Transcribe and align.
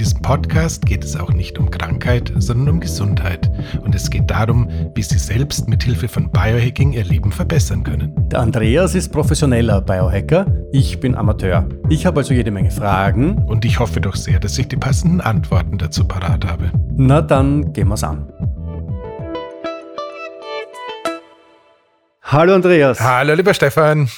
In 0.00 0.04
diesem 0.04 0.22
Podcast 0.22 0.86
geht 0.86 1.04
es 1.04 1.14
auch 1.14 1.30
nicht 1.30 1.58
um 1.58 1.70
Krankheit, 1.70 2.32
sondern 2.38 2.70
um 2.70 2.80
Gesundheit. 2.80 3.50
Und 3.82 3.94
es 3.94 4.08
geht 4.08 4.30
darum, 4.30 4.66
wie 4.94 5.02
Sie 5.02 5.18
selbst 5.18 5.68
mit 5.68 5.82
Hilfe 5.82 6.08
von 6.08 6.30
Biohacking 6.30 6.94
Ihr 6.94 7.04
Leben 7.04 7.30
verbessern 7.30 7.84
können. 7.84 8.14
Der 8.30 8.40
Andreas 8.40 8.94
ist 8.94 9.12
professioneller 9.12 9.82
Biohacker. 9.82 10.46
Ich 10.72 11.00
bin 11.00 11.14
Amateur. 11.14 11.68
Ich 11.90 12.06
habe 12.06 12.20
also 12.20 12.32
jede 12.32 12.50
Menge 12.50 12.70
Fragen. 12.70 13.44
Und 13.44 13.66
ich 13.66 13.78
hoffe 13.78 14.00
doch 14.00 14.16
sehr, 14.16 14.40
dass 14.40 14.56
ich 14.56 14.68
die 14.68 14.78
passenden 14.78 15.20
Antworten 15.20 15.76
dazu 15.76 16.08
parat 16.08 16.46
habe. 16.46 16.72
Na 16.96 17.20
dann 17.20 17.74
gehen 17.74 17.88
wir's 17.88 18.02
an. 18.02 18.26
Hallo 22.22 22.54
Andreas. 22.54 23.02
Hallo 23.02 23.34
lieber 23.34 23.52
Stefan. 23.52 24.08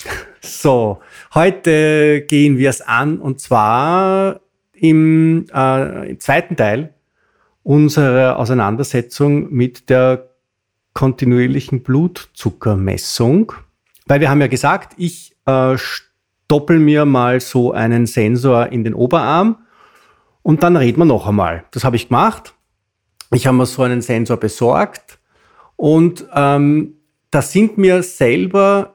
So, 0.41 1.01
heute 1.35 2.23
gehen 2.29 2.57
wir 2.57 2.71
es 2.71 2.83
an 2.83 3.19
und 3.19 3.41
zwar 3.41 4.43
im, 4.83 5.47
äh, 5.55 6.19
zweiten 6.19 6.57
Teil 6.57 6.93
unserer 7.63 8.37
Auseinandersetzung 8.41 9.53
mit 9.53 9.89
der 9.89 10.31
kontinuierlichen 10.93 11.85
Blutzuckermessung. 11.85 13.53
Weil 14.07 14.21
wir 14.21 14.29
haben 14.29 14.41
ja 14.41 14.49
gesagt, 14.49 14.95
ich 14.97 15.37
äh, 15.47 15.77
stoppel 15.79 16.81
mir 16.81 17.05
mal 17.05 17.39
so 17.39 17.71
einen 17.71 18.07
Sensor 18.07 18.73
in 18.73 18.83
den 18.83 18.95
Oberarm 18.95 19.59
und 20.43 20.65
dann 20.65 20.77
reden 20.77 20.99
wir 20.99 21.05
noch 21.05 21.29
einmal. 21.29 21.65
Das 21.71 21.85
habe 21.85 21.95
ich 21.95 22.09
gemacht. 22.09 22.53
Ich 23.33 23.47
habe 23.47 23.57
mir 23.57 23.67
so 23.67 23.85
einen 23.85 24.03
Sensor 24.03 24.37
besorgt 24.37 25.21
und 25.77 26.27
ähm, 26.35 26.95
da 27.31 27.41
sind 27.41 27.79
mir 27.79 28.03
selber 28.03 28.92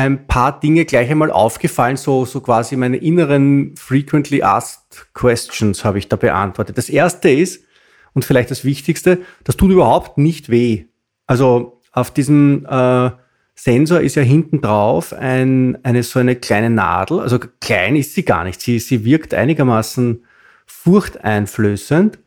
ein 0.00 0.26
paar 0.26 0.58
Dinge 0.60 0.84
gleich 0.84 1.10
einmal 1.10 1.30
aufgefallen, 1.30 1.96
so, 1.96 2.24
so 2.24 2.40
quasi 2.40 2.76
meine 2.76 2.96
inneren 2.96 3.74
frequently 3.76 4.42
asked 4.42 5.06
questions 5.14 5.84
habe 5.84 5.98
ich 5.98 6.08
da 6.08 6.16
beantwortet. 6.16 6.78
Das 6.78 6.88
erste 6.88 7.30
ist, 7.30 7.64
und 8.12 8.24
vielleicht 8.24 8.50
das 8.50 8.64
Wichtigste, 8.64 9.18
das 9.44 9.56
tut 9.56 9.70
überhaupt 9.70 10.18
nicht 10.18 10.50
weh. 10.50 10.86
Also 11.26 11.80
auf 11.92 12.10
diesem 12.10 12.66
äh, 12.68 13.10
Sensor 13.54 14.00
ist 14.00 14.16
ja 14.16 14.22
hinten 14.22 14.60
drauf 14.60 15.12
ein, 15.12 15.78
eine 15.84 16.02
so 16.02 16.18
eine 16.18 16.34
kleine 16.36 16.70
Nadel. 16.70 17.20
Also 17.20 17.38
klein 17.60 17.94
ist 17.94 18.14
sie 18.14 18.24
gar 18.24 18.44
nicht. 18.44 18.60
Sie, 18.60 18.78
sie 18.78 19.04
wirkt 19.04 19.34
einigermaßen 19.34 20.24
furchteinflößend. 20.66 22.18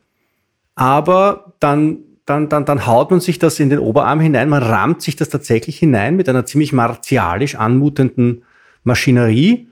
Aber 0.75 1.53
dann 1.59 1.99
dann, 2.25 2.49
dann, 2.49 2.65
dann 2.65 2.85
haut 2.85 3.11
man 3.11 3.19
sich 3.19 3.39
das 3.39 3.59
in 3.59 3.69
den 3.69 3.79
Oberarm 3.79 4.19
hinein, 4.19 4.49
man 4.49 4.63
rammt 4.63 5.01
sich 5.01 5.15
das 5.15 5.29
tatsächlich 5.29 5.77
hinein 5.77 6.15
mit 6.15 6.29
einer 6.29 6.45
ziemlich 6.45 6.71
martialisch 6.71 7.55
anmutenden 7.55 8.43
Maschinerie 8.83 9.67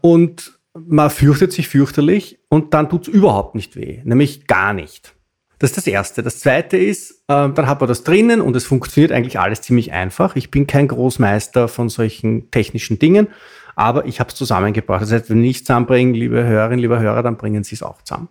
und 0.00 0.58
man 0.74 1.10
fürchtet 1.10 1.52
sich 1.52 1.68
fürchterlich 1.68 2.38
und 2.48 2.72
dann 2.72 2.88
tut 2.88 3.08
es 3.08 3.14
überhaupt 3.14 3.54
nicht 3.54 3.76
weh, 3.76 4.00
nämlich 4.04 4.46
gar 4.46 4.72
nicht. 4.72 5.14
Das 5.58 5.70
ist 5.70 5.76
das 5.76 5.86
Erste. 5.86 6.24
Das 6.24 6.40
Zweite 6.40 6.76
ist, 6.76 7.22
äh, 7.28 7.48
dann 7.48 7.68
hat 7.68 7.80
man 7.80 7.88
das 7.88 8.02
drinnen 8.02 8.40
und 8.40 8.56
es 8.56 8.64
funktioniert 8.64 9.12
eigentlich 9.12 9.38
alles 9.38 9.60
ziemlich 9.60 9.92
einfach. 9.92 10.34
Ich 10.34 10.50
bin 10.50 10.66
kein 10.66 10.88
Großmeister 10.88 11.68
von 11.68 11.88
solchen 11.88 12.50
technischen 12.50 12.98
Dingen, 12.98 13.28
aber 13.76 14.06
ich 14.06 14.18
habe 14.18 14.30
es 14.30 14.34
zusammengebracht. 14.34 15.02
Das 15.02 15.12
heißt, 15.12 15.30
wenn 15.30 15.44
ich 15.44 15.58
es 15.58 15.64
zusammenbringe, 15.64 16.18
liebe 16.18 16.44
Hörerinnen, 16.44 16.80
lieber 16.80 16.98
Hörer, 16.98 17.22
dann 17.22 17.36
bringen 17.36 17.62
Sie 17.62 17.76
es 17.76 17.82
auch 17.84 18.02
zusammen. 18.02 18.28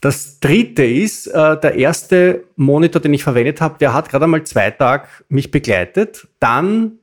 Das 0.00 0.38
dritte 0.40 0.84
ist, 0.84 1.26
äh, 1.26 1.58
der 1.58 1.74
erste 1.74 2.44
Monitor, 2.56 3.02
den 3.02 3.14
ich 3.14 3.24
verwendet 3.24 3.60
habe, 3.60 3.78
der 3.78 3.94
hat 3.94 4.08
gerade 4.08 4.24
einmal 4.24 4.44
zwei 4.44 4.70
Tage 4.70 5.08
mich 5.28 5.50
begleitet. 5.50 6.28
Dann 6.38 6.98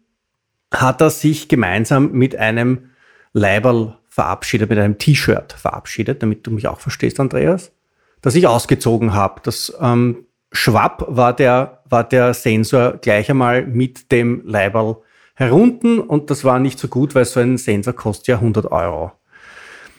hat 0.74 1.02
er 1.02 1.10
sich 1.10 1.48
gemeinsam 1.48 2.12
mit 2.12 2.36
einem 2.36 2.92
Leiberl 3.34 3.98
verabschiedet, 4.08 4.70
mit 4.70 4.80
einem 4.80 4.98
T-Shirt 4.98 5.54
verabschiedet, 5.54 6.24
damit 6.24 6.48
du 6.48 6.52
mich 6.52 6.68
auch 6.68 6.80
verstehst, 6.80 7.20
Andreas, 7.20 7.72
das 8.22 8.36
ich 8.36 8.48
ausgezogen 8.48 9.14
habe. 9.14 9.42
Das 9.44 9.76
ähm, 9.82 10.26
Schwapp 10.54 11.06
war 11.10 11.36
der, 11.36 11.82
war 11.90 12.04
der 12.06 12.34
Sensor 12.34 12.94
gleich 12.98 13.30
einmal 13.30 13.66
mit 13.66 14.12
dem 14.12 14.42
Leiberl 14.46 14.98
herunten 15.34 16.00
und 16.00 16.30
das 16.30 16.46
war 16.46 16.60
nicht 16.60 16.80
so 16.80 16.88
gut, 16.88 17.14
weil 17.14 17.26
so 17.26 17.42
ein 17.42 17.58
Sensor 17.58 17.94
kostet 17.94 18.28
ja 18.28 18.36
100 18.36 18.72
Euro. 18.72 19.12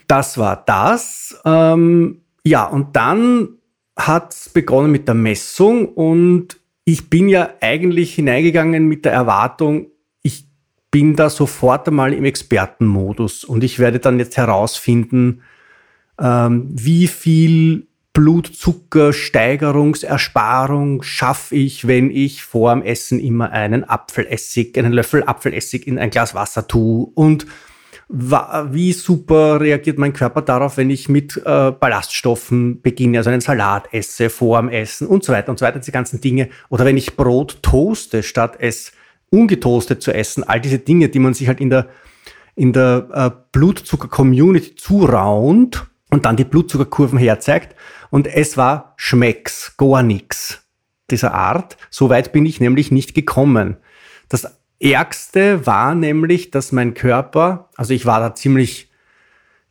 Das 0.09 0.39
war 0.39 0.63
das. 0.65 1.39
Ähm, 1.45 2.23
ja, 2.47 2.65
und 2.65 2.95
dann 2.95 3.49
hat 3.97 4.33
es 4.33 4.49
begonnen 4.49 4.93
mit 4.93 5.09
der 5.09 5.17
Messung 5.17 5.89
und 5.89 6.61
ich 6.85 7.11
bin 7.11 7.29
ja 7.29 7.51
eigentlich 7.61 8.15
hineingegangen 8.15 8.87
mit 8.87 9.05
der 9.05 9.13
Erwartung, 9.13 9.89
ich 10.23 10.45
bin 10.93 11.17
da 11.17 11.29
sofort 11.29 11.89
einmal 11.89 12.13
im 12.13 12.25
Expertenmodus 12.25 13.43
und 13.43 13.65
ich 13.65 13.81
werde 13.81 13.99
dann 13.99 14.21
jetzt 14.21 14.37
herausfinden, 14.37 15.43
ähm, 16.21 16.69
wie 16.71 17.09
viel 17.09 17.89
Blutzuckersteigerungsersparung 18.13 21.03
schaffe 21.03 21.57
ich, 21.57 21.89
wenn 21.89 22.13
ich 22.13 22.45
vor 22.45 22.73
dem 22.73 22.83
Essen 22.83 23.19
immer 23.19 23.51
einen 23.51 23.83
Apfelessig, 23.83 24.79
einen 24.79 24.93
Löffel 24.93 25.25
Apfelessig 25.25 25.89
in 25.89 25.99
ein 25.99 26.11
Glas 26.11 26.37
Wasser 26.37 26.69
tue 26.69 27.09
und 27.13 27.45
wie 28.09 28.93
super 28.93 29.61
reagiert 29.61 29.99
mein 29.99 30.13
Körper 30.13 30.43
darauf, 30.43 30.77
wenn 30.77 30.91
ich 30.91 31.09
mit 31.09 31.37
äh, 31.45 31.73
Ballaststoffen 31.73 32.81
beginne, 32.81 33.19
also 33.19 33.31
einen 33.31 33.41
Salat 33.41 33.93
esse 33.93 34.31
vor 34.31 34.61
dem 34.61 34.69
Essen 34.69 35.09
und 35.09 35.25
so 35.25 35.33
weiter 35.33 35.51
und 35.51 35.59
so 35.59 35.67
weiter, 35.67 35.81
diese 35.81 35.93
ganzen 35.93 36.21
Dinge. 36.21 36.49
Oder 36.69 36.85
wenn 36.85 36.97
ich 36.97 37.17
Brot 37.17 37.59
toaste, 37.63 38.23
statt 38.23 38.57
es 38.61 38.93
ungetoastet 39.31 40.03
zu 40.03 40.13
essen. 40.13 40.45
All 40.45 40.61
diese 40.61 40.79
Dinge, 40.79 41.09
die 41.09 41.19
man 41.19 41.35
sich 41.35 41.49
halt 41.49 41.61
in 41.61 41.71
der, 41.71 41.89
in 42.55 42.73
der 42.73 43.09
äh, 43.13 43.31
Blutzucker-Community 43.51 44.77
zuraunt 44.77 45.87
und 46.11 46.25
dann 46.25 46.37
die 46.37 46.45
Blutzuckerkurven 46.45 47.19
herzeigt. 47.19 47.75
Und 48.11 48.29
es 48.29 48.57
war 48.57 48.95
Schmecks, 48.97 49.77
gar 49.77 50.05
nix 50.05 50.63
dieser 51.11 51.35
Art. 51.35 51.77
So 51.91 52.09
weit 52.09 52.33
bin 52.33 52.47
ich 52.47 52.61
nämlich 52.61 52.93
nicht 52.93 53.15
gekommen. 53.15 53.77
Das 54.29 54.59
Ärgste 54.81 55.67
war 55.67 55.95
nämlich, 55.95 56.51
dass 56.51 56.73
mein 56.73 56.95
Körper, 56.95 57.71
also 57.77 57.95
ich 57.95 58.07
war 58.07 58.21
da 58.21 58.35
ziemlich 58.35 58.91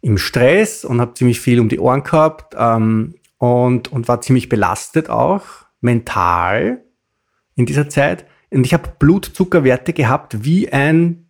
im 0.01 0.17
Stress 0.17 0.85
und 0.85 1.01
habe 1.01 1.13
ziemlich 1.13 1.39
viel 1.39 1.59
um 1.59 1.69
die 1.69 1.79
Ohren 1.79 2.03
gehabt 2.03 2.55
ähm, 2.57 3.16
und, 3.38 3.91
und 3.91 4.07
war 4.07 4.21
ziemlich 4.21 4.49
belastet 4.49 5.09
auch, 5.09 5.43
mental 5.81 6.83
in 7.55 7.66
dieser 7.66 7.89
Zeit. 7.89 8.25
Und 8.51 8.66
ich 8.66 8.73
habe 8.73 8.93
Blutzuckerwerte 8.99 9.93
gehabt 9.93 10.43
wie 10.43 10.71
ein 10.71 11.27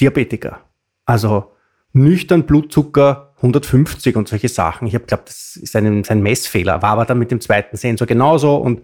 Diabetiker. 0.00 0.60
Also 1.04 1.52
nüchtern 1.92 2.44
Blutzucker 2.44 3.34
150 3.36 4.16
und 4.16 4.28
solche 4.28 4.48
Sachen. 4.48 4.86
Ich 4.86 4.94
habe 4.94 5.06
glaube, 5.06 5.24
das 5.26 5.56
ist 5.56 5.74
ein, 5.76 6.04
ein 6.06 6.22
Messfehler, 6.22 6.82
war 6.82 6.90
aber 6.90 7.04
dann 7.04 7.18
mit 7.18 7.30
dem 7.30 7.40
zweiten 7.40 7.76
Sensor 7.76 8.06
genauso. 8.06 8.56
Und, 8.56 8.82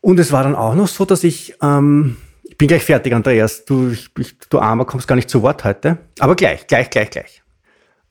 und 0.00 0.18
es 0.18 0.32
war 0.32 0.42
dann 0.42 0.56
auch 0.56 0.74
noch 0.74 0.88
so, 0.88 1.04
dass 1.04 1.24
ich 1.24 1.54
ähm, 1.62 2.16
ich 2.22 2.31
bin 2.62 2.68
gleich 2.68 2.84
fertig, 2.84 3.12
Andreas. 3.12 3.64
Du, 3.64 3.90
ich, 3.90 4.38
du 4.48 4.60
Armer, 4.60 4.84
kommst 4.84 5.08
gar 5.08 5.16
nicht 5.16 5.28
zu 5.28 5.42
Wort 5.42 5.64
heute. 5.64 5.98
Aber 6.20 6.36
gleich, 6.36 6.64
gleich, 6.68 6.90
gleich, 6.90 7.10
gleich. 7.10 7.42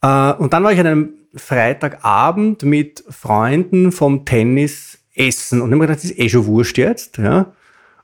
Äh, 0.02 0.34
und 0.34 0.52
dann 0.52 0.62
war 0.62 0.74
ich 0.74 0.80
an 0.82 0.88
einem 0.88 1.14
Freitagabend 1.34 2.64
mit 2.64 3.02
Freunden 3.08 3.94
vom 3.94 4.26
Tennis 4.26 5.00
essen. 5.16 5.62
Und 5.62 5.70
ich 5.70 5.76
habe 5.76 5.88
gedacht, 5.88 6.00
das 6.00 6.12
ist 6.12 6.20
eh 6.20 6.28
schon 6.28 6.48
wurscht 6.48 6.78
jetzt. 6.78 7.18
Ja? 7.18 7.54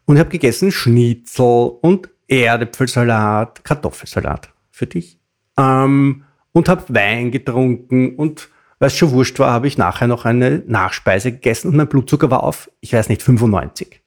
Und 0.06 0.16
ich 0.16 0.22
habe 0.22 0.30
gegessen 0.30 0.72
Schnitzel 0.72 1.72
und 1.82 2.08
Erdäpfelsalat, 2.30 3.66
Kartoffelsalat 3.66 4.50
für 4.72 4.88
dich. 4.88 5.20
Ähm, 5.58 6.24
und 6.54 6.70
habe 6.70 6.96
Wein 6.96 7.32
getrunken 7.32 8.16
und 8.16 8.48
weil 8.80 8.88
es 8.88 8.96
schon 8.96 9.12
wurscht 9.12 9.38
war, 9.40 9.52
habe 9.52 9.68
ich 9.68 9.78
nachher 9.78 10.08
noch 10.08 10.24
eine 10.24 10.64
Nachspeise 10.66 11.34
gegessen 11.34 11.68
und 11.68 11.76
mein 11.76 11.90
Blutzucker 11.90 12.32
war 12.32 12.44
auf, 12.44 12.72
ich 12.80 12.94
weiß 12.94 13.10
nicht, 13.10 13.22
95. 13.22 14.02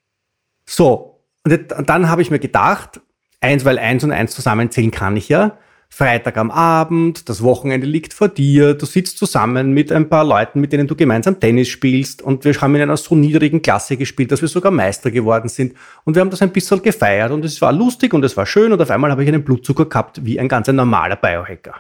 So, 0.65 1.20
und 1.45 1.89
dann 1.89 2.09
habe 2.09 2.23
ich 2.23 2.31
mir 2.31 2.39
gedacht, 2.39 3.01
eins, 3.41 3.65
weil 3.65 3.79
eins 3.79 4.05
und 4.05 4.13
eins 4.13 4.33
zusammenzählen 4.33 4.91
kann 4.91 5.17
ich 5.17 5.29
ja, 5.29 5.59
Freitag 5.93 6.37
am 6.37 6.53
Abend, 6.53 7.29
das 7.29 7.43
Wochenende 7.43 7.87
liegt 7.87 8.15
vor 8.15 8.29
dir, 8.29 8.75
du 8.75 8.87
sitzt 8.87 9.19
zusammen 9.19 9.73
mit 9.73 9.91
ein 9.91 10.09
paar 10.09 10.25
Leuten, 10.25 10.61
mit 10.61 10.73
denen 10.73 10.87
du 10.87 10.95
gemeinsam 10.95 11.41
Tennis 11.41 11.69
spielst 11.69 12.23
und 12.23 12.45
wir 12.45 12.55
haben 12.61 12.77
in 12.77 12.83
einer 12.83 12.97
so 12.97 13.17
niedrigen 13.17 13.61
Klasse 13.61 13.97
gespielt, 13.97 14.31
dass 14.31 14.41
wir 14.41 14.49
sogar 14.49 14.71
Meister 14.71 15.11
geworden 15.11 15.49
sind 15.49 15.75
und 16.05 16.15
wir 16.15 16.21
haben 16.21 16.31
das 16.31 16.43
ein 16.43 16.53
bisschen 16.53 16.81
gefeiert 16.81 17.33
und 17.33 17.45
es 17.45 17.61
war 17.61 17.73
lustig 17.73 18.15
und 18.15 18.25
es 18.25 18.37
war 18.37 18.47
schön 18.47 18.73
und 18.73 18.81
auf 18.81 18.91
einmal 18.91 19.11
habe 19.11 19.25
ich 19.25 19.29
einen 19.29 19.43
Blutzucker 19.43 19.87
gehabt 19.87 20.25
wie 20.25 20.39
ein 20.39 20.49
ganz 20.49 20.69
normaler 20.69 21.17
Biohacker. 21.17 21.75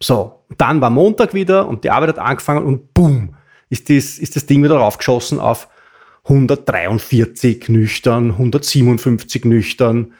So, 0.00 0.44
dann 0.56 0.80
war 0.80 0.90
Montag 0.90 1.34
wieder 1.34 1.66
und 1.66 1.82
die 1.82 1.90
Arbeit 1.90 2.10
hat 2.10 2.18
angefangen 2.20 2.64
und 2.64 2.94
boom, 2.94 3.34
ist 3.68 3.90
das, 3.90 4.18
ist 4.18 4.36
das 4.36 4.46
Ding 4.46 4.62
wieder 4.62 4.76
raufgeschossen 4.76 5.40
auf 5.40 5.68
143 6.24 7.68
nüchtern, 7.68 8.32
157 8.32 9.44
nüchtern. 9.44 10.14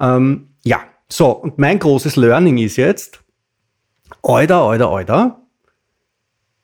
Ähm, 0.00 0.48
ja, 0.64 0.80
so, 1.08 1.30
und 1.30 1.58
mein 1.58 1.78
großes 1.78 2.16
Learning 2.16 2.58
ist 2.58 2.76
jetzt, 2.76 3.22
oida, 4.22 4.64
oida, 4.64 4.88
oida, 4.88 5.42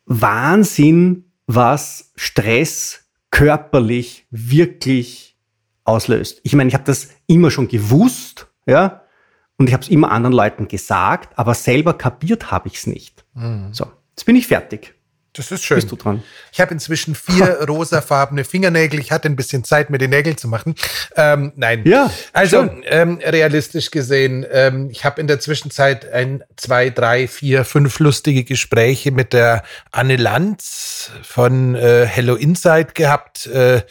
Wahnsinn, 0.06 1.24
was 1.46 2.12
Stress 2.16 3.04
körperlich 3.30 4.26
wirklich 4.30 5.36
auslöst. 5.84 6.40
Ich 6.44 6.54
meine, 6.54 6.68
ich 6.68 6.74
habe 6.74 6.84
das 6.84 7.10
immer 7.26 7.50
schon 7.50 7.68
gewusst, 7.68 8.46
ja, 8.66 9.02
und 9.58 9.68
ich 9.68 9.74
habe 9.74 9.82
es 9.82 9.90
immer 9.90 10.12
anderen 10.12 10.34
Leuten 10.34 10.68
gesagt, 10.68 11.36
aber 11.38 11.54
selber 11.54 11.94
kapiert 11.94 12.50
habe 12.50 12.68
ich 12.68 12.76
es 12.76 12.86
nicht. 12.86 13.24
Mhm. 13.34 13.72
So, 13.72 13.86
jetzt 14.10 14.24
bin 14.24 14.36
ich 14.36 14.46
fertig. 14.46 14.94
Das 15.38 15.52
ist 15.52 15.64
schön. 15.64 15.76
Bist 15.76 15.92
du 15.92 15.94
dran? 15.94 16.24
Ich 16.52 16.60
habe 16.60 16.72
inzwischen 16.72 17.14
vier 17.14 17.62
rosafarbene 17.68 18.42
Fingernägel. 18.42 18.98
Ich 18.98 19.12
hatte 19.12 19.28
ein 19.28 19.36
bisschen 19.36 19.62
Zeit, 19.62 19.88
mir 19.88 19.98
die 19.98 20.08
Nägel 20.08 20.34
zu 20.34 20.48
machen. 20.48 20.74
Ähm, 21.14 21.52
nein. 21.54 21.84
Ja. 21.86 22.10
Also 22.32 22.68
ähm, 22.84 23.20
realistisch 23.24 23.92
gesehen, 23.92 24.44
ähm, 24.50 24.90
ich 24.90 25.04
habe 25.04 25.20
in 25.20 25.28
der 25.28 25.38
Zwischenzeit 25.38 26.10
ein, 26.12 26.42
zwei, 26.56 26.90
drei, 26.90 27.28
vier, 27.28 27.64
fünf 27.64 28.00
lustige 28.00 28.42
Gespräche 28.42 29.12
mit 29.12 29.32
der 29.32 29.62
Anne 29.92 30.16
Lanz 30.16 31.12
von 31.22 31.76
äh, 31.76 32.04
Hello 32.04 32.34
Insight 32.34 32.96
gehabt, 32.96 33.46
äh, 33.46 33.82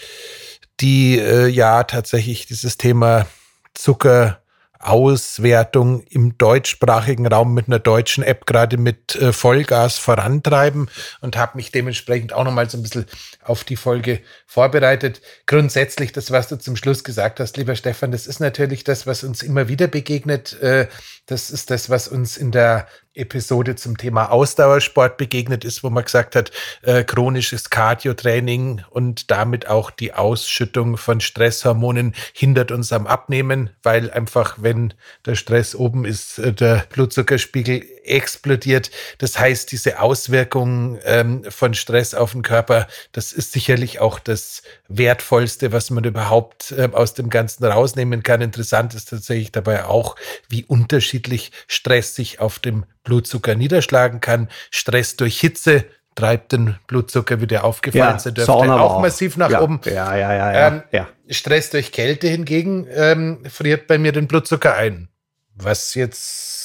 die 0.82 1.18
äh, 1.18 1.48
ja 1.48 1.86
tatsächlich 1.86 2.46
dieses 2.48 2.76
Thema 2.76 3.26
Zucker 3.74 4.42
Auswertung 4.80 6.02
im 6.10 6.38
deutschsprachigen 6.38 7.28
Raum 7.28 7.54
mit 7.54 7.68
einer 7.68 7.80
deutschen 7.80 8.24
App 8.24 8.46
gerade 8.46 8.78
mit 8.78 9.16
äh, 9.16 9.34
Vollgas 9.34 9.98
vorantreiben 9.98 10.90
und 11.22 11.38
habe 11.38 11.58
mich 11.58 11.72
dementsprechend 11.72 12.34
auch 12.34 12.44
nochmal 12.44 12.70
so 12.70 12.78
ein 12.78 12.84
bisschen 12.84 13.06
auf 13.44 13.64
die 13.64 13.76
Folge 13.76 14.20
vorbereitet. 14.46 15.22
Grundsätzlich, 15.46 16.12
das, 16.12 16.32
was 16.32 16.48
du 16.48 16.58
zum 16.58 16.76
Schluss 16.76 17.04
gesagt 17.04 17.40
hast, 17.40 17.58
lieber 17.58 17.76
Stefan, 17.76 18.12
das 18.12 18.28
ist 18.28 18.40
natürlich 18.40 18.84
das, 18.84 19.08
was 19.08 19.24
uns 19.24 19.42
immer 19.42 19.68
wieder 19.68 19.88
begegnet. 19.88 20.62
Äh, 20.62 20.88
das 21.26 21.50
ist 21.50 21.72
das, 21.72 21.90
was 21.90 22.08
uns 22.08 22.38
in 22.38 22.52
der 22.52 22.88
Episode 23.18 23.76
zum 23.76 23.98
Thema 23.98 24.32
Ausdauersport 24.32 25.18
begegnet 25.18 25.66
ist, 25.66 25.84
wo 25.84 25.90
man 25.90 26.04
gesagt 26.04 26.36
hat, 26.36 26.52
äh, 26.84 27.04
chronisches 27.04 27.70
Cardiotraining 27.70 28.84
und 28.90 29.32
damit 29.32 29.68
auch 29.68 29.92
die 29.92 30.14
Ausschüttung 30.14 30.98
von 30.98 31.20
Stresshormonen 31.20 32.14
hindert 32.34 32.72
uns 32.72 32.92
am 32.94 33.08
Abnehmen, 33.08 33.70
weil 33.84 34.12
einfach, 34.12 34.58
wenn 34.60 34.94
der 35.26 35.36
Stress 35.36 35.76
oben 35.76 36.06
ist, 36.06 36.40
äh, 36.40 36.54
der 36.54 36.86
Blutzuckerspiegel 36.90 37.84
explodiert. 38.08 38.92
Das 39.18 39.38
heißt, 39.38 39.72
diese 39.72 40.00
Auswirkungen 40.00 41.00
ähm, 41.04 41.44
von 41.50 41.74
Stress 41.74 42.14
auf 42.14 42.32
den 42.32 42.42
Körper, 42.42 42.88
das 43.12 43.34
ist 43.34 43.52
sicherlich 43.52 44.00
auch 44.00 44.20
das 44.20 44.64
Wertvollste, 44.88 45.72
was 45.72 45.90
man 45.90 46.04
überhaupt 46.04 46.72
äh, 46.72 46.90
aus 46.92 47.14
dem 47.14 47.30
Ganzen 47.30 47.66
rausnehmen 47.66 48.24
kann. 48.24 48.42
Interessant 48.42 48.94
ist 48.94 49.10
tatsächlich 49.10 49.52
dabei 49.52 49.86
auch, 49.86 50.16
wie 50.50 50.64
unterschiedlich 50.64 51.52
Stress 51.68 52.16
sich 52.16 52.40
auf 52.40 52.60
dem 52.60 52.86
Blutzucker 53.04 53.56
niederschlagen 53.56 54.20
kann. 54.20 54.50
Stress 54.72 55.16
durch 55.16 55.40
Hitze 55.40 55.86
treibt 56.18 56.52
den 56.52 56.76
Blutzucker, 56.88 57.40
wie 57.42 57.48
der 57.48 57.64
aufgefallen 57.64 58.20
ja, 58.20 58.32
ist, 58.32 58.50
auch, 58.50 58.68
auch 58.68 59.02
massiv 59.02 59.38
nach 59.38 59.52
ja, 59.52 59.62
oben. 59.62 59.80
Ja, 59.86 60.16
ja, 60.16 60.34
ja, 60.34 60.52
ja, 60.52 60.68
ähm, 60.68 60.84
ja. 60.92 61.08
Stress 61.30 61.70
durch 61.70 61.92
Kälte 61.92 62.28
hingegen 62.28 62.88
ähm, 62.92 63.44
friert 63.48 63.88
bei 63.88 63.98
mir 63.98 64.12
den 64.12 64.28
Blutzucker 64.28 64.76
ein. 64.76 65.10
Was 65.54 65.94
jetzt 65.94 66.57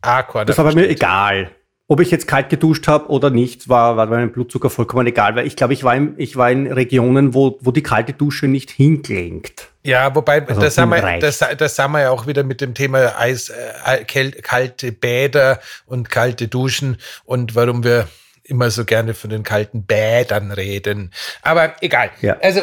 Aqua. 0.00 0.44
Das 0.44 0.58
war 0.58 0.64
bei 0.64 0.74
mir 0.74 0.88
egal. 0.88 1.50
Ob 1.90 2.00
ich 2.00 2.10
jetzt 2.10 2.28
kalt 2.28 2.50
geduscht 2.50 2.86
habe 2.86 3.08
oder 3.08 3.30
nicht, 3.30 3.70
war, 3.70 3.96
war 3.96 4.06
meinem 4.06 4.30
Blutzucker 4.30 4.68
vollkommen 4.68 5.06
egal, 5.06 5.36
weil 5.36 5.46
ich 5.46 5.56
glaube, 5.56 5.72
ich 5.72 5.84
war, 5.84 5.96
in, 5.96 6.14
ich 6.18 6.36
war 6.36 6.50
in 6.50 6.70
Regionen, 6.70 7.32
wo, 7.32 7.58
wo 7.62 7.70
die 7.70 7.82
kalte 7.82 8.12
Dusche 8.12 8.46
nicht 8.46 8.70
hinklingt. 8.70 9.68
Ja, 9.84 10.14
wobei, 10.14 10.46
also 10.46 10.60
das, 10.60 10.76
haben 10.76 10.90
wir, 10.90 11.18
das, 11.18 11.42
das 11.56 11.78
haben 11.78 11.92
wir 11.92 12.02
ja 12.02 12.10
auch 12.10 12.26
wieder 12.26 12.44
mit 12.44 12.60
dem 12.60 12.74
Thema 12.74 13.18
Eis, 13.18 13.48
äh, 13.48 14.04
kalte 14.42 14.92
Bäder 14.92 15.60
und 15.86 16.10
kalte 16.10 16.48
Duschen 16.48 16.98
und 17.24 17.54
warum 17.54 17.82
wir 17.84 18.06
immer 18.48 18.70
so 18.70 18.84
gerne 18.84 19.14
von 19.14 19.30
den 19.30 19.42
kalten 19.42 19.84
Bädern 19.84 20.50
reden. 20.50 21.12
Aber 21.42 21.76
egal. 21.80 22.10
Ja. 22.20 22.38
Also 22.40 22.62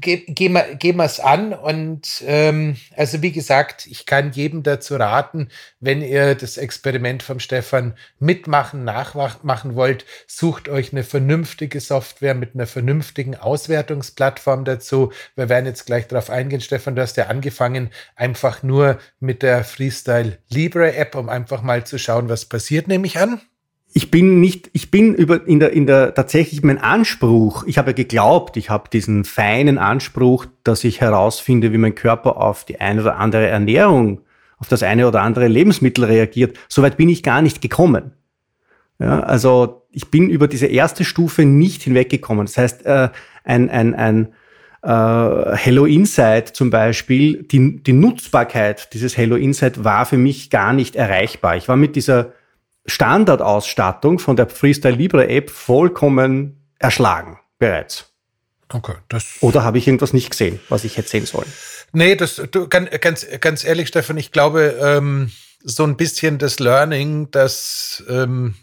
ge 0.00 0.24
gehen 0.26 0.52
wir 0.54 0.74
geh 0.74 0.94
es 0.98 1.20
an. 1.20 1.52
Und 1.52 2.22
ähm, 2.26 2.76
also 2.96 3.22
wie 3.22 3.32
gesagt, 3.32 3.86
ich 3.86 4.06
kann 4.06 4.32
jedem 4.32 4.62
dazu 4.62 4.96
raten, 4.96 5.48
wenn 5.78 6.02
ihr 6.02 6.34
das 6.34 6.56
Experiment 6.56 7.22
vom 7.22 7.38
Stefan 7.38 7.94
mitmachen, 8.18 8.84
nachmachen 8.84 9.74
wollt, 9.74 10.06
sucht 10.26 10.68
euch 10.68 10.92
eine 10.92 11.04
vernünftige 11.04 11.80
Software 11.80 12.34
mit 12.34 12.54
einer 12.54 12.66
vernünftigen 12.66 13.36
Auswertungsplattform 13.36 14.64
dazu. 14.64 15.12
Wir 15.34 15.48
werden 15.48 15.66
jetzt 15.66 15.84
gleich 15.86 16.08
darauf 16.08 16.30
eingehen. 16.30 16.60
Stefan, 16.60 16.96
du 16.96 17.02
hast 17.02 17.16
ja 17.16 17.26
angefangen, 17.26 17.90
einfach 18.14 18.62
nur 18.62 18.98
mit 19.20 19.42
der 19.42 19.64
Freestyle 19.64 20.38
Libre 20.48 20.94
App, 20.96 21.14
um 21.14 21.28
einfach 21.28 21.62
mal 21.62 21.84
zu 21.84 21.98
schauen, 21.98 22.28
was 22.28 22.46
passiert, 22.46 22.88
nehme 22.88 23.06
ich 23.06 23.18
an 23.18 23.40
ich 23.96 24.10
bin 24.10 24.42
nicht, 24.42 24.68
ich 24.74 24.90
bin 24.90 25.14
über 25.14 25.48
in 25.48 25.58
der, 25.58 25.72
in 25.72 25.86
der 25.86 26.12
tatsächlich 26.12 26.62
mein 26.62 26.76
Anspruch, 26.76 27.64
ich 27.66 27.78
habe 27.78 27.94
geglaubt, 27.94 28.58
ich 28.58 28.68
habe 28.68 28.90
diesen 28.90 29.24
feinen 29.24 29.78
Anspruch, 29.78 30.44
dass 30.64 30.84
ich 30.84 31.00
herausfinde, 31.00 31.72
wie 31.72 31.78
mein 31.78 31.94
Körper 31.94 32.36
auf 32.36 32.66
die 32.66 32.78
eine 32.78 33.00
oder 33.00 33.16
andere 33.16 33.46
Ernährung, 33.46 34.20
auf 34.58 34.68
das 34.68 34.82
eine 34.82 35.08
oder 35.08 35.22
andere 35.22 35.48
Lebensmittel 35.48 36.04
reagiert. 36.04 36.58
Soweit 36.68 36.98
bin 36.98 37.08
ich 37.08 37.22
gar 37.22 37.40
nicht 37.40 37.62
gekommen. 37.62 38.12
Ja, 38.98 39.20
also 39.20 39.86
ich 39.90 40.10
bin 40.10 40.28
über 40.28 40.46
diese 40.46 40.66
erste 40.66 41.02
Stufe 41.02 41.46
nicht 41.46 41.82
hinweggekommen. 41.82 42.44
Das 42.44 42.58
heißt, 42.58 42.84
äh, 42.84 43.08
ein, 43.44 43.70
ein, 43.70 43.94
ein 43.94 44.28
äh, 44.82 45.56
Hello 45.56 45.86
Insight 45.86 46.48
zum 46.48 46.68
Beispiel, 46.68 47.44
die, 47.44 47.82
die 47.82 47.94
Nutzbarkeit 47.94 48.92
dieses 48.92 49.16
Hello 49.16 49.36
Insight 49.36 49.84
war 49.84 50.04
für 50.04 50.18
mich 50.18 50.50
gar 50.50 50.74
nicht 50.74 50.96
erreichbar. 50.96 51.56
Ich 51.56 51.66
war 51.66 51.76
mit 51.76 51.96
dieser 51.96 52.34
Standardausstattung 52.86 54.18
von 54.18 54.36
der 54.36 54.48
Freestyle 54.48 54.94
Libre 54.94 55.28
App 55.28 55.50
vollkommen 55.50 56.66
erschlagen 56.78 57.38
bereits. 57.58 58.12
Okay, 58.68 58.94
das 59.08 59.36
Oder 59.40 59.62
habe 59.62 59.78
ich 59.78 59.86
irgendwas 59.86 60.12
nicht 60.12 60.30
gesehen, 60.30 60.60
was 60.68 60.84
ich 60.84 60.96
hätte 60.96 61.08
sehen 61.08 61.26
sollen? 61.26 61.50
Nee, 61.92 62.16
das, 62.16 62.42
du, 62.50 62.68
ganz, 62.68 62.90
ganz 63.40 63.64
ehrlich, 63.64 63.88
Stefan, 63.88 64.16
ich 64.16 64.32
glaube, 64.32 64.76
ähm, 64.80 65.30
so 65.62 65.84
ein 65.84 65.96
bisschen 65.96 66.38
das 66.38 66.58
Learning, 66.58 67.30
dass 67.30 68.02
ähm, 68.08 68.56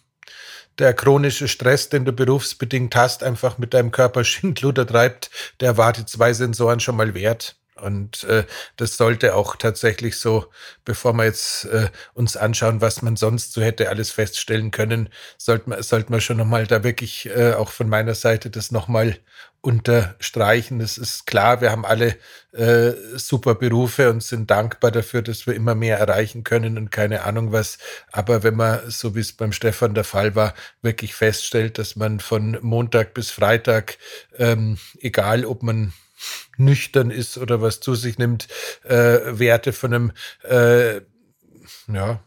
der 0.79 0.93
chronische 0.93 1.47
Stress, 1.47 1.89
den 1.89 2.05
du 2.05 2.11
berufsbedingt 2.11 2.95
hast, 2.95 3.23
einfach 3.23 3.57
mit 3.57 3.73
deinem 3.73 3.91
Körper 3.91 4.23
Schindluder 4.23 4.85
treibt, 4.85 5.29
der 5.61 5.77
war 5.77 5.93
die 5.93 6.05
zwei 6.05 6.33
Sensoren 6.33 6.79
schon 6.79 6.95
mal 6.97 7.13
wert. 7.13 7.55
Und 7.83 8.23
äh, 8.23 8.45
das 8.77 8.97
sollte 8.97 9.35
auch 9.35 9.55
tatsächlich 9.55 10.17
so, 10.17 10.45
bevor 10.85 11.13
wir 11.13 11.25
jetzt 11.25 11.65
äh, 11.65 11.89
uns 12.13 12.37
anschauen, 12.37 12.81
was 12.81 13.01
man 13.01 13.15
sonst 13.15 13.53
so 13.53 13.61
hätte 13.61 13.89
alles 13.89 14.11
feststellen 14.11 14.71
können, 14.71 15.09
sollte 15.37 15.69
man, 15.69 15.83
sollte 15.83 16.11
man 16.11 16.21
schon 16.21 16.37
nochmal 16.37 16.65
da 16.65 16.83
wirklich 16.83 17.27
äh, 17.27 17.53
auch 17.53 17.69
von 17.69 17.89
meiner 17.89 18.15
Seite 18.15 18.49
das 18.49 18.71
nochmal 18.71 19.19
unterstreichen. 19.63 20.81
Es 20.81 20.97
ist 20.97 21.25
klar, 21.25 21.61
wir 21.61 21.71
haben 21.71 21.85
alle 21.85 22.17
äh, 22.51 22.91
super 23.15 23.55
Berufe 23.55 24.09
und 24.09 24.21
sind 24.21 24.51
dankbar 24.51 24.91
dafür, 24.91 25.21
dass 25.21 25.47
wir 25.47 25.55
immer 25.55 25.73
mehr 25.73 25.97
erreichen 25.97 26.43
können 26.43 26.77
und 26.77 26.91
keine 26.91 27.23
Ahnung 27.23 27.53
was. 27.53 27.77
Aber 28.11 28.43
wenn 28.43 28.55
man, 28.55 28.81
so 28.89 29.15
wie 29.15 29.21
es 29.21 29.31
beim 29.31 29.53
Stefan 29.53 29.95
der 29.95 30.03
Fall 30.03 30.35
war, 30.35 30.53
wirklich 30.81 31.15
feststellt, 31.15 31.77
dass 31.77 31.95
man 31.95 32.19
von 32.19 32.57
Montag 32.61 33.13
bis 33.13 33.31
Freitag, 33.31 33.97
ähm, 34.37 34.77
egal 34.99 35.45
ob 35.45 35.63
man 35.63 35.93
nüchtern 36.57 37.11
ist 37.11 37.37
oder 37.37 37.61
was 37.61 37.79
zu 37.79 37.95
sich 37.95 38.17
nimmt, 38.17 38.47
äh, 38.83 39.19
Werte 39.39 39.73
von 39.73 39.93
einem 39.93 40.11
äh, 40.43 41.01
ja, 41.91 42.23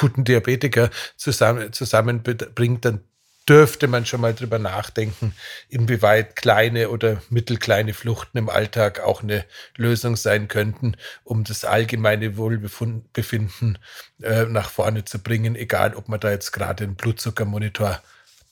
guten 0.00 0.24
Diabetiker 0.24 0.90
zusammen, 1.16 1.72
zusammenbringt, 1.72 2.84
dann 2.84 3.00
dürfte 3.48 3.86
man 3.86 4.04
schon 4.06 4.20
mal 4.20 4.34
drüber 4.34 4.58
nachdenken, 4.58 5.34
inwieweit 5.68 6.34
kleine 6.36 6.90
oder 6.90 7.22
mittelkleine 7.30 7.94
Fluchten 7.94 8.38
im 8.38 8.48
Alltag 8.48 9.00
auch 9.00 9.22
eine 9.22 9.44
Lösung 9.76 10.16
sein 10.16 10.48
könnten, 10.48 10.96
um 11.22 11.44
das 11.44 11.64
allgemeine 11.64 12.36
Wohlbefinden 12.36 13.78
äh, 14.20 14.44
nach 14.46 14.70
vorne 14.70 15.04
zu 15.04 15.20
bringen, 15.20 15.54
egal 15.54 15.94
ob 15.94 16.08
wir 16.08 16.18
da 16.18 16.30
jetzt 16.30 16.52
gerade 16.52 16.84
einen 16.84 16.96
Blutzuckermonitor 16.96 18.02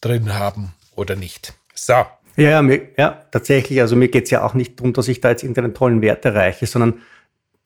drin 0.00 0.34
haben 0.34 0.74
oder 0.94 1.16
nicht. 1.16 1.54
So, 1.74 2.06
ja, 2.36 2.50
ja, 2.50 2.62
mir, 2.62 2.82
ja 2.96 3.20
tatsächlich. 3.30 3.80
Also 3.80 3.96
mir 3.96 4.08
geht 4.08 4.24
es 4.24 4.30
ja 4.30 4.44
auch 4.44 4.54
nicht 4.54 4.78
darum, 4.78 4.92
dass 4.92 5.08
ich 5.08 5.20
da 5.20 5.30
jetzt 5.30 5.42
irgendeinen 5.42 5.74
tollen 5.74 6.02
Wert 6.02 6.24
erreiche, 6.24 6.66
sondern 6.66 7.00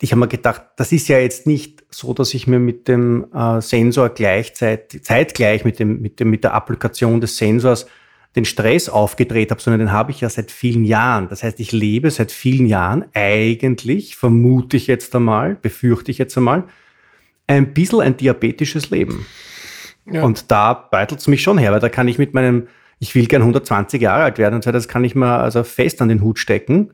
ich 0.00 0.12
habe 0.12 0.20
mir 0.20 0.28
gedacht, 0.28 0.62
das 0.76 0.92
ist 0.92 1.08
ja 1.08 1.18
jetzt 1.18 1.46
nicht 1.46 1.84
so, 1.90 2.14
dass 2.14 2.32
ich 2.34 2.46
mir 2.46 2.60
mit 2.60 2.86
dem 2.86 3.26
äh, 3.32 3.60
Sensor 3.60 4.10
gleichzeitig, 4.10 5.02
zeitgleich 5.02 5.64
mit, 5.64 5.78
dem, 5.80 6.00
mit, 6.00 6.20
dem, 6.20 6.30
mit 6.30 6.44
der 6.44 6.54
Applikation 6.54 7.20
des 7.20 7.36
Sensors 7.36 7.86
den 8.36 8.44
Stress 8.44 8.88
aufgedreht 8.88 9.50
habe, 9.50 9.60
sondern 9.60 9.80
den 9.80 9.92
habe 9.92 10.12
ich 10.12 10.20
ja 10.20 10.28
seit 10.28 10.50
vielen 10.52 10.84
Jahren. 10.84 11.28
Das 11.28 11.42
heißt, 11.42 11.58
ich 11.58 11.72
lebe 11.72 12.10
seit 12.10 12.30
vielen 12.30 12.66
Jahren 12.66 13.06
eigentlich, 13.14 14.16
vermute 14.16 14.76
ich 14.76 14.86
jetzt 14.86 15.14
einmal, 15.16 15.56
befürchte 15.56 16.10
ich 16.10 16.18
jetzt 16.18 16.36
einmal, 16.36 16.64
ein 17.46 17.72
bisschen 17.72 18.00
ein 18.00 18.16
diabetisches 18.16 18.90
Leben. 18.90 19.26
Ja. 20.06 20.22
Und 20.22 20.50
da 20.50 20.74
beitelt 20.74 21.20
es 21.20 21.26
mich 21.26 21.42
schon 21.42 21.58
her, 21.58 21.72
weil 21.72 21.80
da 21.80 21.88
kann 21.88 22.06
ich 22.06 22.18
mit 22.18 22.34
meinem, 22.34 22.68
ich 22.98 23.14
will 23.14 23.26
gern 23.26 23.42
120 23.42 24.02
Jahre 24.02 24.24
alt 24.24 24.38
werden 24.38 24.56
und 24.56 24.64
so, 24.64 24.72
das 24.72 24.88
kann 24.88 25.04
ich 25.04 25.14
mir 25.14 25.38
also 25.38 25.64
fest 25.64 26.02
an 26.02 26.08
den 26.08 26.22
Hut 26.22 26.38
stecken 26.38 26.92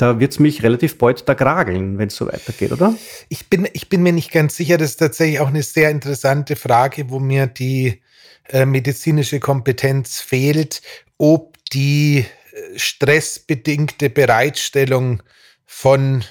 da 0.00 0.18
wird 0.18 0.32
es 0.32 0.38
mich 0.38 0.62
relativ 0.62 0.96
bald 0.96 1.28
da 1.28 1.34
krageln, 1.34 1.98
wenn 1.98 2.08
es 2.08 2.16
so 2.16 2.26
weitergeht, 2.26 2.72
oder? 2.72 2.94
Ich 3.28 3.50
bin, 3.50 3.68
ich 3.72 3.90
bin 3.90 4.02
mir 4.02 4.14
nicht 4.14 4.32
ganz 4.32 4.56
sicher, 4.56 4.78
das 4.78 4.92
ist 4.92 4.96
tatsächlich 4.96 5.40
auch 5.40 5.48
eine 5.48 5.62
sehr 5.62 5.90
interessante 5.90 6.56
Frage, 6.56 7.10
wo 7.10 7.18
mir 7.18 7.46
die 7.46 8.00
äh, 8.48 8.64
medizinische 8.64 9.40
Kompetenz 9.40 10.20
fehlt, 10.20 10.80
ob 11.18 11.58
die 11.72 12.24
äh, 12.52 12.78
stressbedingte 12.78 14.08
Bereitstellung 14.08 15.22
von 15.66 16.24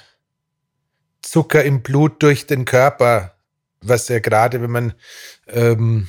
Zucker 1.22 1.64
im 1.64 1.84
Blut 1.84 2.24
durch 2.24 2.48
den 2.48 2.66
Körper, 2.66 3.36
was 3.82 4.08
ja 4.08 4.18
gerade, 4.18 4.64
wenn 4.64 4.72
man 4.72 4.94
ähm, 5.48 6.08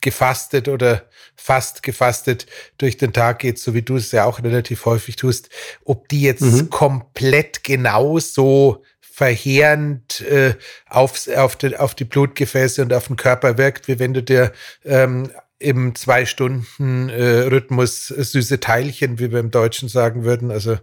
gefastet 0.00 0.68
oder 0.68 1.08
fast 1.36 1.82
gefastet 1.82 2.46
durch 2.78 2.96
den 2.96 3.12
Tag 3.12 3.40
geht, 3.40 3.58
so 3.58 3.74
wie 3.74 3.82
du 3.82 3.96
es 3.96 4.12
ja 4.12 4.24
auch 4.24 4.42
relativ 4.42 4.84
häufig 4.84 5.16
tust, 5.16 5.48
ob 5.84 6.08
die 6.08 6.22
jetzt 6.22 6.42
mhm. 6.42 6.70
komplett 6.70 7.64
genauso 7.64 8.82
verheerend 9.00 10.22
äh, 10.22 10.54
auf, 10.88 11.28
auf, 11.36 11.56
die, 11.56 11.76
auf 11.76 11.94
die 11.94 12.04
Blutgefäße 12.04 12.80
und 12.80 12.92
auf 12.92 13.08
den 13.08 13.16
Körper 13.16 13.58
wirkt, 13.58 13.86
wie 13.86 13.98
wenn 13.98 14.14
du 14.14 14.22
dir 14.22 14.52
ähm, 14.84 15.30
im 15.60 15.94
Zwei-Stunden-Rhythmus 15.94 18.10
äh, 18.10 18.24
süße 18.24 18.58
Teilchen, 18.60 19.18
wie 19.18 19.30
wir 19.30 19.40
im 19.40 19.50
Deutschen 19.50 19.90
sagen 19.90 20.24
würden, 20.24 20.50
also 20.50 20.78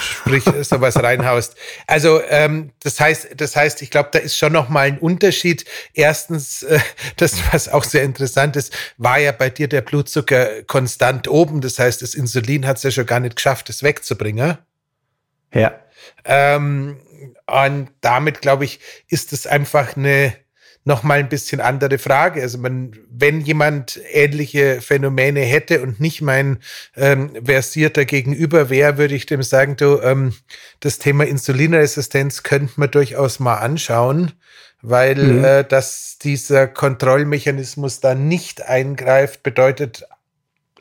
sprich 0.00 0.44
sowas 0.62 0.96
reinhaust. 0.96 1.54
Also 1.86 2.22
ähm, 2.22 2.70
das 2.82 2.98
heißt, 2.98 3.28
das 3.36 3.54
heißt, 3.54 3.82
ich 3.82 3.90
glaube, 3.90 4.08
da 4.12 4.18
ist 4.18 4.38
schon 4.38 4.54
noch 4.54 4.70
mal 4.70 4.86
ein 4.86 4.96
Unterschied. 4.98 5.66
Erstens, 5.92 6.62
äh, 6.62 6.80
das 7.16 7.34
was 7.52 7.68
auch 7.68 7.84
sehr 7.84 8.04
interessant 8.04 8.56
ist, 8.56 8.72
war 8.96 9.18
ja 9.18 9.32
bei 9.32 9.50
dir 9.50 9.68
der 9.68 9.82
Blutzucker 9.82 10.62
konstant 10.62 11.28
oben. 11.28 11.60
Das 11.60 11.78
heißt, 11.78 12.00
das 12.00 12.14
Insulin 12.14 12.66
hat 12.66 12.78
es 12.78 12.84
ja 12.84 12.90
schon 12.90 13.04
gar 13.04 13.20
nicht 13.20 13.36
geschafft, 13.36 13.68
es 13.68 13.82
wegzubringen. 13.82 14.56
Ja. 15.52 15.78
Ähm, 16.24 17.02
und 17.46 17.90
damit 18.00 18.40
glaube 18.40 18.64
ich, 18.64 18.80
ist 19.08 19.34
es 19.34 19.46
einfach 19.46 19.94
eine 19.96 20.32
noch 20.86 21.02
mal 21.02 21.18
ein 21.18 21.28
bisschen 21.28 21.60
andere 21.60 21.98
Frage. 21.98 22.40
Also 22.40 22.58
man, 22.58 22.92
wenn 23.10 23.40
jemand 23.40 24.00
ähnliche 24.12 24.80
Phänomene 24.80 25.40
hätte 25.40 25.82
und 25.82 25.98
nicht 25.98 26.22
mein 26.22 26.58
ähm, 26.96 27.32
versierter 27.44 28.04
Gegenüber 28.04 28.70
wäre, 28.70 28.96
würde 28.96 29.16
ich 29.16 29.26
dem 29.26 29.42
sagen, 29.42 29.76
du, 29.76 30.00
ähm, 30.00 30.32
das 30.78 31.00
Thema 31.00 31.26
Insulinresistenz 31.26 32.44
könnte 32.44 32.74
man 32.76 32.92
durchaus 32.92 33.40
mal 33.40 33.56
anschauen, 33.56 34.32
weil 34.80 35.16
mhm. 35.16 35.44
äh, 35.44 35.64
dass 35.64 36.18
dieser 36.22 36.68
Kontrollmechanismus 36.68 37.98
da 37.98 38.14
nicht 38.14 38.62
eingreift, 38.62 39.42
bedeutet 39.42 40.06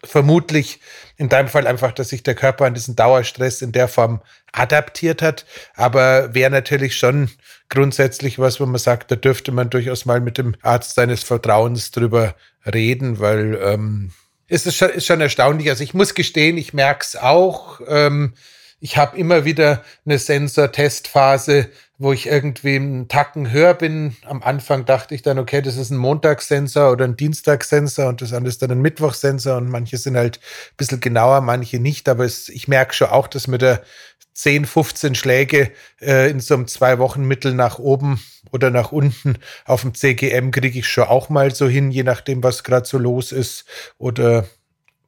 vermutlich 0.04 0.82
in 1.18 1.30
deinem 1.30 1.48
Fall 1.48 1.66
einfach, 1.66 1.92
dass 1.92 2.10
sich 2.10 2.22
der 2.22 2.36
Körper 2.36 2.66
an 2.66 2.76
diesen 2.76 2.96
Dauerstress 2.96 3.64
in 3.64 3.72
der 3.72 3.88
Form 3.88 4.22
adaptiert 4.52 5.24
hat. 5.24 5.48
Aber 5.74 6.36
wäre 6.36 6.52
natürlich 6.52 6.96
schon 6.96 7.32
grundsätzlich 7.70 8.40
was, 8.40 8.60
wo 8.60 8.66
man 8.66 8.80
sagt, 8.80 9.12
da 9.12 9.16
dürfte 9.16 9.52
man 9.52 9.70
durchaus 9.70 10.06
mal 10.06 10.22
mit 10.22 10.38
dem 10.38 10.56
Arzt 10.62 10.96
seines 10.96 11.24
Vertrauens 11.24 11.92
drüber 11.92 12.36
reden, 12.66 13.20
weil 13.20 13.60
ähm, 13.62 14.12
es 14.48 14.66
ist 14.66 14.76
schon, 14.76 14.90
ist 14.90 15.06
schon 15.06 15.22
erstaunlich. 15.22 15.70
Also 15.70 15.84
ich 15.84 15.94
muss 15.94 16.14
gestehen, 16.14 16.58
ich 16.58 16.74
merke 16.74 17.04
es 17.04 17.16
auch. 17.16 17.82
Ähm, 17.88 18.34
ich 18.80 18.98
habe 18.98 19.18
immer 19.18 19.46
wieder 19.46 19.84
eine 20.06 20.20
Sensor-Testphase, 20.20 21.70
wo 21.98 22.12
ich 22.12 22.28
irgendwie 22.28 22.76
einen 22.76 23.08
Tacken 23.08 23.52
höher 23.52 23.74
bin. 23.74 24.16
Am 24.26 24.44
Anfang 24.44 24.86
dachte 24.86 25.16
ich 25.16 25.22
dann, 25.22 25.40
okay, 25.40 25.62
das 25.62 25.78
ist 25.78 25.92
ein 25.92 25.98
Montagssensor 25.98 26.92
oder 26.92 27.06
ein 27.06 27.16
Dienstagssensor 27.16 28.08
und 28.08 28.22
das 28.22 28.34
andere 28.34 28.50
ist 28.50 28.62
dann 28.62 28.72
ein 28.72 28.82
Mittwochsensor 28.82 29.58
und 29.58 29.70
manche 29.70 29.98
sind 29.98 30.18
halt 30.18 30.38
ein 30.38 30.78
bisschen 30.78 31.00
genauer, 31.00 31.42
manche 31.42 31.80
nicht. 31.80 32.10
Aber 32.10 32.26
es, 32.26 32.50
ich 32.50 32.68
merke 32.68 32.94
schon 32.94 33.10
auch, 33.10 33.28
dass 33.28 33.48
mit 33.48 33.62
der 33.62 33.82
10, 34.36 34.66
15 34.66 35.16
Schläge 35.16 35.72
äh, 36.02 36.30
in 36.30 36.40
so 36.40 36.54
einem 36.54 36.68
zwei 36.68 37.00
Wochen 37.00 37.24
Mittel 37.24 37.54
nach 37.54 37.80
oben 37.80 38.22
oder 38.52 38.70
nach 38.70 38.92
unten 38.92 39.38
auf 39.66 39.82
dem 39.82 39.96
CGM 39.96 40.52
kriege 40.52 40.80
ich 40.80 40.88
schon 40.88 41.06
auch 41.06 41.30
mal 41.30 41.56
so 41.56 41.68
hin, 41.68 41.90
je 41.90 42.04
nachdem, 42.04 42.44
was 42.44 42.64
gerade 42.64 42.86
so 42.86 42.98
los 42.98 43.32
ist. 43.32 43.66
Oder 43.98 44.46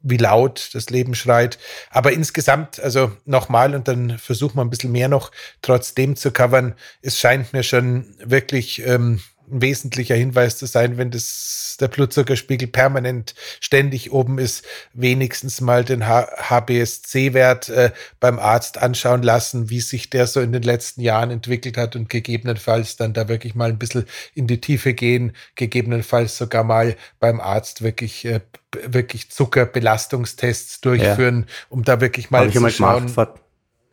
wie 0.01 0.17
laut 0.17 0.69
das 0.73 0.89
Leben 0.89 1.15
schreit. 1.15 1.57
Aber 1.89 2.11
insgesamt, 2.11 2.79
also 2.79 3.11
nochmal 3.25 3.75
und 3.75 3.87
dann 3.87 4.17
versuchen 4.17 4.55
wir 4.57 4.63
ein 4.63 4.69
bisschen 4.69 4.91
mehr 4.91 5.09
noch 5.09 5.31
trotzdem 5.61 6.15
zu 6.15 6.31
covern. 6.31 6.75
Es 7.01 7.19
scheint 7.19 7.51
mir 7.51 7.63
schon 7.63 8.15
wirklich 8.23 8.85
ähm, 8.85 9.21
ein 9.49 9.61
wesentlicher 9.61 10.15
Hinweis 10.15 10.57
zu 10.57 10.65
sein, 10.65 10.97
wenn 10.97 11.11
das, 11.11 11.77
der 11.79 11.87
Blutzuckerspiegel 11.87 12.67
permanent 12.67 13.33
ständig 13.59 14.11
oben 14.11 14.39
ist, 14.39 14.65
wenigstens 14.93 15.61
mal 15.61 15.83
den 15.85 16.05
HBSC-Wert 16.05 17.69
äh, 17.69 17.91
beim 18.19 18.39
Arzt 18.39 18.77
anschauen 18.77 19.23
lassen, 19.23 19.69
wie 19.69 19.79
sich 19.79 20.09
der 20.09 20.27
so 20.27 20.41
in 20.41 20.51
den 20.51 20.63
letzten 20.63 21.01
Jahren 21.01 21.31
entwickelt 21.31 21.77
hat 21.77 21.95
und 21.95 22.09
gegebenenfalls 22.09 22.97
dann 22.97 23.13
da 23.13 23.27
wirklich 23.29 23.55
mal 23.55 23.69
ein 23.69 23.79
bisschen 23.79 24.05
in 24.33 24.47
die 24.47 24.59
Tiefe 24.59 24.93
gehen, 24.93 25.33
gegebenenfalls 25.55 26.37
sogar 26.37 26.63
mal 26.63 26.95
beim 27.19 27.39
Arzt 27.39 27.81
wirklich, 27.81 28.25
äh, 28.25 28.41
wirklich 28.85 29.31
Zuckerbelastungstests 29.31 30.81
durchführen, 30.81 31.45
ja. 31.47 31.53
um 31.69 31.83
da 31.83 32.01
wirklich 32.01 32.31
mal 32.31 32.51
zu 32.51 32.69
schauen. 32.69 33.07
Vor, 33.07 33.35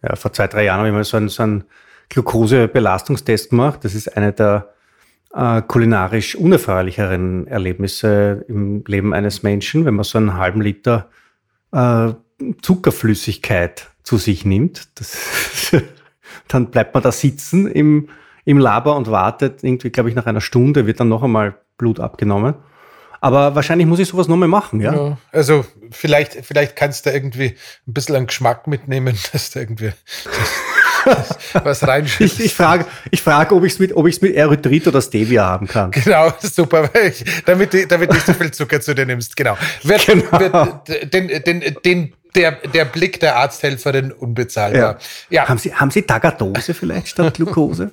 ja, 0.02 0.16
vor 0.16 0.32
zwei, 0.32 0.48
drei 0.48 0.64
Jahren 0.64 0.78
habe 0.78 0.88
ich 0.88 0.94
mal 0.94 1.04
so 1.04 1.16
einen, 1.16 1.28
so 1.28 1.42
einen 1.44 1.64
Glukose-Belastungstest 2.08 3.50
gemacht. 3.50 3.80
Das 3.84 3.94
ist 3.94 4.16
eine 4.16 4.32
der 4.32 4.73
äh, 5.34 5.62
kulinarisch 5.62 6.36
unerfreulicheren 6.36 7.46
Erlebnisse 7.46 8.44
im 8.48 8.84
Leben 8.86 9.12
eines 9.12 9.42
Menschen, 9.42 9.84
wenn 9.84 9.94
man 9.94 10.04
so 10.04 10.18
einen 10.18 10.34
halben 10.34 10.60
Liter 10.60 11.10
äh, 11.72 12.12
Zuckerflüssigkeit 12.62 13.88
zu 14.02 14.18
sich 14.18 14.44
nimmt. 14.44 14.88
Das, 14.98 15.72
dann 16.48 16.70
bleibt 16.70 16.94
man 16.94 17.02
da 17.02 17.12
sitzen 17.12 17.66
im, 17.66 18.08
im 18.44 18.58
Labor 18.58 18.96
und 18.96 19.10
wartet 19.10 19.64
irgendwie, 19.64 19.90
glaube 19.90 20.08
ich, 20.08 20.14
nach 20.14 20.26
einer 20.26 20.40
Stunde 20.40 20.86
wird 20.86 21.00
dann 21.00 21.08
noch 21.08 21.22
einmal 21.22 21.56
Blut 21.78 22.00
abgenommen. 22.00 22.54
Aber 23.20 23.54
wahrscheinlich 23.54 23.86
muss 23.86 23.98
ich 24.00 24.08
sowas 24.08 24.28
nochmal 24.28 24.48
machen, 24.48 24.82
ja? 24.82 24.94
ja? 24.94 25.18
Also 25.32 25.64
vielleicht, 25.90 26.44
vielleicht 26.44 26.76
kannst 26.76 27.06
du 27.06 27.10
irgendwie 27.10 27.56
ein 27.86 27.94
bisschen 27.94 28.16
an 28.16 28.26
Geschmack 28.26 28.66
mitnehmen, 28.66 29.16
dass 29.32 29.50
du 29.50 29.60
irgendwie 29.60 29.92
was 31.62 31.86
reinschüttet. 31.86 32.38
Ich, 32.38 32.46
ich 32.46 32.54
frage, 32.54 32.86
ich 33.10 33.22
frag, 33.22 33.52
ob 33.52 33.64
ich 33.64 33.74
es 33.74 33.78
mit, 33.78 33.94
mit 33.96 34.34
Erythrit 34.34 34.86
oder 34.86 35.00
Stevia 35.00 35.46
haben 35.46 35.66
kann. 35.66 35.90
Genau, 35.90 36.32
super, 36.40 36.90
ich, 36.94 37.24
damit, 37.44 37.90
damit 37.90 38.12
nicht 38.12 38.26
so 38.26 38.32
viel 38.32 38.50
Zucker 38.50 38.80
zu 38.80 38.94
dir 38.94 39.06
nimmst. 39.06 39.36
Genau. 39.36 39.56
Wird, 39.82 40.06
genau. 40.06 40.40
Wird, 40.40 41.12
den, 41.12 41.28
den, 41.28 41.76
den, 41.84 42.12
der, 42.34 42.52
der 42.52 42.84
Blick 42.84 43.20
der 43.20 43.36
Arzthelferin 43.36 44.12
unbezahlbar. 44.12 44.98
Ja. 45.30 45.42
ja. 45.42 45.48
Haben, 45.48 45.58
Sie, 45.58 45.74
haben 45.74 45.90
Sie 45.90 46.02
Tagatose 46.02 46.74
vielleicht 46.74 47.08
statt 47.08 47.34
Glucose? 47.34 47.90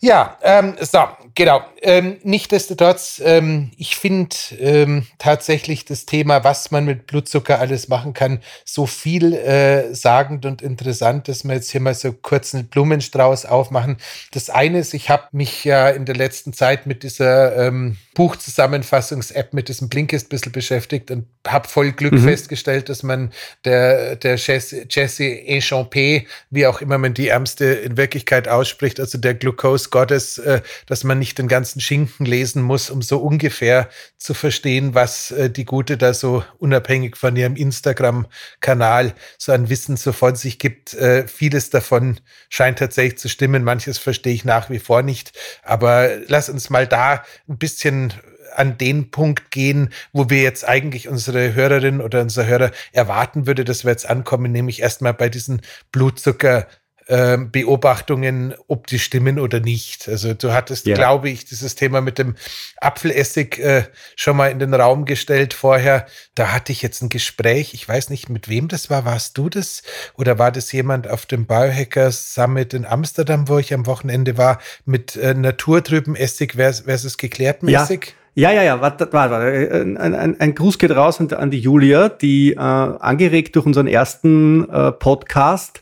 Ja, 0.00 0.36
ähm, 0.42 0.74
so, 0.80 0.98
genau. 1.34 1.64
Ähm, 1.82 2.18
Nichtsdestotrotz, 2.22 3.20
ähm, 3.24 3.70
ich 3.76 3.96
finde 3.96 4.36
ähm, 4.58 5.06
tatsächlich 5.18 5.84
das 5.84 6.06
Thema, 6.06 6.44
was 6.44 6.70
man 6.70 6.84
mit 6.84 7.06
Blutzucker 7.06 7.58
alles 7.58 7.88
machen 7.88 8.14
kann, 8.14 8.40
so 8.64 8.86
viel 8.86 9.34
äh, 9.34 9.94
sagend 9.94 10.46
und 10.46 10.62
interessant, 10.62 11.28
dass 11.28 11.44
wir 11.44 11.54
jetzt 11.54 11.70
hier 11.70 11.80
mal 11.80 11.94
so 11.94 12.12
kurz 12.12 12.54
einen 12.54 12.66
Blumenstrauß 12.66 13.46
aufmachen. 13.46 13.96
Das 14.32 14.50
eine 14.50 14.78
ist, 14.80 14.94
ich 14.94 15.10
habe 15.10 15.24
mich 15.32 15.64
ja 15.64 15.88
in 15.88 16.04
der 16.04 16.16
letzten 16.16 16.52
Zeit 16.52 16.86
mit 16.86 17.02
dieser 17.02 17.56
ähm, 17.56 17.96
Buchzusammenfassungs-App, 18.14 19.54
mit 19.54 19.68
diesem 19.68 19.88
Blinkist 19.88 20.26
ein 20.26 20.28
bisschen 20.28 20.52
beschäftigt 20.52 21.10
und 21.10 21.26
habe 21.46 21.66
voll 21.66 21.92
Glück 21.92 22.12
mhm. 22.12 22.24
festgestellt, 22.24 22.88
dass 22.88 23.02
man 23.02 23.32
der, 23.64 24.16
der 24.16 24.36
Jesse, 24.36 24.86
Jesse 24.88 25.24
Echampé, 25.24 26.26
wie 26.50 26.66
auch 26.66 26.80
immer 26.80 26.98
man 26.98 27.14
die 27.14 27.28
Ärmste 27.28 27.64
in 27.64 27.96
Wirklichkeit 27.96 28.48
ausspricht, 28.48 29.00
also 29.00 29.18
der 29.18 29.34
Glucose 29.34 29.88
Gottes, 29.90 30.38
äh, 30.38 30.60
dass 30.86 31.04
man 31.04 31.21
nicht 31.22 31.38
den 31.38 31.46
ganzen 31.46 31.80
Schinken 31.80 32.26
lesen 32.26 32.62
muss, 32.62 32.90
um 32.90 33.00
so 33.00 33.18
ungefähr 33.18 33.88
zu 34.18 34.34
verstehen, 34.34 34.96
was 34.96 35.30
äh, 35.30 35.48
die 35.48 35.64
Gute 35.64 35.96
da 35.96 36.14
so 36.14 36.44
unabhängig 36.58 37.16
von 37.16 37.36
ihrem 37.36 37.54
Instagram-Kanal 37.54 39.14
so 39.38 39.52
an 39.52 39.70
Wissen 39.70 39.96
so 39.96 40.10
von 40.10 40.34
sich 40.34 40.58
gibt. 40.58 40.94
Äh, 40.94 41.28
vieles 41.28 41.70
davon 41.70 42.18
scheint 42.48 42.80
tatsächlich 42.80 43.18
zu 43.18 43.28
stimmen, 43.28 43.62
manches 43.62 43.98
verstehe 43.98 44.34
ich 44.34 44.44
nach 44.44 44.68
wie 44.68 44.80
vor 44.80 45.02
nicht. 45.02 45.32
Aber 45.62 46.10
lass 46.26 46.48
uns 46.48 46.70
mal 46.70 46.88
da 46.88 47.22
ein 47.48 47.56
bisschen 47.56 48.12
an 48.56 48.76
den 48.76 49.12
Punkt 49.12 49.52
gehen, 49.52 49.90
wo 50.12 50.28
wir 50.28 50.42
jetzt 50.42 50.68
eigentlich 50.68 51.08
unsere 51.08 51.54
Hörerin 51.54 52.00
oder 52.00 52.20
unser 52.20 52.46
Hörer 52.46 52.72
erwarten 52.90 53.46
würde, 53.46 53.64
dass 53.64 53.84
wir 53.84 53.92
jetzt 53.92 54.10
ankommen, 54.10 54.50
nämlich 54.50 54.82
erstmal 54.82 55.14
bei 55.14 55.28
diesen 55.28 55.62
Blutzucker 55.92 56.66
äh, 57.12 57.36
Beobachtungen, 57.36 58.54
ob 58.68 58.86
die 58.86 58.98
stimmen 58.98 59.38
oder 59.38 59.60
nicht. 59.60 60.08
Also 60.08 60.32
du 60.32 60.54
hattest, 60.54 60.86
ja. 60.86 60.94
glaube 60.94 61.28
ich, 61.28 61.44
dieses 61.44 61.74
Thema 61.74 62.00
mit 62.00 62.16
dem 62.16 62.36
Apfelessig 62.80 63.58
äh, 63.58 63.84
schon 64.16 64.38
mal 64.38 64.50
in 64.50 64.58
den 64.58 64.72
Raum 64.72 65.04
gestellt 65.04 65.52
vorher. 65.52 66.06
Da 66.34 66.52
hatte 66.52 66.72
ich 66.72 66.80
jetzt 66.80 67.02
ein 67.02 67.10
Gespräch, 67.10 67.74
ich 67.74 67.86
weiß 67.86 68.08
nicht, 68.08 68.30
mit 68.30 68.48
wem 68.48 68.68
das 68.68 68.88
war. 68.88 69.04
Warst 69.04 69.36
du 69.36 69.50
das? 69.50 69.82
Oder 70.16 70.38
war 70.38 70.50
das 70.50 70.72
jemand 70.72 71.06
auf 71.06 71.26
dem 71.26 71.44
Biohackers 71.44 72.32
Summit 72.32 72.72
in 72.72 72.86
Amsterdam, 72.86 73.46
wo 73.46 73.58
ich 73.58 73.74
am 73.74 73.84
Wochenende 73.84 74.38
war, 74.38 74.58
mit 74.86 75.14
äh, 75.16 75.34
naturtrüben 75.34 76.16
Essig 76.16 76.54
versus 76.54 77.18
geklärtem 77.18 77.68
ja. 77.68 77.82
Essig? 77.82 78.14
Ja, 78.34 78.52
ja, 78.52 78.62
ja, 78.62 78.80
warte, 78.80 79.12
warte, 79.12 79.34
warte. 79.34 79.84
Ein, 80.00 80.14
ein, 80.14 80.40
ein 80.40 80.54
Gruß 80.54 80.78
geht 80.78 80.92
raus 80.92 81.20
an, 81.20 81.30
an 81.34 81.50
die 81.50 81.60
Julia, 81.60 82.08
die 82.08 82.54
äh, 82.54 82.56
angeregt 82.56 83.54
durch 83.54 83.66
unseren 83.66 83.86
ersten 83.86 84.66
äh, 84.70 84.92
Podcast 84.92 85.81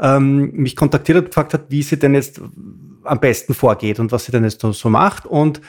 ähm, 0.00 0.52
mich 0.52 0.76
kontaktiert 0.76 1.18
hat 1.18 1.26
gefragt 1.26 1.54
hat, 1.54 1.64
wie 1.68 1.82
sie 1.82 1.98
denn 1.98 2.14
jetzt 2.14 2.40
am 3.04 3.20
besten 3.20 3.54
vorgeht 3.54 4.00
und 4.00 4.12
was 4.12 4.24
sie 4.24 4.32
denn 4.32 4.44
jetzt 4.44 4.60
so 4.60 4.90
macht. 4.90 5.26
Und 5.26 5.60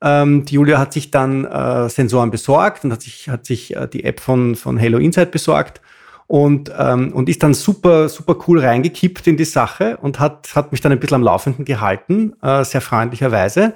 ähm, 0.00 0.44
die 0.44 0.54
Julia 0.54 0.78
hat 0.78 0.92
sich 0.92 1.10
dann 1.10 1.44
äh, 1.44 1.88
Sensoren 1.88 2.30
besorgt 2.30 2.84
und 2.84 2.92
hat 2.92 3.02
sich, 3.02 3.28
hat 3.28 3.46
sich 3.46 3.74
äh, 3.74 3.88
die 3.88 4.04
App 4.04 4.20
von, 4.20 4.54
von 4.54 4.76
Hello 4.76 4.98
Insight 4.98 5.30
besorgt 5.30 5.80
und, 6.28 6.70
ähm, 6.78 7.12
und 7.12 7.28
ist 7.28 7.42
dann 7.42 7.54
super, 7.54 8.08
super 8.08 8.36
cool 8.46 8.60
reingekippt 8.60 9.26
in 9.26 9.36
die 9.36 9.44
Sache 9.44 9.96
und 9.96 10.20
hat, 10.20 10.54
hat 10.54 10.70
mich 10.70 10.80
dann 10.80 10.92
ein 10.92 11.00
bisschen 11.00 11.16
am 11.16 11.22
Laufenden 11.22 11.64
gehalten, 11.64 12.34
äh, 12.42 12.64
sehr 12.64 12.80
freundlicherweise 12.80 13.74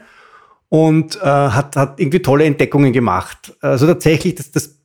und 0.68 1.16
äh, 1.16 1.24
hat, 1.24 1.76
hat 1.76 1.98
irgendwie 1.98 2.22
tolle 2.22 2.44
Entdeckungen 2.44 2.92
gemacht. 2.92 3.56
Also 3.60 3.86
tatsächlich, 3.86 4.36
das, 4.36 4.52
das, 4.52 4.78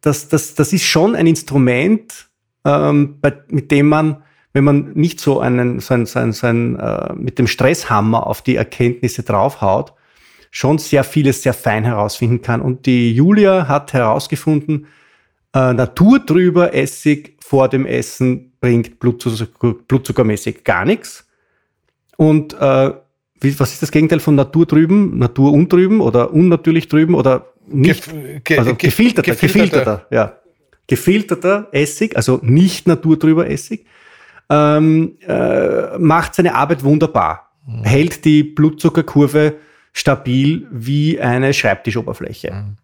das, 0.00 0.28
das, 0.28 0.54
das 0.54 0.72
ist 0.72 0.84
schon 0.84 1.14
ein 1.14 1.26
Instrument, 1.26 2.28
ähm, 2.64 3.20
bei, 3.20 3.32
mit 3.48 3.70
dem 3.70 3.88
man, 3.88 4.22
wenn 4.54 4.64
man 4.64 4.92
nicht 4.94 5.20
so 5.20 5.40
einen, 5.40 5.80
so 5.80 5.94
ein, 5.94 6.06
so 6.06 6.20
ein, 6.20 6.32
so 6.32 6.46
ein 6.46 6.78
äh, 6.78 7.12
mit 7.14 7.38
dem 7.38 7.48
Stresshammer 7.48 8.26
auf 8.26 8.40
die 8.40 8.54
Erkenntnisse 8.54 9.24
draufhaut, 9.24 9.92
schon 10.52 10.78
sehr 10.78 11.02
vieles 11.02 11.42
sehr 11.42 11.52
fein 11.52 11.84
herausfinden 11.84 12.40
kann. 12.40 12.62
Und 12.62 12.86
die 12.86 13.12
Julia 13.12 13.66
hat 13.66 13.92
herausgefunden, 13.92 14.86
äh, 15.52 15.72
naturtrüber 15.72 16.72
Essig 16.72 17.36
vor 17.40 17.68
dem 17.68 17.84
Essen 17.84 18.52
bringt 18.60 19.00
Blutzucker, 19.00 19.74
blutzuckermäßig 19.88 20.62
gar 20.62 20.84
nichts. 20.84 21.26
Und 22.16 22.54
äh, 22.54 22.92
wie, 23.40 23.58
was 23.58 23.72
ist 23.72 23.82
das 23.82 23.90
Gegenteil 23.90 24.20
von 24.20 24.36
Natur 24.36 24.66
drüben? 24.66 25.18
Natur 25.18 25.52
untrüben 25.52 26.00
oder 26.00 26.32
unnatürlich 26.32 26.86
drüben 26.86 27.16
oder 27.16 27.52
nicht? 27.66 28.08
Ge 28.44 28.58
also 28.58 28.76
gefilterter, 28.76 29.32
gefilterter, 29.32 29.32
gefilterter, 29.32 30.06
ja. 30.10 30.38
Gefilterter 30.86 31.68
Essig, 31.72 32.14
also 32.14 32.38
nicht 32.42 32.86
naturtrüber 32.86 33.50
Essig, 33.50 33.86
ähm, 34.50 35.16
äh, 35.26 35.98
macht 35.98 36.34
seine 36.34 36.54
Arbeit 36.54 36.84
wunderbar. 36.84 37.50
Mhm. 37.66 37.84
Hält 37.84 38.24
die 38.24 38.42
Blutzuckerkurve 38.42 39.56
stabil 39.92 40.66
wie 40.70 41.20
eine 41.20 41.54
Schreibtischoberfläche. 41.54 42.52
Mhm. 42.52 42.76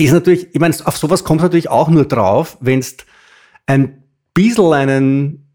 Ist 0.00 0.12
natürlich, 0.12 0.48
ich 0.52 0.60
meine, 0.60 0.74
auf 0.84 0.96
sowas 0.96 1.24
kommt 1.24 1.42
natürlich 1.42 1.68
auch 1.68 1.88
nur 1.88 2.04
drauf, 2.04 2.56
wenn 2.60 2.78
es 2.78 2.96
ein 3.66 4.02
bisschen 4.34 4.72
einen, 4.72 5.46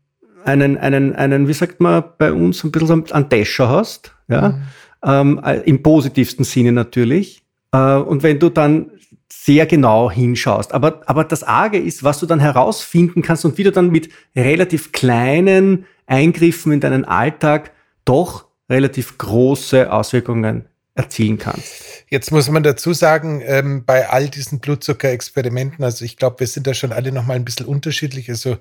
einen, 0.44 0.78
einen, 0.78 1.16
einen, 1.16 1.48
wie 1.48 1.54
sagt 1.54 1.80
man 1.80 2.04
bei 2.18 2.32
uns, 2.32 2.64
ein 2.64 2.72
bisschen 2.72 3.12
einen 3.12 3.30
Dasher 3.30 3.70
hast, 3.70 4.14
ja, 4.28 4.50
mhm. 4.50 4.62
ähm, 5.04 5.42
äh, 5.44 5.60
im 5.62 5.82
positivsten 5.82 6.46
Sinne 6.46 6.72
natürlich. 6.72 7.44
Äh, 7.72 7.96
und 7.96 8.24
wenn 8.24 8.40
du 8.40 8.50
dann 8.50 8.92
sehr 9.32 9.66
genau 9.66 10.10
hinschaust. 10.10 10.74
Aber, 10.74 11.02
aber 11.06 11.24
das 11.24 11.44
Arge 11.44 11.78
ist, 11.78 12.04
was 12.04 12.20
du 12.20 12.26
dann 12.26 12.40
herausfinden 12.40 13.22
kannst 13.22 13.46
und 13.46 13.58
wie 13.58 13.64
du 13.64 13.72
dann 13.72 13.90
mit 13.90 14.10
relativ 14.36 14.92
kleinen 14.92 15.86
Eingriffen 16.06 16.72
in 16.72 16.80
deinen 16.80 17.06
Alltag 17.06 17.72
doch 18.06 18.46
relativ 18.70 19.18
große 19.18 19.92
Auswirkungen 19.92 20.68
erzielen 20.96 21.38
kannst. 21.38 21.84
Jetzt 22.10 22.32
muss 22.32 22.50
man 22.50 22.64
dazu 22.64 22.94
sagen, 22.94 23.42
ähm, 23.46 23.86
bei 23.86 24.10
all 24.10 24.30
diesen 24.30 24.60
Blutzuckerexperimenten, 24.60 25.84
also 25.84 26.04
ich 26.04 26.18
glaube, 26.18 26.40
wir 26.40 26.48
sind 26.48 26.66
da 26.66 26.74
schon 26.74 26.92
alle 26.92 27.12
nochmal 27.12 27.36
ein 27.36 27.46
bisschen 27.46 27.68
unterschiedlich. 27.68 28.30
Also 28.30 28.58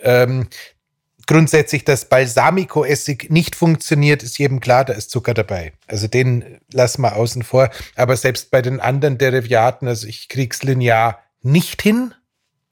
ähm, 0.00 0.48
grundsätzlich, 1.26 1.84
dass 1.84 2.08
Balsamico-Essig 2.08 3.30
nicht 3.30 3.56
funktioniert, 3.56 4.22
ist 4.22 4.38
jedem 4.38 4.60
klar, 4.60 4.84
da 4.84 4.92
ist 4.92 5.10
Zucker 5.10 5.34
dabei. 5.34 5.72
Also 5.86 6.06
den 6.06 6.58
lassen 6.72 7.02
wir 7.02 7.16
außen 7.16 7.42
vor. 7.42 7.70
Aber 7.94 8.16
selbst 8.16 8.50
bei 8.50 8.62
den 8.62 8.80
anderen 8.80 9.18
Derivaten, 9.18 9.88
also 9.88 10.06
ich 10.06 10.28
krieg's 10.28 10.62
linear 10.62 11.18
nicht 11.42 11.82
hin, 11.82 12.14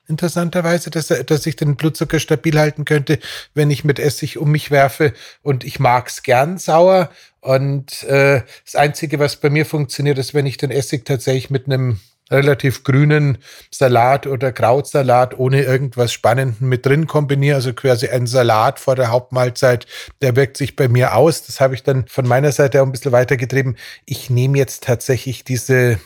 interessanterweise, 0.07 0.91
dass, 0.91 1.09
dass 1.09 1.47
ich 1.47 1.57
den 1.57 1.77
Blutzucker 1.77 2.19
stabil 2.19 2.59
halten 2.59 2.85
könnte, 2.85 3.19
wenn 3.55 3.71
ich 3.71 3.85
mit 3.85 3.99
Essig 3.99 4.39
um 4.39 4.51
mich 4.51 4.71
werfe. 4.71 5.15
Und 5.43 5.65
ich 5.65 5.81
mag's 5.81 6.23
gern 6.23 6.59
sauer. 6.59 7.11
Und 7.41 8.03
äh, 8.05 8.43
das 8.65 8.75
Einzige, 8.75 9.19
was 9.19 9.37
bei 9.37 9.51
mir 9.51 9.67
funktioniert, 9.67 10.19
ist, 10.19 10.35
wenn 10.35 10.47
ich 10.47 10.57
den 10.57 10.71
Essig 10.71 11.05
tatsächlich 11.05 11.51
mit 11.51 11.67
einem 11.67 12.01
relativ 12.31 12.85
grünen 12.85 13.39
Salat 13.71 14.27
oder 14.27 14.53
Krautsalat 14.53 15.39
ohne 15.39 15.63
irgendwas 15.63 16.13
Spannendem 16.13 16.69
mit 16.69 16.87
drin 16.87 17.07
kombiniere, 17.07 17.57
also 17.57 17.73
quasi 17.73 18.09
ein 18.09 18.27
Salat 18.27 18.81
vor 18.81 18.97
der 18.97 19.11
Hauptmahlzeit, 19.11 19.87
der 20.23 20.37
wirkt 20.37 20.57
sich 20.57 20.77
bei 20.77 20.89
mir 20.89 21.15
aus. 21.15 21.45
Das 21.47 21.61
habe 21.61 21.75
ich 21.75 21.83
dann 21.83 22.07
von 22.09 22.27
meiner 22.27 22.53
Seite 22.53 22.81
auch 22.81 22.87
ein 22.87 22.93
bisschen 22.93 23.13
weitergetrieben. 23.13 23.77
Ich 24.07 24.31
nehme 24.31 24.59
jetzt 24.59 24.85
tatsächlich 24.85 25.45
diese, 25.45 26.01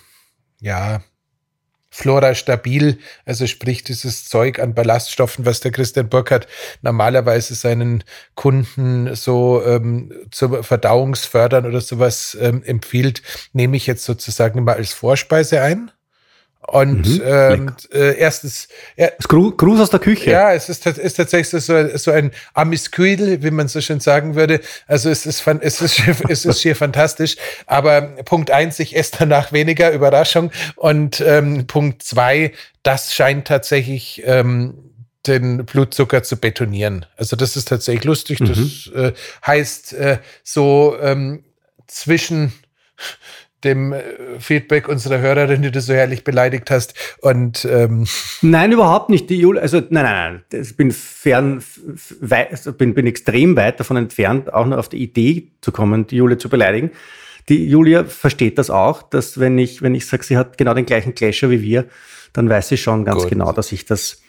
ja, 0.61 1.01
Flora 1.91 2.35
stabil, 2.35 2.99
also 3.25 3.47
sprich 3.47 3.83
dieses 3.83 4.27
Zeug 4.29 4.59
an 4.59 4.75
Ballaststoffen, 4.75 5.47
was 5.47 5.61
der 5.61 5.73
Christian 5.73 6.09
Burkhardt 6.09 6.47
normalerweise 6.83 7.55
seinen 7.55 8.05
Kunden 8.35 9.15
so 9.15 9.63
ähm, 9.65 10.13
zur 10.31 10.63
Verdauungsfördern 10.63 11.65
oder 11.65 11.81
sowas 11.81 12.37
ähm, 12.41 12.63
empfiehlt, 12.63 13.23
nehme 13.53 13.77
ich 13.77 13.87
jetzt 13.87 14.05
sozusagen 14.05 14.65
mal 14.65 14.75
als 14.75 14.93
Vorspeise 14.93 15.63
ein. 15.63 15.91
Und 16.71 17.09
mhm, 17.09 17.23
ähm, 17.25 17.73
äh, 17.95 18.19
erstens. 18.19 18.69
Ja, 18.97 19.09
Gruß 19.27 19.81
aus 19.81 19.89
der 19.89 20.01
Küche. 20.01 20.31
Ja, 20.31 20.53
es 20.53 20.69
ist, 20.69 20.85
ist 20.87 21.15
tatsächlich 21.15 21.65
so, 21.65 21.97
so 21.97 22.11
ein 22.11 22.31
Amisquidel, 22.53 23.43
wie 23.43 23.51
man 23.51 23.69
so 23.69 23.81
schön 23.81 24.01
sagen 24.01 24.35
würde. 24.35 24.61
Also 24.87 25.09
es 25.09 25.25
ist, 25.25 25.47
es 25.47 25.81
ist, 25.81 26.03
es 26.29 26.45
ist 26.45 26.61
schier 26.61 26.77
fantastisch. 26.77 27.37
Aber 27.67 28.03
Punkt 28.03 28.51
eins, 28.51 28.79
ich 28.81 28.95
esse 28.95 29.13
danach 29.19 29.51
weniger, 29.51 29.93
Überraschung. 29.93 30.51
Und 30.77 31.23
ähm, 31.23 31.67
Punkt 31.67 32.03
zwei, 32.03 32.53
das 32.83 33.15
scheint 33.15 33.47
tatsächlich 33.47 34.23
ähm, 34.27 34.75
den 35.27 35.65
Blutzucker 35.65 36.23
zu 36.23 36.37
betonieren. 36.37 37.07
Also 37.17 37.35
das 37.35 37.57
ist 37.57 37.69
tatsächlich 37.69 38.05
lustig. 38.05 38.41
Mhm. 38.41 38.49
Das 38.49 38.93
äh, 38.95 39.13
heißt 39.47 39.95
äh, 39.95 40.19
so 40.45 40.99
ähm, 41.01 41.45
zwischen 41.87 42.53
dem 43.65 43.93
äh, 43.93 44.03
Feedback 44.39 44.89
unserer 44.89 45.19
Hörerin, 45.19 45.63
die 45.63 45.71
du 45.71 45.81
so 45.81 45.93
herrlich 45.93 46.25
beleidigt 46.25 46.71
hast. 46.71 46.95
Und 47.21 47.67
ähm 47.71 48.07
nein, 48.43 48.73
überhaupt 48.73 49.11
nicht. 49.11 49.29
Die 49.31 49.39
Jule, 49.39 49.61
also 49.61 49.79
nein, 49.79 50.05
nein, 50.05 50.43
nein. 50.51 50.63
Ich 50.63 50.77
bin 50.77 50.93
fern, 50.93 51.63
also 52.31 52.73
bin, 52.73 52.95
bin 52.95 53.07
extrem 53.07 53.57
weit 53.57 53.81
davon 53.81 53.97
entfernt, 53.97 54.53
auch 54.53 54.67
nur 54.67 54.79
auf 54.79 54.89
die 54.89 54.99
Idee 54.99 55.49
zu 55.61 55.73
kommen, 55.73 56.07
die 56.07 56.17
Julia 56.17 56.39
zu 56.39 56.49
beleidigen. 56.49 56.91
Die 57.49 57.67
Julia 57.67 58.05
versteht 58.05 58.59
das 58.59 58.71
auch, 58.71 59.03
dass 59.03 59.41
wenn 59.41 59.59
ich, 59.59 59.83
wenn 59.83 59.95
ich 59.95 60.07
sage, 60.07 60.23
sie 60.23 60.37
hat 60.37 60.59
genau 60.59 60.75
den 60.75 60.87
gleichen 60.87 61.15
Clasher 61.15 61.51
wie 61.51 61.63
wir, 61.63 61.87
dann 62.33 62.49
weiß 62.49 62.69
sie 62.69 62.77
schon 62.77 63.05
ganz 63.05 63.23
Gut. 63.23 63.31
genau, 63.31 63.53
dass 63.53 63.73
ich 63.73 63.87
das 63.87 64.21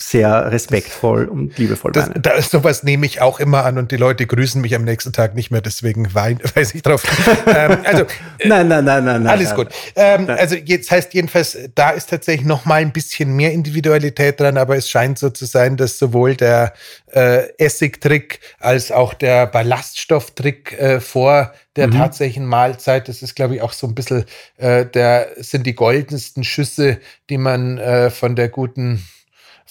sehr 0.00 0.50
respektvoll 0.50 1.26
das, 1.26 1.30
und 1.30 1.58
liebevoll 1.58 1.92
das, 1.92 2.10
Da 2.14 2.30
ist 2.32 2.50
sowas 2.50 2.82
nehme 2.82 3.04
ich 3.04 3.20
auch 3.20 3.38
immer 3.38 3.64
an 3.64 3.76
und 3.76 3.90
die 3.92 3.96
Leute 3.96 4.26
grüßen 4.26 4.60
mich 4.60 4.74
am 4.74 4.84
nächsten 4.84 5.12
Tag 5.12 5.34
nicht 5.34 5.50
mehr, 5.50 5.60
deswegen 5.60 6.14
wein, 6.14 6.40
weiß 6.54 6.74
ich 6.74 6.82
drauf. 6.82 7.04
ähm, 7.46 7.78
also, 7.84 8.04
äh, 8.38 8.48
nein, 8.48 8.68
nein, 8.68 8.84
nein, 8.84 9.04
nein, 9.04 9.26
alles 9.26 9.48
nein, 9.48 9.56
gut. 9.56 9.68
Ähm, 9.94 10.30
also 10.30 10.56
jetzt 10.56 10.90
heißt 10.90 11.12
jedenfalls, 11.12 11.58
da 11.74 11.90
ist 11.90 12.08
tatsächlich 12.08 12.46
noch 12.46 12.64
mal 12.64 12.80
ein 12.80 12.92
bisschen 12.92 13.36
mehr 13.36 13.52
Individualität 13.52 14.40
dran, 14.40 14.56
aber 14.56 14.76
es 14.76 14.88
scheint 14.88 15.18
so 15.18 15.28
zu 15.28 15.44
sein, 15.44 15.76
dass 15.76 15.98
sowohl 15.98 16.36
der 16.36 16.72
äh, 17.12 17.48
Essigtrick 17.58 18.40
als 18.58 18.90
auch 18.90 19.12
der 19.12 19.46
Ballaststofftrick 19.46 20.72
äh, 20.72 21.00
vor 21.00 21.52
der 21.76 21.88
mhm. 21.88 21.92
tatsächlichen 21.98 22.46
Mahlzeit. 22.46 23.08
Das 23.08 23.22
ist, 23.22 23.34
glaube 23.34 23.56
ich, 23.56 23.62
auch 23.62 23.72
so 23.72 23.86
ein 23.86 23.94
bisschen 23.94 24.24
äh, 24.56 24.86
der 24.86 25.28
sind 25.36 25.66
die 25.66 25.74
goldensten 25.74 26.44
Schüsse, 26.44 26.98
die 27.28 27.38
man 27.38 27.76
äh, 27.76 28.10
von 28.10 28.36
der 28.36 28.48
guten 28.48 29.02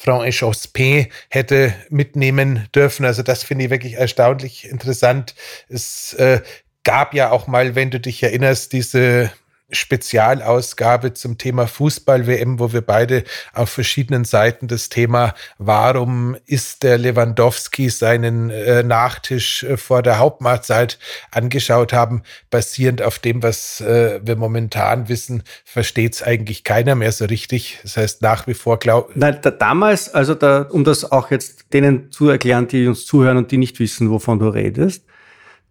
Frau 0.03 0.23
Echospé 0.23 1.09
hätte 1.29 1.75
mitnehmen 1.89 2.67
dürfen. 2.73 3.05
Also 3.05 3.21
das 3.21 3.43
finde 3.43 3.65
ich 3.65 3.71
wirklich 3.71 3.93
erstaunlich 3.93 4.67
interessant. 4.67 5.35
Es 5.69 6.13
äh, 6.13 6.41
gab 6.83 7.13
ja 7.13 7.29
auch 7.29 7.45
mal, 7.45 7.75
wenn 7.75 7.91
du 7.91 7.99
dich 7.99 8.23
erinnerst, 8.23 8.73
diese 8.73 9.31
Spezialausgabe 9.71 11.13
zum 11.13 11.37
Thema 11.37 11.67
Fußball-WM, 11.67 12.59
wo 12.59 12.73
wir 12.73 12.81
beide 12.81 13.23
auf 13.53 13.69
verschiedenen 13.69 14.25
Seiten 14.25 14.67
das 14.67 14.89
Thema, 14.89 15.33
warum 15.57 16.35
ist 16.45 16.83
der 16.83 16.97
Lewandowski 16.97 17.89
seinen 17.89 18.49
äh, 18.49 18.83
Nachtisch 18.83 19.63
äh, 19.63 19.77
vor 19.77 20.01
der 20.01 20.19
Hauptmahlzeit 20.19 20.99
angeschaut 21.31 21.93
haben. 21.93 22.23
Basierend 22.49 23.01
auf 23.01 23.19
dem, 23.19 23.43
was 23.43 23.81
äh, 23.81 24.19
wir 24.23 24.35
momentan 24.35 25.09
wissen, 25.09 25.43
versteht 25.65 26.15
es 26.15 26.23
eigentlich 26.23 26.63
keiner 26.63 26.95
mehr 26.95 27.11
so 27.11 27.25
richtig. 27.25 27.79
Das 27.83 27.97
heißt, 27.97 28.21
nach 28.21 28.47
wie 28.47 28.53
vor 28.53 28.79
glauben. 28.79 29.13
Nein, 29.15 29.39
da, 29.41 29.51
damals, 29.51 30.13
also 30.13 30.35
da, 30.35 30.63
um 30.63 30.83
das 30.83 31.11
auch 31.11 31.31
jetzt 31.31 31.73
denen 31.73 32.11
zu 32.11 32.29
erklären, 32.29 32.67
die 32.67 32.87
uns 32.87 33.05
zuhören 33.05 33.37
und 33.37 33.51
die 33.51 33.57
nicht 33.57 33.79
wissen, 33.79 34.09
wovon 34.09 34.39
du 34.39 34.49
redest, 34.49 35.03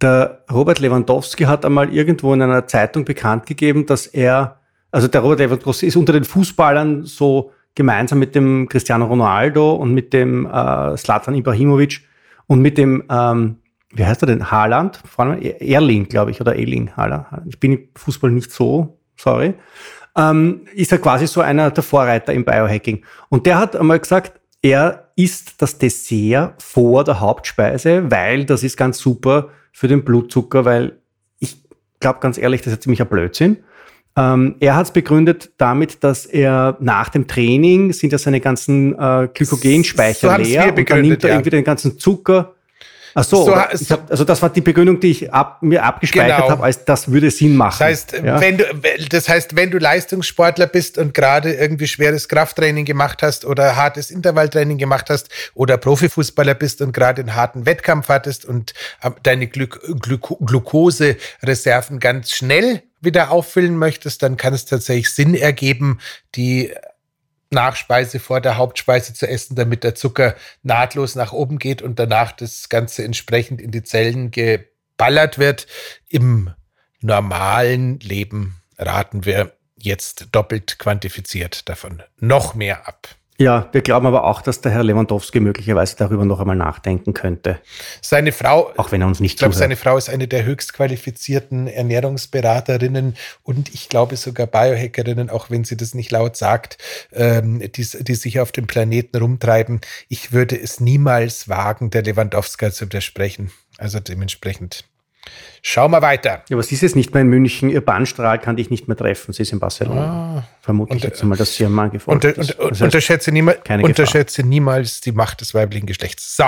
der 0.00 0.44
Robert 0.50 0.80
Lewandowski 0.80 1.44
hat 1.44 1.64
einmal 1.64 1.92
irgendwo 1.92 2.32
in 2.32 2.42
einer 2.42 2.66
Zeitung 2.66 3.04
bekannt 3.04 3.46
gegeben, 3.46 3.86
dass 3.86 4.06
er, 4.06 4.60
also 4.90 5.08
der 5.08 5.20
Robert 5.20 5.40
Lewandowski 5.40 5.86
ist 5.86 5.96
unter 5.96 6.12
den 6.12 6.24
Fußballern 6.24 7.04
so 7.04 7.52
gemeinsam 7.74 8.18
mit 8.18 8.34
dem 8.34 8.68
Cristiano 8.68 9.06
Ronaldo 9.06 9.74
und 9.74 9.94
mit 9.94 10.12
dem 10.12 10.46
äh, 10.46 10.96
Slatan 10.96 11.34
Ibrahimovic 11.34 12.00
und 12.46 12.60
mit 12.60 12.78
dem, 12.78 13.04
ähm, 13.10 13.56
wie 13.92 14.04
heißt 14.04 14.22
er 14.22 14.26
denn, 14.26 14.50
Haaland, 14.50 15.00
vor 15.08 15.26
allem 15.26 15.40
Erling, 15.40 16.08
glaube 16.08 16.30
ich, 16.30 16.40
oder 16.40 16.56
Erling 16.56 16.90
Haaland. 16.96 17.26
Ich 17.46 17.60
bin 17.60 17.72
im 17.72 17.88
Fußball 17.96 18.30
nicht 18.30 18.50
so, 18.50 18.98
sorry. 19.16 19.54
Ähm, 20.16 20.62
ist 20.74 20.90
er 20.90 20.98
quasi 20.98 21.26
so 21.28 21.40
einer 21.40 21.70
der 21.70 21.84
Vorreiter 21.84 22.32
im 22.32 22.44
Biohacking. 22.44 23.04
Und 23.28 23.46
der 23.46 23.58
hat 23.58 23.76
einmal 23.76 24.00
gesagt, 24.00 24.39
er 24.62 25.10
isst 25.16 25.54
das 25.62 25.78
Dessert 25.78 26.62
vor 26.62 27.04
der 27.04 27.20
Hauptspeise, 27.20 28.10
weil 28.10 28.44
das 28.44 28.62
ist 28.62 28.76
ganz 28.76 28.98
super 28.98 29.48
für 29.72 29.88
den 29.88 30.04
Blutzucker, 30.04 30.64
weil 30.64 30.98
ich 31.38 31.56
glaube 32.00 32.20
ganz 32.20 32.38
ehrlich, 32.38 32.60
das 32.60 32.72
ist 32.72 32.78
ja 32.78 32.80
ziemlich 32.80 33.00
ein 33.00 33.08
Blödsinn. 33.08 33.58
Ähm, 34.16 34.56
er 34.60 34.74
hat 34.74 34.86
es 34.86 34.92
begründet 34.92 35.52
damit, 35.56 36.02
dass 36.02 36.26
er 36.26 36.76
nach 36.80 37.08
dem 37.10 37.28
Training 37.28 37.92
sind 37.92 38.12
ja 38.12 38.18
seine 38.18 38.40
ganzen 38.40 38.92
äh, 38.98 39.28
Glykogenspeicher 39.32 40.36
so 40.36 40.42
leer 40.42 40.74
und 40.76 40.90
dann 40.90 41.02
nimmt 41.02 41.22
er 41.22 41.30
ja. 41.30 41.36
irgendwie 41.36 41.50
den 41.50 41.64
ganzen 41.64 41.98
Zucker 41.98 42.54
Ach 43.14 43.24
so, 43.24 43.44
so 43.44 43.56
hab, 43.56 44.10
also 44.10 44.24
das 44.24 44.40
war 44.42 44.50
die 44.50 44.60
Begründung, 44.60 45.00
die 45.00 45.10
ich 45.10 45.32
ab, 45.32 45.62
mir 45.62 45.84
abgespeichert 45.84 46.36
genau. 46.36 46.50
habe, 46.50 46.62
als 46.62 46.84
das 46.84 47.10
würde 47.10 47.30
Sinn 47.30 47.56
machen. 47.56 47.76
Das 47.78 47.88
heißt, 47.88 48.12
ja? 48.24 48.40
wenn 48.40 48.58
du, 48.58 48.64
das 49.08 49.28
heißt, 49.28 49.56
wenn 49.56 49.70
du 49.70 49.78
Leistungssportler 49.78 50.66
bist 50.66 50.98
und 50.98 51.14
gerade 51.14 51.52
irgendwie 51.52 51.88
schweres 51.88 52.28
Krafttraining 52.28 52.84
gemacht 52.84 53.22
hast 53.22 53.44
oder 53.44 53.76
hartes 53.76 54.10
Intervalltraining 54.10 54.78
gemacht 54.78 55.10
hast 55.10 55.28
oder 55.54 55.76
Profifußballer 55.76 56.54
bist 56.54 56.80
und 56.82 56.92
gerade 56.92 57.20
einen 57.22 57.34
harten 57.34 57.66
Wettkampf 57.66 58.08
hattest 58.08 58.44
und 58.44 58.74
ähm, 59.02 59.14
deine 59.22 59.46
Gluk 59.46 59.80
Gluk 60.00 60.38
Glukosereserven 60.44 61.98
ganz 61.98 62.32
schnell 62.32 62.82
wieder 63.00 63.30
auffüllen 63.30 63.76
möchtest, 63.76 64.22
dann 64.22 64.36
kann 64.36 64.54
es 64.54 64.66
tatsächlich 64.66 65.10
Sinn 65.10 65.34
ergeben, 65.34 65.98
die 66.34 66.72
Nachspeise 67.50 68.20
vor 68.20 68.40
der 68.40 68.56
Hauptspeise 68.56 69.12
zu 69.12 69.28
essen, 69.28 69.56
damit 69.56 69.84
der 69.84 69.94
Zucker 69.94 70.36
nahtlos 70.62 71.16
nach 71.16 71.32
oben 71.32 71.58
geht 71.58 71.82
und 71.82 71.98
danach 71.98 72.32
das 72.32 72.68
Ganze 72.68 73.04
entsprechend 73.04 73.60
in 73.60 73.72
die 73.72 73.82
Zellen 73.82 74.30
geballert 74.30 75.38
wird. 75.38 75.66
Im 76.08 76.52
normalen 77.00 77.98
Leben 78.00 78.62
raten 78.78 79.24
wir 79.24 79.52
jetzt 79.76 80.28
doppelt 80.32 80.78
quantifiziert 80.78 81.68
davon 81.68 82.02
noch 82.18 82.54
mehr 82.54 82.86
ab. 82.86 83.08
Ja, 83.40 83.70
wir 83.72 83.80
glauben 83.80 84.06
aber 84.06 84.24
auch, 84.24 84.42
dass 84.42 84.60
der 84.60 84.70
Herr 84.70 84.84
Lewandowski 84.84 85.40
möglicherweise 85.40 85.96
darüber 85.96 86.26
noch 86.26 86.40
einmal 86.40 86.56
nachdenken 86.56 87.14
könnte. 87.14 87.58
Seine 88.02 88.32
Frau, 88.32 88.70
auch 88.76 88.92
wenn 88.92 89.00
er 89.00 89.06
uns 89.06 89.18
nicht 89.18 89.32
Ich 89.32 89.38
glaube, 89.38 89.54
seine 89.54 89.76
Frau 89.76 89.96
ist 89.96 90.10
eine 90.10 90.28
der 90.28 90.44
höchst 90.44 90.74
qualifizierten 90.74 91.66
Ernährungsberaterinnen 91.66 93.16
und 93.42 93.72
ich 93.72 93.88
glaube 93.88 94.16
sogar 94.16 94.46
Biohackerinnen, 94.46 95.30
auch 95.30 95.48
wenn 95.48 95.64
sie 95.64 95.78
das 95.78 95.94
nicht 95.94 96.10
laut 96.10 96.36
sagt, 96.36 96.76
ähm, 97.14 97.60
die, 97.60 97.86
die 98.02 98.14
sich 98.14 98.40
auf 98.40 98.52
dem 98.52 98.66
Planeten 98.66 99.16
rumtreiben. 99.16 99.80
Ich 100.08 100.32
würde 100.32 100.60
es 100.60 100.78
niemals 100.78 101.48
wagen, 101.48 101.88
der 101.88 102.02
Lewandowska 102.02 102.70
zu 102.72 102.84
widersprechen. 102.84 103.50
Also 103.78 104.00
dementsprechend 104.00 104.84
Schauen 105.62 105.90
wir 105.90 106.00
weiter. 106.00 106.42
Ja, 106.48 106.56
aber 106.56 106.62
sie 106.62 106.74
ist 106.74 106.80
jetzt 106.80 106.96
nicht 106.96 107.12
mehr 107.12 107.20
in 107.20 107.28
München. 107.28 107.68
Ihr 107.68 107.84
Bahnstrahl 107.84 108.38
kann 108.38 108.56
dich 108.56 108.70
nicht 108.70 108.88
mehr 108.88 108.96
treffen. 108.96 109.32
Sie 109.32 109.42
ist 109.42 109.52
in 109.52 109.60
Barcelona. 109.60 110.04
Ah. 110.38 110.48
Vermute 110.62 110.96
ich 110.96 111.02
jetzt 111.02 111.22
mal, 111.24 111.36
dass 111.36 111.54
sie 111.54 111.66
am 111.66 111.72
Mann 111.72 111.90
gefolgt 111.90 112.24
unter, 112.24 112.40
ist. 112.40 112.56
Das 112.58 112.70
heißt, 112.70 112.82
unterschätze, 112.82 113.32
niemals, 113.32 113.58
unterschätze 113.82 114.42
niemals 114.42 115.00
die 115.00 115.12
Macht 115.12 115.40
des 115.42 115.52
weiblichen 115.52 115.86
Geschlechts. 115.86 116.36
So, 116.36 116.44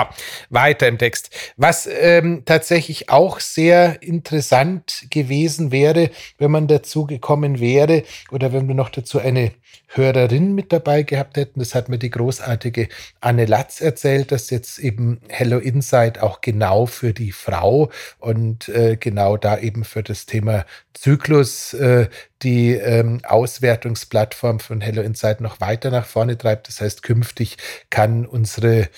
weiter 0.49 0.87
im 0.87 0.97
Text. 0.97 1.29
Was 1.57 1.87
ähm, 1.91 2.43
tatsächlich 2.45 3.09
auch 3.09 3.39
sehr 3.39 4.01
interessant 4.01 5.05
gewesen 5.11 5.71
wäre, 5.71 6.09
wenn 6.37 6.51
man 6.51 6.67
dazu 6.67 7.05
gekommen 7.05 7.59
wäre 7.59 8.03
oder 8.31 8.53
wenn 8.53 8.67
wir 8.67 8.75
noch 8.75 8.89
dazu 8.89 9.19
eine 9.19 9.51
Hörerin 9.87 10.55
mit 10.55 10.73
dabei 10.73 11.03
gehabt 11.03 11.37
hätten. 11.37 11.59
Das 11.59 11.75
hat 11.75 11.89
mir 11.89 11.99
die 11.99 12.09
großartige 12.09 12.89
Anne 13.21 13.45
Latz 13.45 13.79
erzählt, 13.79 14.31
dass 14.31 14.49
jetzt 14.49 14.79
eben 14.79 15.21
Hello 15.29 15.59
Insight 15.59 16.19
auch 16.19 16.41
genau 16.41 16.85
für 16.85 17.13
die 17.13 17.31
Frau 17.31 17.91
und 18.19 18.69
äh, 18.73 18.97
genau 18.99 19.37
da 19.37 19.57
eben 19.57 19.83
für 19.83 20.03
das 20.03 20.25
Thema 20.25 20.65
Zyklus 20.93 21.73
äh, 21.73 22.07
die 22.41 22.71
ähm, 22.71 23.21
Auswertungsplattform 23.23 24.59
von 24.59 24.81
Hello 24.81 25.01
Insight 25.01 25.41
noch 25.41 25.61
weiter 25.61 25.91
nach 25.91 26.05
vorne 26.05 26.37
treibt. 26.37 26.67
Das 26.67 26.81
heißt, 26.81 27.03
künftig 27.03 27.57
kann 27.89 28.25
unsere 28.25 28.89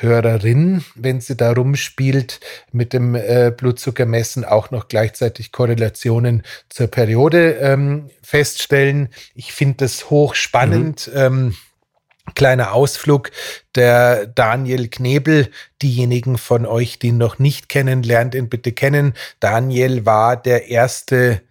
Hörerin, 0.00 0.84
wenn 0.94 1.20
sie 1.20 1.36
da 1.36 1.52
rumspielt, 1.52 2.40
mit 2.72 2.92
dem 2.92 3.14
äh, 3.14 3.52
Blutzuckermessen 3.56 4.44
auch 4.44 4.70
noch 4.70 4.88
gleichzeitig 4.88 5.52
Korrelationen 5.52 6.42
zur 6.68 6.88
Periode 6.88 7.52
ähm, 7.60 8.10
feststellen. 8.22 9.08
Ich 9.34 9.52
finde 9.52 9.76
das 9.78 10.10
hochspannend. 10.10 11.08
Mhm. 11.08 11.18
Ähm, 11.18 11.54
kleiner 12.34 12.72
Ausflug. 12.72 13.30
Der 13.74 14.26
Daniel 14.26 14.88
Knebel, 14.88 15.50
diejenigen 15.82 16.38
von 16.38 16.66
euch, 16.66 16.98
die 16.98 17.08
ihn 17.08 17.18
noch 17.18 17.38
nicht 17.38 17.68
kennen, 17.68 18.02
lernt 18.02 18.34
ihn 18.34 18.48
bitte 18.48 18.72
kennen. 18.72 19.14
Daniel 19.40 20.06
war 20.06 20.36
der 20.36 20.68
erste 20.68 21.42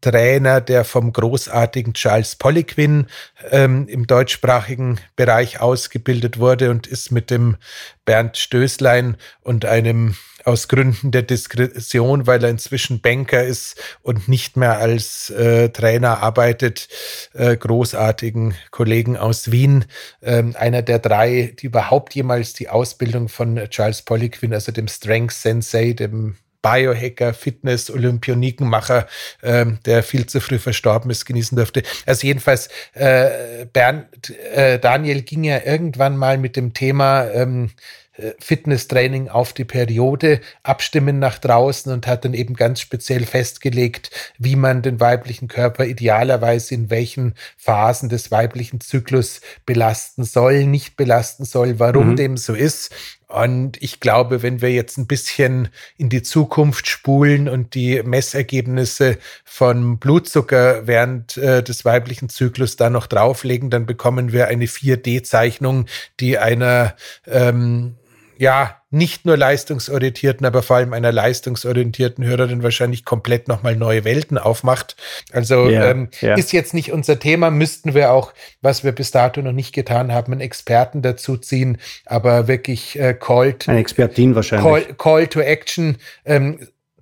Trainer, 0.00 0.60
der 0.60 0.84
vom 0.84 1.12
großartigen 1.14 1.94
Charles 1.94 2.36
Poliquin 2.36 3.06
ähm, 3.50 3.88
im 3.88 4.06
deutschsprachigen 4.06 5.00
Bereich 5.16 5.60
ausgebildet 5.60 6.38
wurde 6.38 6.70
und 6.70 6.86
ist 6.86 7.10
mit 7.10 7.30
dem 7.30 7.56
Bernd 8.04 8.36
Stößlein 8.36 9.16
und 9.40 9.64
einem 9.64 10.14
aus 10.44 10.68
Gründen 10.68 11.10
der 11.10 11.22
Diskretion, 11.22 12.26
weil 12.26 12.42
er 12.44 12.50
inzwischen 12.50 13.00
Banker 13.00 13.42
ist 13.44 13.80
und 14.02 14.28
nicht 14.28 14.56
mehr 14.56 14.78
als 14.78 15.30
äh, 15.30 15.70
Trainer 15.70 16.22
arbeitet, 16.22 16.88
äh, 17.32 17.56
großartigen 17.56 18.54
Kollegen 18.70 19.16
aus 19.16 19.50
Wien, 19.50 19.86
ähm, 20.22 20.54
einer 20.58 20.82
der 20.82 20.98
drei, 20.98 21.54
die 21.58 21.66
überhaupt 21.66 22.14
jemals 22.14 22.52
die 22.52 22.68
Ausbildung 22.68 23.28
von 23.28 23.56
Charles 23.70 24.02
Poliquin, 24.02 24.52
also 24.54 24.72
dem 24.72 24.88
Strength 24.88 25.32
Sensei, 25.32 25.92
dem 25.92 26.36
Biohacker, 26.64 27.34
Fitness, 27.34 27.90
Olympionikenmacher, 27.90 29.06
ähm, 29.42 29.78
der 29.84 30.02
viel 30.02 30.24
zu 30.24 30.40
früh 30.40 30.58
verstorben 30.58 31.10
ist, 31.10 31.26
genießen 31.26 31.56
durfte. 31.56 31.82
Also 32.06 32.26
jedenfalls, 32.26 32.70
äh, 32.94 33.66
Bernd, 33.70 34.30
äh, 34.54 34.78
Daniel 34.78 35.20
ging 35.22 35.44
ja 35.44 35.60
irgendwann 35.62 36.16
mal 36.16 36.38
mit 36.38 36.56
dem 36.56 36.72
Thema 36.72 37.26
ähm, 37.26 37.66
äh, 37.66 38.03
Fitnesstraining 38.38 39.28
auf 39.28 39.52
die 39.52 39.64
Periode 39.64 40.40
abstimmen 40.62 41.18
nach 41.18 41.38
draußen 41.38 41.92
und 41.92 42.06
hat 42.06 42.24
dann 42.24 42.34
eben 42.34 42.54
ganz 42.54 42.80
speziell 42.80 43.26
festgelegt, 43.26 44.10
wie 44.38 44.54
man 44.54 44.82
den 44.82 45.00
weiblichen 45.00 45.48
Körper 45.48 45.84
idealerweise 45.84 46.74
in 46.74 46.90
welchen 46.90 47.34
Phasen 47.56 48.08
des 48.08 48.30
weiblichen 48.30 48.80
Zyklus 48.80 49.40
belasten 49.66 50.24
soll, 50.24 50.64
nicht 50.64 50.96
belasten 50.96 51.44
soll, 51.44 51.80
warum 51.80 52.10
mhm. 52.10 52.16
dem 52.16 52.36
so 52.36 52.54
ist. 52.54 52.94
Und 53.26 53.82
ich 53.82 53.98
glaube, 53.98 54.42
wenn 54.44 54.62
wir 54.62 54.70
jetzt 54.70 54.96
ein 54.96 55.08
bisschen 55.08 55.68
in 55.96 56.08
die 56.08 56.22
Zukunft 56.22 56.86
spulen 56.86 57.48
und 57.48 57.74
die 57.74 58.00
Messergebnisse 58.04 59.18
von 59.44 59.98
Blutzucker 59.98 60.86
während 60.86 61.36
äh, 61.38 61.60
des 61.64 61.84
weiblichen 61.84 62.28
Zyklus 62.28 62.76
da 62.76 62.90
noch 62.90 63.08
drauflegen, 63.08 63.70
dann 63.70 63.86
bekommen 63.86 64.30
wir 64.30 64.46
eine 64.46 64.66
4D-Zeichnung, 64.66 65.86
die 66.20 66.38
einer 66.38 66.94
ähm, 67.26 67.96
ja, 68.38 68.80
nicht 68.90 69.26
nur 69.26 69.36
leistungsorientierten, 69.36 70.46
aber 70.46 70.62
vor 70.62 70.76
allem 70.76 70.92
einer 70.92 71.12
leistungsorientierten 71.12 72.24
Hörerin 72.24 72.62
wahrscheinlich 72.62 73.04
komplett 73.04 73.48
nochmal 73.48 73.76
neue 73.76 74.04
Welten 74.04 74.38
aufmacht. 74.38 74.96
Also 75.32 75.68
ja, 75.68 75.90
ähm, 75.90 76.08
ja. 76.20 76.34
ist 76.34 76.52
jetzt 76.52 76.74
nicht 76.74 76.92
unser 76.92 77.18
Thema, 77.18 77.50
müssten 77.50 77.94
wir 77.94 78.12
auch, 78.12 78.32
was 78.62 78.84
wir 78.84 78.92
bis 78.92 79.10
dato 79.10 79.42
noch 79.42 79.52
nicht 79.52 79.72
getan 79.72 80.12
haben, 80.12 80.32
einen 80.32 80.40
Experten 80.40 81.02
dazu 81.02 81.36
ziehen, 81.36 81.78
aber 82.06 82.48
wirklich 82.48 82.98
äh, 82.98 83.14
called. 83.14 83.68
Eine 83.68 83.80
Expertin 83.80 84.34
wahrscheinlich. 84.34 84.86
Call, 84.86 84.94
call 84.94 85.26
to 85.26 85.40
Action. 85.40 85.96
Ähm, 86.24 86.58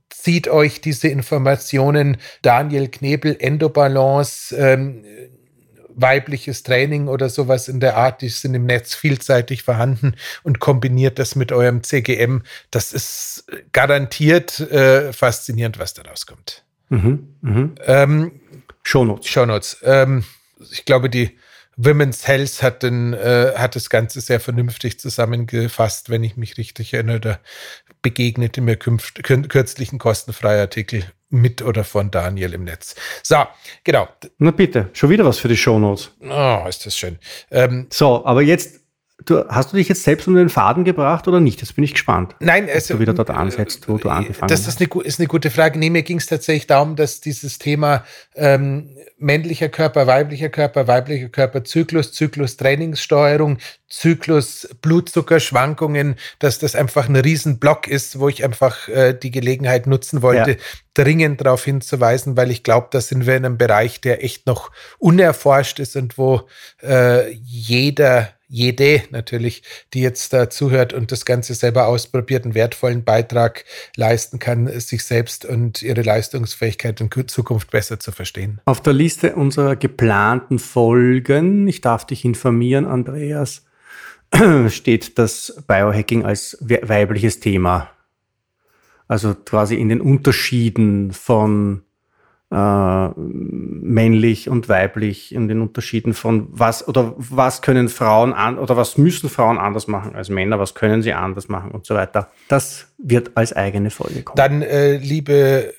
zieht 0.08 0.48
euch 0.48 0.80
diese 0.80 1.08
Informationen 1.08 2.16
Daniel 2.42 2.88
Knebel, 2.88 3.36
Endobalance, 3.38 4.54
ähm, 4.56 5.04
weibliches 5.96 6.62
Training 6.62 7.08
oder 7.08 7.28
sowas 7.28 7.68
in 7.68 7.80
der 7.80 7.96
Art, 7.96 8.22
die 8.22 8.28
sind 8.28 8.54
im 8.54 8.66
Netz 8.66 8.94
vielseitig 8.94 9.62
vorhanden 9.62 10.14
und 10.42 10.58
kombiniert 10.58 11.18
das 11.18 11.34
mit 11.36 11.52
eurem 11.52 11.82
CGM. 11.82 12.42
Das 12.70 12.92
ist 12.92 13.44
garantiert 13.72 14.60
äh, 14.60 15.12
faszinierend, 15.12 15.78
was 15.78 15.94
da 15.94 16.02
rauskommt. 16.02 16.64
Mhm, 16.88 17.36
mh. 17.40 17.70
ähm, 17.86 18.40
Shownotes. 18.82 19.28
Shownotes. 19.28 19.78
Ähm, 19.82 20.24
ich 20.70 20.84
glaube, 20.84 21.08
die 21.08 21.38
Women's 21.76 22.26
Health 22.26 22.62
hat, 22.62 22.82
den, 22.82 23.12
äh, 23.14 23.52
hat 23.56 23.76
das 23.76 23.90
Ganze 23.90 24.20
sehr 24.20 24.40
vernünftig 24.40 25.00
zusammengefasst, 25.00 26.10
wenn 26.10 26.22
ich 26.22 26.36
mich 26.36 26.58
richtig 26.58 26.92
erinnere. 26.94 27.20
Da 27.20 27.38
begegnete 28.02 28.60
mir 28.60 28.76
kürzlich 28.76 29.92
ein 29.92 29.98
kostenfreier 29.98 30.62
Artikel 30.62 31.04
mit 31.30 31.62
oder 31.62 31.82
von 31.82 32.10
Daniel 32.10 32.52
im 32.52 32.64
Netz. 32.64 32.94
So, 33.22 33.36
genau. 33.84 34.08
Na 34.38 34.50
bitte, 34.50 34.90
schon 34.92 35.10
wieder 35.10 35.24
was 35.24 35.38
für 35.38 35.48
die 35.48 35.56
Shownotes. 35.56 36.10
Oh, 36.20 36.64
ist 36.68 36.84
das 36.84 36.96
schön. 36.96 37.18
Ähm, 37.50 37.86
so, 37.90 38.24
aber 38.26 38.42
jetzt 38.42 38.81
Du, 39.24 39.46
hast 39.48 39.72
du 39.72 39.76
dich 39.76 39.88
jetzt 39.88 40.02
selbst 40.02 40.26
um 40.28 40.34
den 40.34 40.48
Faden 40.48 40.84
gebracht 40.84 41.28
oder 41.28 41.40
nicht? 41.40 41.60
Jetzt 41.60 41.74
bin 41.74 41.84
ich 41.84 41.92
gespannt. 41.92 42.34
Nein, 42.40 42.68
also, 42.72 42.94
du 42.94 43.00
wieder 43.00 43.14
dort 43.14 43.30
ansetzt, 43.30 43.88
wo 43.88 43.98
du 43.98 44.08
angefangen 44.08 44.48
das 44.48 44.60
hast. 44.60 44.80
Das 44.80 44.80
ist 44.80 44.94
eine, 44.94 45.04
ist 45.04 45.20
eine 45.20 45.28
gute 45.28 45.50
Frage. 45.50 45.78
Nee, 45.78 45.90
mir 45.90 46.02
ging 46.02 46.18
es 46.18 46.26
tatsächlich 46.26 46.66
darum, 46.66 46.96
dass 46.96 47.20
dieses 47.20 47.58
Thema 47.58 48.04
ähm, 48.34 48.90
männlicher 49.18 49.68
Körper, 49.68 50.06
weiblicher 50.06 50.48
Körper, 50.48 50.86
weiblicher 50.88 51.28
Körper, 51.28 51.64
Zyklus, 51.64 52.12
Zyklus, 52.12 52.56
Trainingssteuerung, 52.56 53.58
Zyklus, 53.88 54.68
Blutzuckerschwankungen, 54.80 56.16
dass 56.38 56.58
das 56.58 56.74
einfach 56.74 57.08
ein 57.08 57.16
Riesenblock 57.16 57.86
ist, 57.86 58.18
wo 58.18 58.28
ich 58.28 58.44
einfach 58.44 58.88
äh, 58.88 59.12
die 59.12 59.30
Gelegenheit 59.30 59.86
nutzen 59.86 60.22
wollte, 60.22 60.52
ja. 60.52 60.56
dringend 60.94 61.40
darauf 61.40 61.64
hinzuweisen, 61.64 62.36
weil 62.36 62.50
ich 62.50 62.62
glaube, 62.62 62.88
da 62.90 63.00
sind 63.00 63.26
wir 63.26 63.36
in 63.36 63.44
einem 63.44 63.58
Bereich, 63.58 64.00
der 64.00 64.24
echt 64.24 64.46
noch 64.46 64.70
unerforscht 64.98 65.78
ist 65.78 65.96
und 65.96 66.18
wo 66.18 66.48
äh, 66.82 67.30
jeder 67.32 68.30
jede 68.52 69.02
natürlich, 69.10 69.62
die 69.94 70.02
jetzt 70.02 70.30
da 70.34 70.50
zuhört 70.50 70.92
und 70.92 71.10
das 71.10 71.24
Ganze 71.24 71.54
selber 71.54 71.86
ausprobiert, 71.86 72.44
einen 72.44 72.54
wertvollen 72.54 73.02
Beitrag 73.02 73.64
leisten 73.96 74.38
kann, 74.38 74.68
sich 74.78 75.04
selbst 75.04 75.46
und 75.46 75.80
ihre 75.80 76.02
Leistungsfähigkeit 76.02 77.00
in 77.00 77.10
Zukunft 77.28 77.70
besser 77.70 77.98
zu 77.98 78.12
verstehen. 78.12 78.60
Auf 78.66 78.82
der 78.82 78.92
Liste 78.92 79.34
unserer 79.36 79.74
geplanten 79.74 80.58
Folgen, 80.58 81.66
ich 81.66 81.80
darf 81.80 82.06
dich 82.06 82.26
informieren, 82.26 82.84
Andreas, 82.84 83.64
steht 84.68 85.18
das 85.18 85.62
Biohacking 85.66 86.26
als 86.26 86.58
weibliches 86.60 87.40
Thema. 87.40 87.90
Also 89.08 89.34
quasi 89.34 89.76
in 89.76 89.88
den 89.88 90.02
Unterschieden 90.02 91.12
von 91.12 91.84
äh, 92.52 93.08
männlich 93.16 94.48
und 94.48 94.68
weiblich 94.68 95.34
in 95.34 95.48
den 95.48 95.62
Unterschieden 95.62 96.12
von 96.12 96.48
was 96.50 96.86
oder 96.86 97.14
was 97.16 97.62
können 97.62 97.88
Frauen 97.88 98.34
an 98.34 98.58
oder 98.58 98.76
was 98.76 98.98
müssen 98.98 99.30
Frauen 99.30 99.56
anders 99.56 99.86
machen 99.86 100.14
als 100.14 100.28
Männer, 100.28 100.58
was 100.58 100.74
können 100.74 101.02
sie 101.02 101.14
anders 101.14 101.48
machen 101.48 101.70
und 101.70 101.86
so 101.86 101.94
weiter. 101.94 102.30
Das 102.48 102.88
wird 102.98 103.30
als 103.36 103.54
eigene 103.54 103.90
Folge 103.90 104.22
kommen. 104.22 104.36
Dann, 104.36 104.60
äh, 104.60 104.96
liebe 104.96 105.72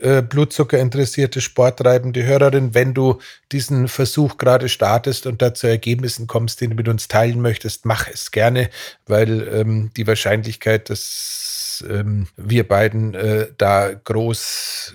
äh, 0.00 0.22
Blutzucker 0.22 0.78
interessierte 0.78 1.40
sporttreibende 1.40 2.24
Hörerin, 2.24 2.74
wenn 2.74 2.94
du 2.94 3.18
diesen 3.50 3.88
Versuch 3.88 4.36
gerade 4.36 4.68
startest 4.68 5.26
und 5.26 5.42
da 5.42 5.54
zu 5.54 5.66
Ergebnissen 5.66 6.28
kommst, 6.28 6.60
den 6.60 6.70
du 6.70 6.76
mit 6.76 6.88
uns 6.88 7.08
teilen 7.08 7.40
möchtest, 7.40 7.84
mach 7.84 8.06
es 8.06 8.30
gerne, 8.30 8.70
weil 9.06 9.48
ähm, 9.52 9.90
die 9.96 10.06
Wahrscheinlichkeit, 10.06 10.88
dass 10.88 11.84
ähm, 11.88 12.26
wir 12.36 12.66
beiden 12.66 13.14
äh, 13.14 13.48
da 13.58 13.92
groß 13.92 14.94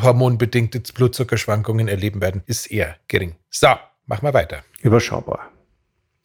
hormonbedingte 0.00 0.80
Blutzuckerschwankungen 0.80 1.88
erleben 1.88 2.20
werden, 2.20 2.42
ist 2.46 2.70
eher 2.70 2.96
gering. 3.08 3.36
So, 3.48 3.68
mach 4.06 4.22
mal 4.22 4.34
weiter. 4.34 4.64
Überschaubar. 4.82 5.50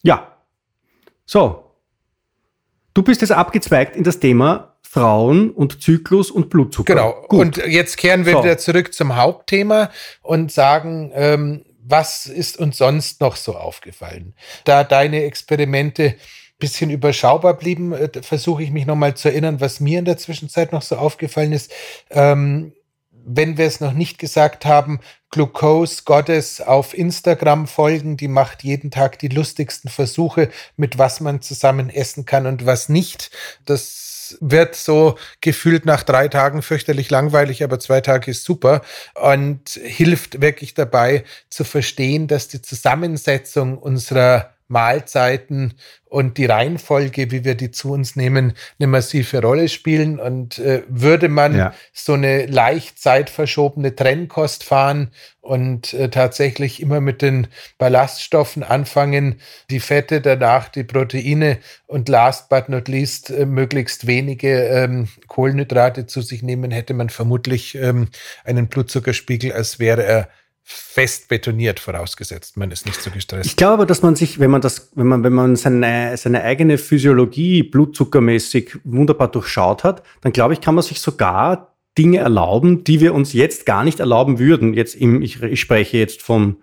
Ja. 0.04 0.38
So. 1.25 1.71
Du 2.93 3.04
bist 3.04 3.21
jetzt 3.21 3.32
abgezweigt 3.32 3.95
in 3.95 4.04
das 4.04 4.19
Thema 4.19 4.75
Frauen 4.82 5.51
und 5.51 5.82
Zyklus 5.82 6.32
und 6.32 6.49
Blutzucker. 6.49 6.93
Genau. 6.93 7.25
Gut. 7.28 7.39
Und 7.39 7.58
jetzt 7.67 7.97
kehren 7.97 8.25
wir 8.25 8.34
so. 8.34 8.43
wieder 8.43 8.58
zurück 8.58 8.93
zum 8.93 9.15
Hauptthema 9.15 9.89
und 10.21 10.51
sagen, 10.51 11.12
ähm, 11.13 11.65
was 11.84 12.25
ist 12.25 12.58
uns 12.58 12.78
sonst 12.78 13.21
noch 13.21 13.36
so 13.36 13.56
aufgefallen? 13.56 14.34
Da 14.63 14.84
deine 14.84 15.23
Experimente 15.23 16.15
bisschen 16.58 16.89
überschaubar 16.89 17.56
blieben, 17.56 17.91
äh, 17.93 18.10
versuche 18.21 18.63
ich 18.63 18.71
mich 18.71 18.86
nochmal 18.86 19.15
zu 19.15 19.30
erinnern, 19.30 19.60
was 19.60 19.80
mir 19.80 19.99
in 19.99 20.06
der 20.06 20.17
Zwischenzeit 20.17 20.71
noch 20.71 20.82
so 20.82 20.95
aufgefallen 20.95 21.51
ist. 21.51 21.71
Ähm, 22.10 22.73
wenn 23.25 23.57
wir 23.57 23.65
es 23.65 23.79
noch 23.79 23.93
nicht 23.93 24.19
gesagt 24.19 24.65
haben, 24.65 24.99
Glucose 25.31 26.03
Goddess 26.05 26.61
auf 26.61 26.97
Instagram 26.97 27.67
folgen. 27.67 28.17
Die 28.17 28.27
macht 28.27 28.63
jeden 28.63 28.91
Tag 28.91 29.19
die 29.19 29.27
lustigsten 29.27 29.89
Versuche, 29.89 30.49
mit 30.77 30.97
was 30.97 31.19
man 31.19 31.41
zusammen 31.41 31.89
essen 31.89 32.25
kann 32.25 32.45
und 32.45 32.65
was 32.65 32.88
nicht. 32.88 33.31
Das 33.65 34.38
wird 34.39 34.75
so 34.75 35.17
gefühlt 35.41 35.85
nach 35.85 36.03
drei 36.03 36.27
Tagen 36.27 36.61
fürchterlich 36.61 37.09
langweilig, 37.09 37.63
aber 37.63 37.79
zwei 37.79 38.01
Tage 38.01 38.31
ist 38.31 38.43
super 38.43 38.81
und 39.13 39.69
hilft 39.83 40.41
wirklich 40.41 40.73
dabei 40.73 41.25
zu 41.49 41.63
verstehen, 41.63 42.27
dass 42.27 42.47
die 42.47 42.61
Zusammensetzung 42.61 43.77
unserer 43.77 44.54
Mahlzeiten 44.67 45.75
und 46.06 46.38
die 46.38 46.45
Reihenfolge, 46.45 47.30
wie 47.32 47.43
wir 47.43 47.56
die 47.56 47.71
zu 47.71 47.91
uns 47.91 48.15
nehmen, 48.15 48.54
eine 48.80 48.88
massive 48.88 49.41
Rolle 49.41 49.69
spielen. 49.69 50.19
Und 50.19 50.60
äh, 50.60 50.84
würde 50.88 51.30
man 51.30 51.56
ja. 51.56 51.73
so 51.93 52.13
eine 52.13 52.45
leicht 52.45 52.99
zeitverschobene 52.99 53.95
Trennkost 53.95 54.63
fahren 54.63 55.12
und 55.41 55.93
äh, 55.93 56.10
tatsächlich 56.10 56.82
immer 56.82 57.01
mit 57.01 57.21
den 57.21 57.47
Ballaststoffen 57.78 58.63
anfangen, 58.63 59.39
die 59.69 59.80
Fette, 59.80 60.21
danach 60.21 60.69
die 60.69 60.84
Proteine 60.84 61.60
und 61.86 62.10
last 62.10 62.49
but 62.49 62.69
not 62.69 62.88
least 62.88 63.30
äh, 63.30 63.45
möglichst 63.45 64.08
wenige 64.08 64.67
ähm, 64.67 65.08
Kohlenhydrate 65.28 66.08
zu 66.08 66.21
sich 66.21 66.41
nehmen, 66.41 66.71
hätte 66.71 66.93
man 66.93 67.10
vermutlich 67.10 67.75
ähm, 67.75 68.08
einen 68.43 68.67
Blutzuckerspiegel, 68.67 69.51
als 69.51 69.80
wäre 69.80 70.04
er 70.04 70.30
fest 70.67 71.28
betoniert, 71.28 71.80
vorausgesetzt, 71.80 72.58
man 72.58 72.71
ist 72.71 72.88
nicht 72.88 72.99
so 72.99 73.12
gestresst. 73.12 73.45
Ich 73.45 73.56
glaube 73.56 73.73
aber, 73.73 73.86
dass 73.86 74.01
man 74.01 74.15
sich, 74.15 74.39
wenn 74.39 74.49
man 74.49 74.62
das, 74.62 74.89
wenn 74.95 75.06
man, 75.06 75.23
wenn 75.23 75.34
man 75.34 75.56
seine, 75.56 76.17
seine 76.17 76.41
eigene 76.41 76.80
Physiologie 76.80 77.62
blutzuckermäßig 77.62 78.80
wunderbar 78.84 79.28
durchschaut 79.28 79.84
hat, 79.84 80.01
dann 80.21 80.32
glaube 80.32 80.56
ich, 80.56 80.62
kann 80.62 80.73
man 80.73 80.84
sich 80.84 81.01
sogar 81.01 81.75
Dinge 81.99 82.17
erlauben, 82.17 82.84
die 82.84 82.99
wir 82.99 83.13
uns 83.13 83.34
jetzt 83.34 83.67
gar 83.67 83.84
nicht 83.84 83.99
erlauben 83.99 84.39
würden. 84.39 84.73
Jetzt 84.73 84.95
im, 84.95 85.21
ich, 85.21 85.39
ich 85.43 85.60
spreche 85.60 85.97
jetzt 85.97 86.23
von 86.23 86.58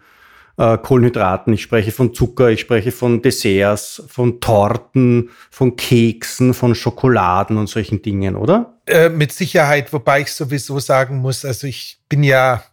äh, 0.56 0.76
Kohlenhydraten, 0.78 1.52
ich 1.52 1.62
spreche 1.62 1.92
von 1.92 2.12
Zucker, 2.12 2.50
ich 2.50 2.60
spreche 2.60 2.90
von 2.90 3.22
Desserts, 3.22 4.02
von 4.08 4.40
Torten, 4.40 5.30
von 5.48 5.76
Keksen, 5.76 6.54
von 6.54 6.74
Schokoladen 6.74 7.56
und 7.56 7.68
solchen 7.68 8.02
Dingen, 8.02 8.34
oder? 8.34 8.80
Äh, 8.86 9.10
mit 9.10 9.30
Sicherheit, 9.30 9.92
wobei 9.92 10.22
ich 10.22 10.32
sowieso 10.32 10.80
sagen 10.80 11.18
muss, 11.18 11.44
also 11.44 11.68
ich 11.68 12.00
bin 12.08 12.24
ja 12.24 12.64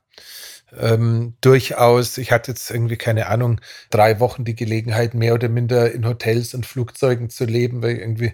ähm, 0.77 1.33
durchaus, 1.41 2.17
ich 2.17 2.31
hatte 2.31 2.51
jetzt 2.51 2.69
irgendwie 2.69 2.97
keine 2.97 3.27
Ahnung, 3.27 3.61
drei 3.89 4.19
Wochen 4.19 4.45
die 4.45 4.55
Gelegenheit, 4.55 5.13
mehr 5.13 5.33
oder 5.33 5.49
minder 5.49 5.91
in 5.91 6.05
Hotels 6.05 6.53
und 6.53 6.65
Flugzeugen 6.65 7.29
zu 7.29 7.45
leben, 7.45 7.81
weil 7.81 7.95
ich 7.95 7.99
irgendwie 7.99 8.33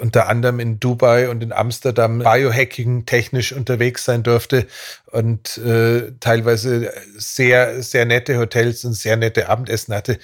unter 0.00 0.28
anderem 0.28 0.60
in 0.60 0.80
Dubai 0.80 1.28
und 1.28 1.42
in 1.42 1.52
Amsterdam 1.52 2.18
Biohacking 2.18 3.06
technisch 3.06 3.52
unterwegs 3.52 4.04
sein 4.04 4.22
durfte 4.22 4.66
und 5.06 5.58
äh, 5.58 6.12
teilweise 6.20 6.92
sehr, 7.16 7.82
sehr 7.82 8.04
nette 8.04 8.38
Hotels 8.38 8.84
und 8.84 8.94
sehr 8.94 9.16
nette 9.16 9.48
Abendessen 9.48 9.94
hatte 9.94 10.18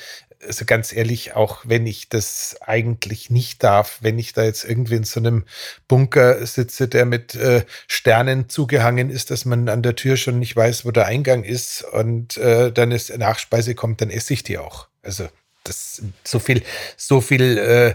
also 0.46 0.64
ganz 0.64 0.92
ehrlich, 0.92 1.34
auch 1.34 1.62
wenn 1.64 1.86
ich 1.86 2.08
das 2.08 2.56
eigentlich 2.60 3.30
nicht 3.30 3.62
darf, 3.62 3.98
wenn 4.00 4.18
ich 4.18 4.32
da 4.32 4.44
jetzt 4.44 4.64
irgendwie 4.64 4.96
in 4.96 5.04
so 5.04 5.20
einem 5.20 5.44
Bunker 5.88 6.46
sitze, 6.46 6.88
der 6.88 7.04
mit 7.04 7.34
äh, 7.34 7.64
Sternen 7.88 8.48
zugehangen 8.48 9.10
ist, 9.10 9.30
dass 9.30 9.44
man 9.44 9.68
an 9.68 9.82
der 9.82 9.96
Tür 9.96 10.16
schon 10.16 10.38
nicht 10.38 10.54
weiß, 10.54 10.84
wo 10.84 10.90
der 10.90 11.06
Eingang 11.06 11.44
ist 11.44 11.82
und 11.82 12.36
äh, 12.36 12.72
dann 12.72 12.90
ist 12.90 13.16
Nachspeise 13.16 13.74
kommt, 13.74 14.00
dann 14.00 14.10
esse 14.10 14.32
ich 14.32 14.42
die 14.42 14.58
auch. 14.58 14.88
Also 15.02 15.28
das 15.64 16.02
so 16.22 16.38
viel, 16.38 16.62
so 16.96 17.20
viel 17.20 17.58
äh, 17.58 17.94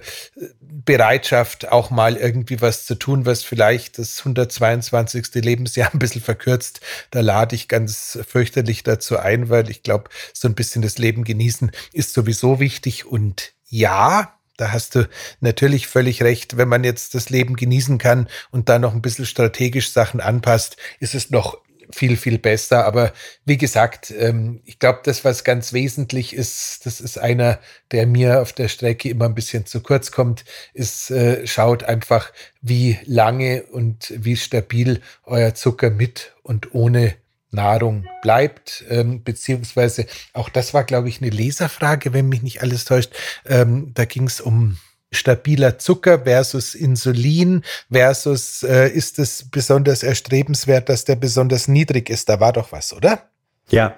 Bereitschaft, 0.59 1.71
auch 1.71 1.91
mal 1.91 2.17
irgendwie 2.17 2.61
was 2.61 2.85
zu 2.85 2.95
tun, 2.95 3.25
was 3.25 3.43
vielleicht 3.43 3.99
das 3.99 4.19
122. 4.19 5.35
Lebensjahr 5.35 5.89
ein 5.93 5.99
bisschen 5.99 6.21
verkürzt. 6.21 6.81
Da 7.11 7.21
lade 7.21 7.55
ich 7.55 7.67
ganz 7.67 8.19
fürchterlich 8.27 8.83
dazu 8.83 9.17
ein, 9.17 9.49
weil 9.49 9.69
ich 9.69 9.83
glaube, 9.83 10.09
so 10.33 10.47
ein 10.47 10.55
bisschen 10.55 10.81
das 10.81 10.97
Leben 10.97 11.23
genießen 11.23 11.71
ist 11.93 12.13
sowieso 12.13 12.59
wichtig. 12.59 13.05
Und 13.05 13.53
ja, 13.67 14.33
da 14.57 14.71
hast 14.71 14.95
du 14.95 15.07
natürlich 15.39 15.87
völlig 15.87 16.21
recht. 16.23 16.57
Wenn 16.57 16.67
man 16.67 16.83
jetzt 16.83 17.15
das 17.15 17.29
Leben 17.29 17.55
genießen 17.55 17.97
kann 17.97 18.27
und 18.51 18.67
da 18.67 18.79
noch 18.79 18.93
ein 18.93 19.01
bisschen 19.01 19.25
strategisch 19.25 19.91
Sachen 19.91 20.19
anpasst, 20.19 20.75
ist 20.99 21.15
es 21.15 21.29
noch 21.29 21.59
viel, 21.91 22.17
viel 22.17 22.37
besser. 22.37 22.85
Aber 22.85 23.13
wie 23.45 23.57
gesagt, 23.57 24.11
ähm, 24.11 24.61
ich 24.65 24.79
glaube, 24.79 24.99
das, 25.03 25.25
was 25.25 25.43
ganz 25.43 25.73
wesentlich 25.73 26.33
ist, 26.33 26.85
das 26.85 27.01
ist 27.01 27.17
einer, 27.17 27.59
der 27.91 28.05
mir 28.07 28.41
auf 28.41 28.53
der 28.53 28.67
Strecke 28.67 29.09
immer 29.09 29.25
ein 29.25 29.35
bisschen 29.35 29.65
zu 29.65 29.81
kurz 29.81 30.11
kommt, 30.11 30.45
ist, 30.73 31.11
äh, 31.11 31.45
schaut 31.47 31.83
einfach, 31.83 32.31
wie 32.61 32.99
lange 33.05 33.63
und 33.63 34.13
wie 34.15 34.35
stabil 34.35 35.01
euer 35.23 35.55
Zucker 35.55 35.89
mit 35.89 36.33
und 36.43 36.73
ohne 36.73 37.15
Nahrung 37.51 38.05
bleibt, 38.21 38.83
ähm, 38.89 39.23
beziehungsweise 39.23 40.05
auch 40.33 40.49
das 40.49 40.73
war, 40.73 40.83
glaube 40.83 41.09
ich, 41.09 41.21
eine 41.21 41.31
Leserfrage, 41.31 42.13
wenn 42.13 42.29
mich 42.29 42.43
nicht 42.43 42.61
alles 42.61 42.85
täuscht. 42.85 43.11
Ähm, 43.45 43.91
da 43.95 44.05
ging 44.05 44.27
es 44.27 44.39
um 44.39 44.77
stabiler 45.11 45.79
Zucker 45.79 46.23
versus 46.23 46.75
Insulin 46.75 47.63
versus 47.91 48.63
äh, 48.63 48.89
ist 48.89 49.19
es 49.19 49.49
besonders 49.49 50.03
erstrebenswert, 50.03 50.89
dass 50.89 51.05
der 51.05 51.15
besonders 51.15 51.67
niedrig 51.67 52.09
ist? 52.09 52.29
Da 52.29 52.39
war 52.39 52.53
doch 52.53 52.71
was, 52.71 52.93
oder? 52.93 53.29
Ja, 53.69 53.95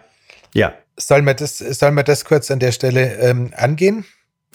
Ja. 0.54 0.74
Soll 0.97 1.21
man 1.21 1.36
das, 1.36 1.58
soll 1.58 1.91
man 1.91 2.06
das 2.06 2.26
kurz 2.26 2.52
an 2.52 2.60
der 2.60 2.71
Stelle 2.71 3.15
ähm, 3.15 3.52
angehen? 3.56 4.06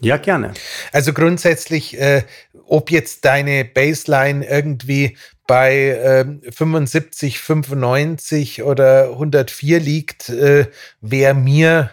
Ja, 0.00 0.18
gerne. 0.18 0.52
Also 0.92 1.12
grundsätzlich, 1.12 1.98
äh, 1.98 2.22
ob 2.66 2.90
jetzt 2.90 3.24
deine 3.24 3.64
Baseline 3.64 4.46
irgendwie 4.46 5.16
bei 5.46 6.26
äh, 6.44 6.52
75, 6.52 7.40
95 7.40 8.62
oder 8.62 9.10
104 9.12 9.80
liegt, 9.80 10.28
äh, 10.28 10.66
wäre 11.00 11.34
mir 11.34 11.90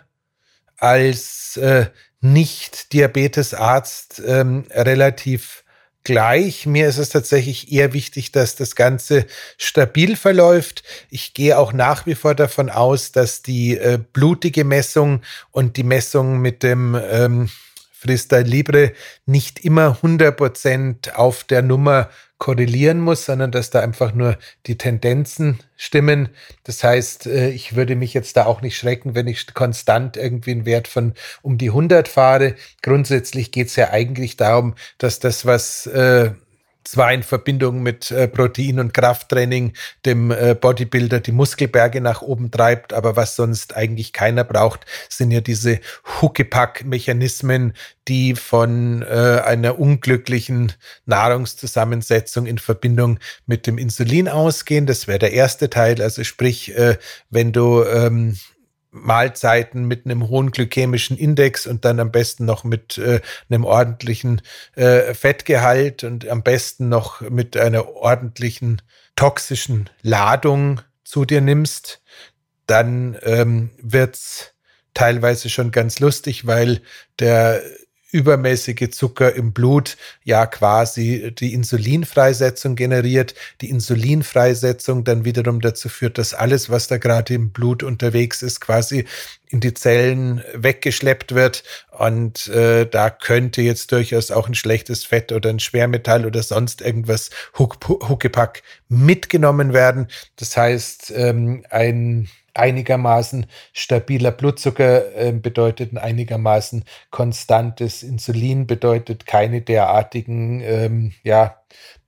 als 0.77 1.55
äh, 1.57 1.85
Nicht-Diabetesarzt 2.23 4.21
ähm, 4.25 4.63
relativ 4.71 5.63
gleich. 6.05 6.65
Mir 6.65 6.87
ist 6.87 6.97
es 6.97 7.09
tatsächlich 7.09 7.71
eher 7.71 7.93
wichtig, 7.93 8.31
dass 8.31 8.55
das 8.55 8.75
Ganze 8.75 9.25
stabil 9.57 10.15
verläuft. 10.15 10.83
Ich 11.09 11.33
gehe 11.33 11.57
auch 11.57 11.73
nach 11.73 12.05
wie 12.05 12.15
vor 12.15 12.33
davon 12.33 12.69
aus, 12.69 13.11
dass 13.11 13.41
die 13.41 13.77
äh, 13.77 13.99
blutige 14.13 14.63
Messung 14.63 15.21
und 15.51 15.75
die 15.77 15.83
Messung 15.83 16.39
mit 16.39 16.63
dem 16.63 16.97
ähm, 17.09 17.49
Freestyle 18.03 18.43
Libre 18.43 18.91
nicht 19.25 19.63
immer 19.63 19.97
100% 20.01 21.13
auf 21.13 21.43
der 21.45 21.61
Nummer 21.61 22.09
korrelieren 22.37 22.99
muss, 22.99 23.25
sondern 23.25 23.51
dass 23.51 23.69
da 23.69 23.79
einfach 23.79 24.13
nur 24.13 24.37
die 24.65 24.77
Tendenzen 24.77 25.59
stimmen. 25.77 26.27
Das 26.65 26.83
heißt, 26.83 27.27
äh, 27.27 27.49
ich 27.49 27.75
würde 27.77 27.95
mich 27.95 28.13
jetzt 28.13 28.35
da 28.35 28.45
auch 28.45 28.61
nicht 28.61 28.77
schrecken, 28.77 29.15
wenn 29.15 29.27
ich 29.27 29.53
konstant 29.53 30.17
irgendwie 30.17 30.51
einen 30.51 30.65
Wert 30.65 30.89
von 30.89 31.13
um 31.41 31.57
die 31.57 31.69
100 31.69 32.09
fahre. 32.09 32.55
Grundsätzlich 32.81 33.53
geht 33.53 33.67
es 33.67 33.77
ja 33.77 33.91
eigentlich 33.91 34.35
darum, 34.35 34.75
dass 34.97 35.19
das, 35.19 35.45
was 35.45 35.85
äh, 35.85 36.31
zwar 36.83 37.13
in 37.13 37.23
Verbindung 37.23 37.81
mit 37.81 38.11
äh, 38.11 38.27
Protein- 38.27 38.79
und 38.79 38.93
Krafttraining 38.93 39.73
dem 40.05 40.31
äh, 40.31 40.55
Bodybuilder 40.59 41.19
die 41.19 41.31
Muskelberge 41.31 42.01
nach 42.01 42.21
oben 42.21 42.51
treibt, 42.51 42.93
aber 42.93 43.15
was 43.15 43.35
sonst 43.35 43.75
eigentlich 43.75 44.13
keiner 44.13 44.43
braucht, 44.43 44.85
sind 45.09 45.31
ja 45.31 45.41
diese 45.41 45.79
Huckepack-Mechanismen, 46.21 47.73
die 48.07 48.35
von 48.35 49.01
äh, 49.01 49.41
einer 49.45 49.79
unglücklichen 49.79 50.73
Nahrungszusammensetzung 51.05 52.45
in 52.45 52.57
Verbindung 52.57 53.19
mit 53.45 53.65
dem 53.67 53.77
Insulin 53.77 54.27
ausgehen. 54.27 54.85
Das 54.85 55.07
wäre 55.07 55.19
der 55.19 55.33
erste 55.33 55.69
Teil. 55.69 56.01
Also 56.01 56.23
sprich, 56.23 56.75
äh, 56.75 56.97
wenn 57.29 57.51
du 57.53 57.83
ähm, 57.83 58.37
Mahlzeiten 58.93 59.85
mit 59.85 60.05
einem 60.05 60.29
hohen 60.29 60.51
glykämischen 60.51 61.17
Index 61.17 61.67
und 61.67 61.83
dann 61.83 61.99
am 61.99 62.11
besten 62.11 62.45
noch 62.45 62.63
mit 62.63 62.97
äh, 62.97 63.21
einem 63.49 63.65
ordentlichen 63.65 64.41
äh, 64.75 65.13
Fettgehalt 65.13 66.03
und 66.03 66.27
am 66.27 66.43
besten 66.43 66.89
noch 66.89 67.21
mit 67.21 67.57
einer 67.57 67.89
ordentlichen 67.89 68.81
toxischen 69.15 69.89
Ladung 70.01 70.81
zu 71.03 71.25
dir 71.25 71.41
nimmst, 71.41 72.01
dann 72.67 73.17
ähm, 73.23 73.71
wird's 73.81 74.53
teilweise 74.93 75.49
schon 75.49 75.71
ganz 75.71 75.99
lustig, 75.99 76.45
weil 76.45 76.81
der 77.19 77.61
übermäßige 78.13 78.91
Zucker 78.91 79.33
im 79.33 79.53
Blut 79.53 79.97
ja 80.23 80.45
quasi 80.45 81.33
die 81.37 81.53
Insulinfreisetzung 81.53 82.75
generiert, 82.75 83.33
die 83.61 83.69
Insulinfreisetzung 83.69 85.03
dann 85.03 85.25
wiederum 85.25 85.59
dazu 85.59 85.89
führt, 85.89 86.17
dass 86.17 86.33
alles, 86.33 86.69
was 86.69 86.87
da 86.87 86.97
gerade 86.97 87.33
im 87.33 87.49
Blut 87.49 87.81
unterwegs 87.81 88.43
ist, 88.43 88.61
quasi 88.61 89.05
in 89.49 89.59
die 89.59 89.73
Zellen 89.73 90.43
weggeschleppt 90.53 91.33
wird. 91.33 91.63
Und 91.91 92.47
äh, 92.47 92.85
da 92.85 93.09
könnte 93.09 93.61
jetzt 93.61 93.91
durchaus 93.91 94.31
auch 94.31 94.47
ein 94.47 94.55
schlechtes 94.55 95.03
Fett 95.05 95.31
oder 95.31 95.49
ein 95.49 95.59
Schwermetall 95.59 96.25
oder 96.25 96.43
sonst 96.43 96.81
irgendwas 96.81 97.31
Huckepack 97.57 98.61
mitgenommen 98.89 99.73
werden. 99.73 100.07
Das 100.35 100.55
heißt, 100.55 101.11
ähm, 101.15 101.65
ein 101.69 102.29
einigermaßen 102.53 103.47
stabiler 103.73 104.31
Blutzucker 104.31 105.15
äh, 105.15 105.31
bedeutet 105.31 105.93
ein 105.93 105.97
einigermaßen 105.97 106.83
konstantes 107.09 108.03
Insulin, 108.03 108.67
bedeutet 108.67 109.25
keine 109.25 109.61
derartigen, 109.61 110.61
ähm, 110.61 111.13
ja, 111.23 111.57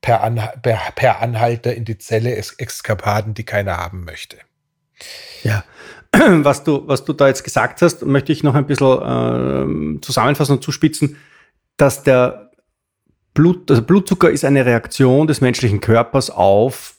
per, 0.01 0.23
Anha 0.23 0.53
per, 0.61 0.79
per, 0.95 1.21
Anhalter 1.21 1.73
in 1.73 1.85
die 1.85 1.97
Zelle 1.97 2.35
Exkapaden, 2.35 3.33
die 3.33 3.43
keiner 3.43 3.77
haben 3.77 4.05
möchte. 4.05 4.37
Ja, 5.43 5.63
was 6.11 6.63
du, 6.63 6.87
was 6.87 7.05
du 7.05 7.13
da 7.13 7.27
jetzt 7.27 7.43
gesagt 7.43 7.81
hast, 7.81 8.05
möchte 8.05 8.31
ich 8.31 8.43
noch 8.43 8.55
ein 8.55 8.67
bisschen 8.67 9.97
äh, 9.97 10.01
zusammenfassen 10.01 10.53
und 10.53 10.63
zuspitzen, 10.63 11.17
dass 11.77 12.03
der 12.03 12.51
Blut, 13.33 13.69
also 13.69 13.81
Blutzucker 13.81 14.29
ist 14.29 14.45
eine 14.45 14.65
Reaktion 14.65 15.27
des 15.27 15.41
menschlichen 15.41 15.81
Körpers 15.81 16.29
auf 16.29 16.94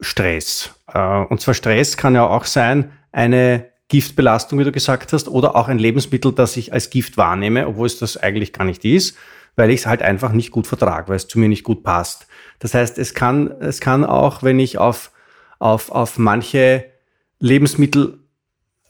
Stress. 0.00 0.70
Äh, 0.92 0.98
und 0.98 1.40
zwar 1.40 1.54
Stress 1.54 1.96
kann 1.96 2.14
ja 2.14 2.26
auch 2.26 2.44
sein, 2.44 2.92
eine 3.12 3.66
Giftbelastung, 3.88 4.58
wie 4.58 4.64
du 4.64 4.72
gesagt 4.72 5.12
hast, 5.12 5.28
oder 5.28 5.54
auch 5.56 5.68
ein 5.68 5.78
Lebensmittel, 5.78 6.32
das 6.32 6.56
ich 6.56 6.72
als 6.72 6.90
Gift 6.90 7.16
wahrnehme, 7.16 7.66
obwohl 7.66 7.86
es 7.86 7.98
das 7.98 8.16
eigentlich 8.16 8.52
gar 8.52 8.64
nicht 8.64 8.84
ist, 8.84 9.16
weil 9.54 9.70
ich 9.70 9.80
es 9.80 9.86
halt 9.86 10.02
einfach 10.02 10.32
nicht 10.32 10.50
gut 10.50 10.66
vertrage, 10.66 11.08
weil 11.08 11.16
es 11.16 11.28
zu 11.28 11.38
mir 11.38 11.48
nicht 11.48 11.64
gut 11.64 11.82
passt. 11.82 12.26
Das 12.58 12.74
heißt, 12.74 12.98
es 12.98 13.14
kann, 13.14 13.50
es 13.60 13.80
kann 13.80 14.04
auch, 14.04 14.42
wenn 14.42 14.58
ich 14.58 14.78
auf, 14.78 15.12
auf, 15.58 15.90
auf 15.90 16.18
manche 16.18 16.84
Lebensmittel 17.38 18.18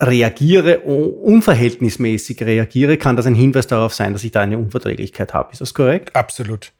reagiere, 0.00 0.80
unverhältnismäßig 0.80 2.42
reagiere, 2.42 2.96
kann 2.96 3.16
das 3.16 3.26
ein 3.26 3.34
Hinweis 3.34 3.66
darauf 3.66 3.94
sein, 3.94 4.12
dass 4.12 4.24
ich 4.24 4.32
da 4.32 4.40
eine 4.40 4.58
Unverträglichkeit 4.58 5.34
habe. 5.34 5.52
Ist 5.52 5.60
das 5.60 5.74
korrekt? 5.74 6.14
Absolut. 6.14 6.72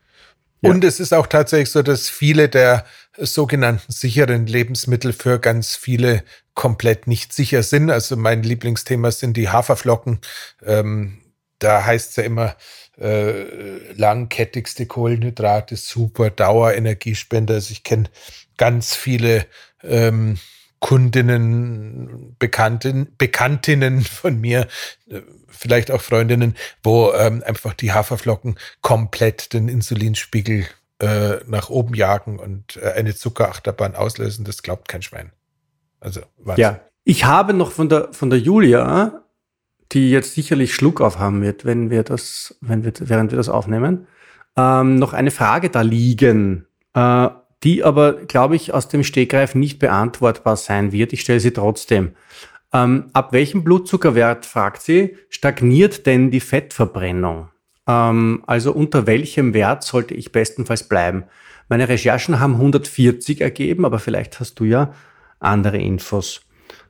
Ja. 0.61 0.71
Und 0.71 0.85
es 0.85 1.01
ist 1.01 1.13
auch 1.13 1.27
tatsächlich 1.27 1.71
so, 1.71 1.83
dass 1.83 2.09
viele 2.09 2.49
der 2.49 2.85
sogenannten 3.19 3.93
sicheren 3.93 4.47
Lebensmittel 4.47 5.13
für 5.13 5.39
ganz 5.39 5.77
viele 5.77 6.23
komplett 6.55 7.07
nicht 7.07 7.33
sicher 7.33 7.63
sind. 7.63 7.91
Also 7.91 8.17
mein 8.17 8.43
Lieblingsthema 8.43 9.11
sind 9.11 9.37
die 9.37 9.49
Haferflocken. 9.49 10.21
Ähm, 10.65 11.19
da 11.59 11.85
heißt 11.85 12.11
es 12.11 12.17
ja 12.17 12.25
immer, 12.25 12.57
äh, 12.99 13.93
langkettigste 13.93 14.87
Kohlenhydrate, 14.87 15.77
super 15.77 16.31
Dauerenergiespender. 16.31 17.55
Also 17.55 17.73
ich 17.73 17.83
kenne 17.83 18.11
ganz 18.57 18.95
viele 18.95 19.47
ähm, 19.83 20.39
Kundinnen, 20.81 22.37
Bekannten, 22.39 23.09
Bekanntinnen 23.19 24.03
von 24.03 24.41
mir, 24.41 24.69
äh, 25.11 25.21
vielleicht 25.49 25.91
auch 25.91 26.01
Freundinnen, 26.01 26.57
wo 26.83 27.13
ähm, 27.13 27.43
einfach 27.45 27.75
die 27.75 27.93
Haferflocken 27.93 28.59
komplett 28.83 29.53
den 29.53 29.69
Insulinspiegel 29.69 30.67
äh, 31.01 31.37
nach 31.47 31.71
oben 31.71 31.95
jagen 31.95 32.39
und 32.39 32.77
äh, 32.77 32.93
eine 32.93 33.15
Zuckerachterbahn 33.15 33.95
auslösen. 33.95 34.45
Das 34.45 34.63
glaubt 34.63 34.89
kein 34.89 35.03
Schwein. 35.03 35.33
Also, 36.01 36.21
Wahnsinn. 36.39 36.63
Ja, 36.63 36.81
ich 37.05 37.25
habe 37.25 37.53
noch 37.53 37.71
von 37.71 37.89
der, 37.89 38.13
von 38.13 38.31
der 38.31 38.39
Julia, 38.39 39.25
die 39.93 40.11
jetzt 40.11 40.35
sicherlich 40.35 40.75
Schluck 40.75 41.01
aufhaben 41.01 41.43
wird, 41.43 41.65
wenn 41.65 41.91
wir 41.91 42.03
das, 42.03 42.57
wenn 42.61 42.85
wir, 42.85 42.93
während 42.99 43.31
wir 43.33 43.37
das 43.37 43.49
aufnehmen, 43.49 44.07
ähm, 44.57 44.97
noch 44.97 45.13
eine 45.13 45.31
Frage 45.31 45.71
da 45.71 45.83
liegen. 45.83 46.67
Äh, 46.95 47.29
die 47.63 47.83
aber, 47.85 48.13
glaube 48.13 48.57
ich, 48.57 48.75
aus 48.75 48.89
dem 48.89 49.03
Stegreif 49.03 49.55
nicht 49.55 49.79
beantwortbar 49.79 50.57
sein 50.57 50.93
wird. 50.93 51.13
Ich 51.13 51.23
stelle 51.23 51.41
sie 51.41 51.53
trotzdem. 51.53 52.13
Ähm, 52.73 53.11
ab 53.13 53.33
welchem 53.33 53.65
Blutzuckerwert, 53.65 54.45
fragt 54.45 54.83
sie, 54.83 55.17
stagniert 55.31 56.07
denn 56.07 56.31
die 56.31 56.41
Fettverbrennung? 56.41 57.49
Ähm, 57.87 58.43
also 58.47 58.73
unter 58.73 59.07
welchem 59.07 59.55
Wert 59.55 59.83
sollte 59.85 60.15
ich 60.15 60.33
bestenfalls 60.33 60.85
bleiben? 60.85 61.25
Meine 61.69 61.89
Recherchen 61.89 62.39
haben 62.39 62.55
140 62.55 63.41
ergeben, 63.41 63.85
aber 63.85 63.99
vielleicht 63.99 64.39
hast 64.41 64.61
du 64.61 64.65
ja 64.65 64.93
andere 65.41 65.79
Infos. 65.79 66.43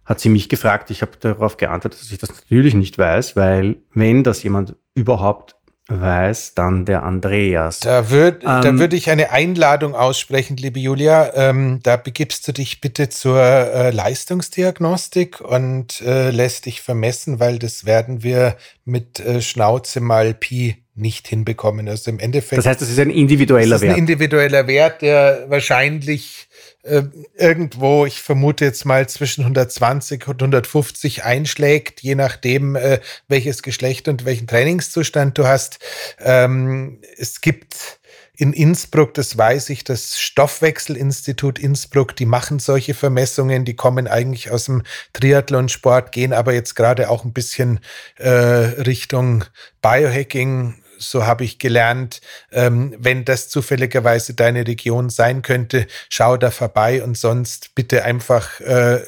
Hat 0.04 0.20
sie 0.20 0.28
mich 0.28 0.48
gefragt. 0.48 0.90
Ich 0.90 1.02
habe 1.02 1.12
darauf 1.18 1.56
geantwortet, 1.56 2.00
dass 2.00 2.12
ich 2.12 2.18
das 2.18 2.30
natürlich 2.30 2.74
nicht 2.74 2.96
weiß, 2.96 3.36
weil 3.36 3.76
wenn 3.92 4.22
das 4.22 4.42
jemand 4.42 4.76
überhaupt 4.94 5.56
weiß 5.88 6.54
dann 6.54 6.84
der 6.84 7.04
Andreas. 7.04 7.80
Da 7.80 8.10
würde 8.10 8.38
ähm, 8.44 8.62
da 8.62 8.78
würd 8.78 8.92
ich 8.92 9.08
eine 9.08 9.30
Einladung 9.30 9.94
aussprechen, 9.94 10.56
liebe 10.56 10.80
Julia. 10.80 11.32
Ähm, 11.34 11.80
da 11.82 11.96
begibst 11.96 12.46
du 12.48 12.52
dich 12.52 12.80
bitte 12.80 13.08
zur 13.08 13.40
äh, 13.40 13.90
Leistungsdiagnostik 13.90 15.40
und 15.40 16.00
äh, 16.00 16.30
lässt 16.30 16.66
dich 16.66 16.82
vermessen, 16.82 17.38
weil 17.38 17.58
das 17.58 17.84
werden 17.86 18.24
wir 18.24 18.56
mit 18.84 19.20
äh, 19.20 19.40
Schnauze 19.40 20.00
mal 20.00 20.34
Pi 20.34 20.85
nicht 20.96 21.28
hinbekommen. 21.28 21.88
Also 21.88 22.10
im 22.10 22.18
Endeffekt. 22.18 22.58
Das 22.58 22.66
heißt, 22.66 22.80
das 22.80 22.90
ist 22.90 22.98
ein 22.98 23.10
individueller 23.10 23.70
Wert. 23.70 23.82
Das 23.82 23.82
ist 23.82 23.90
ein 23.90 23.98
individueller 23.98 24.66
Wert, 24.66 25.02
der 25.02 25.44
wahrscheinlich 25.48 26.48
äh, 26.82 27.02
irgendwo, 27.36 28.06
ich 28.06 28.22
vermute 28.22 28.64
jetzt 28.64 28.84
mal 28.84 29.08
zwischen 29.08 29.42
120 29.42 30.26
und 30.28 30.42
150 30.42 31.24
einschlägt, 31.24 32.00
je 32.02 32.14
nachdem, 32.14 32.76
äh, 32.76 33.00
welches 33.28 33.62
Geschlecht 33.62 34.08
und 34.08 34.24
welchen 34.24 34.46
Trainingszustand 34.46 35.36
du 35.36 35.46
hast. 35.46 35.78
Ähm, 36.20 37.00
es 37.18 37.40
gibt 37.40 38.00
in 38.36 38.52
Innsbruck, 38.52 39.14
das 39.14 39.36
weiß 39.36 39.70
ich, 39.70 39.82
das 39.82 40.20
Stoffwechselinstitut 40.20 41.58
Innsbruck, 41.58 42.14
die 42.14 42.26
machen 42.26 42.58
solche 42.58 42.94
Vermessungen, 42.94 43.64
die 43.64 43.74
kommen 43.74 44.06
eigentlich 44.06 44.50
aus 44.50 44.66
dem 44.66 44.82
Triathlonsport, 45.14 46.12
gehen 46.12 46.32
aber 46.32 46.52
jetzt 46.52 46.76
gerade 46.76 47.08
auch 47.10 47.24
ein 47.24 47.32
bisschen 47.32 47.80
äh, 48.16 48.28
Richtung 48.28 49.44
Biohacking 49.80 50.74
so 50.98 51.26
habe 51.26 51.44
ich 51.44 51.58
gelernt, 51.58 52.20
ähm, 52.52 52.94
wenn 52.98 53.24
das 53.24 53.48
zufälligerweise 53.48 54.34
deine 54.34 54.66
Region 54.66 55.10
sein 55.10 55.42
könnte, 55.42 55.86
schau 56.08 56.36
da 56.36 56.50
vorbei 56.50 57.02
und 57.02 57.16
sonst 57.16 57.74
bitte 57.74 58.04
einfach 58.04 58.60
äh, 58.60 59.00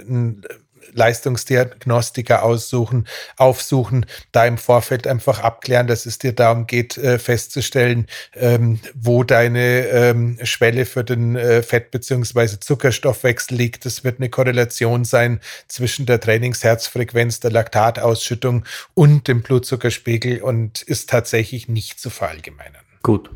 Leistungsdiagnostiker 0.93 2.43
aussuchen, 2.43 3.07
aufsuchen, 3.37 4.07
da 4.33 4.47
im 4.47 4.59
Vorfeld 4.59 5.07
einfach 5.07 5.41
abklären, 5.41 5.87
dass 5.87 6.07
es 6.07 6.19
dir 6.19 6.33
darum 6.33 6.67
geht, 6.67 6.97
äh, 6.99 7.19
festzustellen, 7.19 8.07
ähm, 8.35 8.81
wo 8.95 9.25
deine 9.25 9.87
ähm, 9.89 10.39
Schwelle 10.43 10.87
für 10.87 11.05
den 11.05 11.37
äh, 11.37 11.63
Fett- 11.63 11.91
bzw. 11.91 12.59
Zuckerstoffwechsel 12.61 13.57
liegt. 13.57 13.85
Das 13.85 14.05
wird 14.05 14.19
eine 14.19 14.31
Korrelation 14.31 15.05
sein 15.05 15.41
zwischen 15.69 16.07
der 16.07 16.21
Trainingsherzfrequenz, 16.21 17.41
der 17.41 17.51
Laktatausschüttung 17.51 18.65
und 18.95 19.29
dem 19.29 19.43
Blutzuckerspiegel 19.43 20.43
und 20.43 20.83
ist 20.83 21.11
tatsächlich 21.11 21.69
nicht 21.69 22.01
zu 22.01 22.11
verallgemeinern. 22.11 22.83
Gut. 23.03 23.31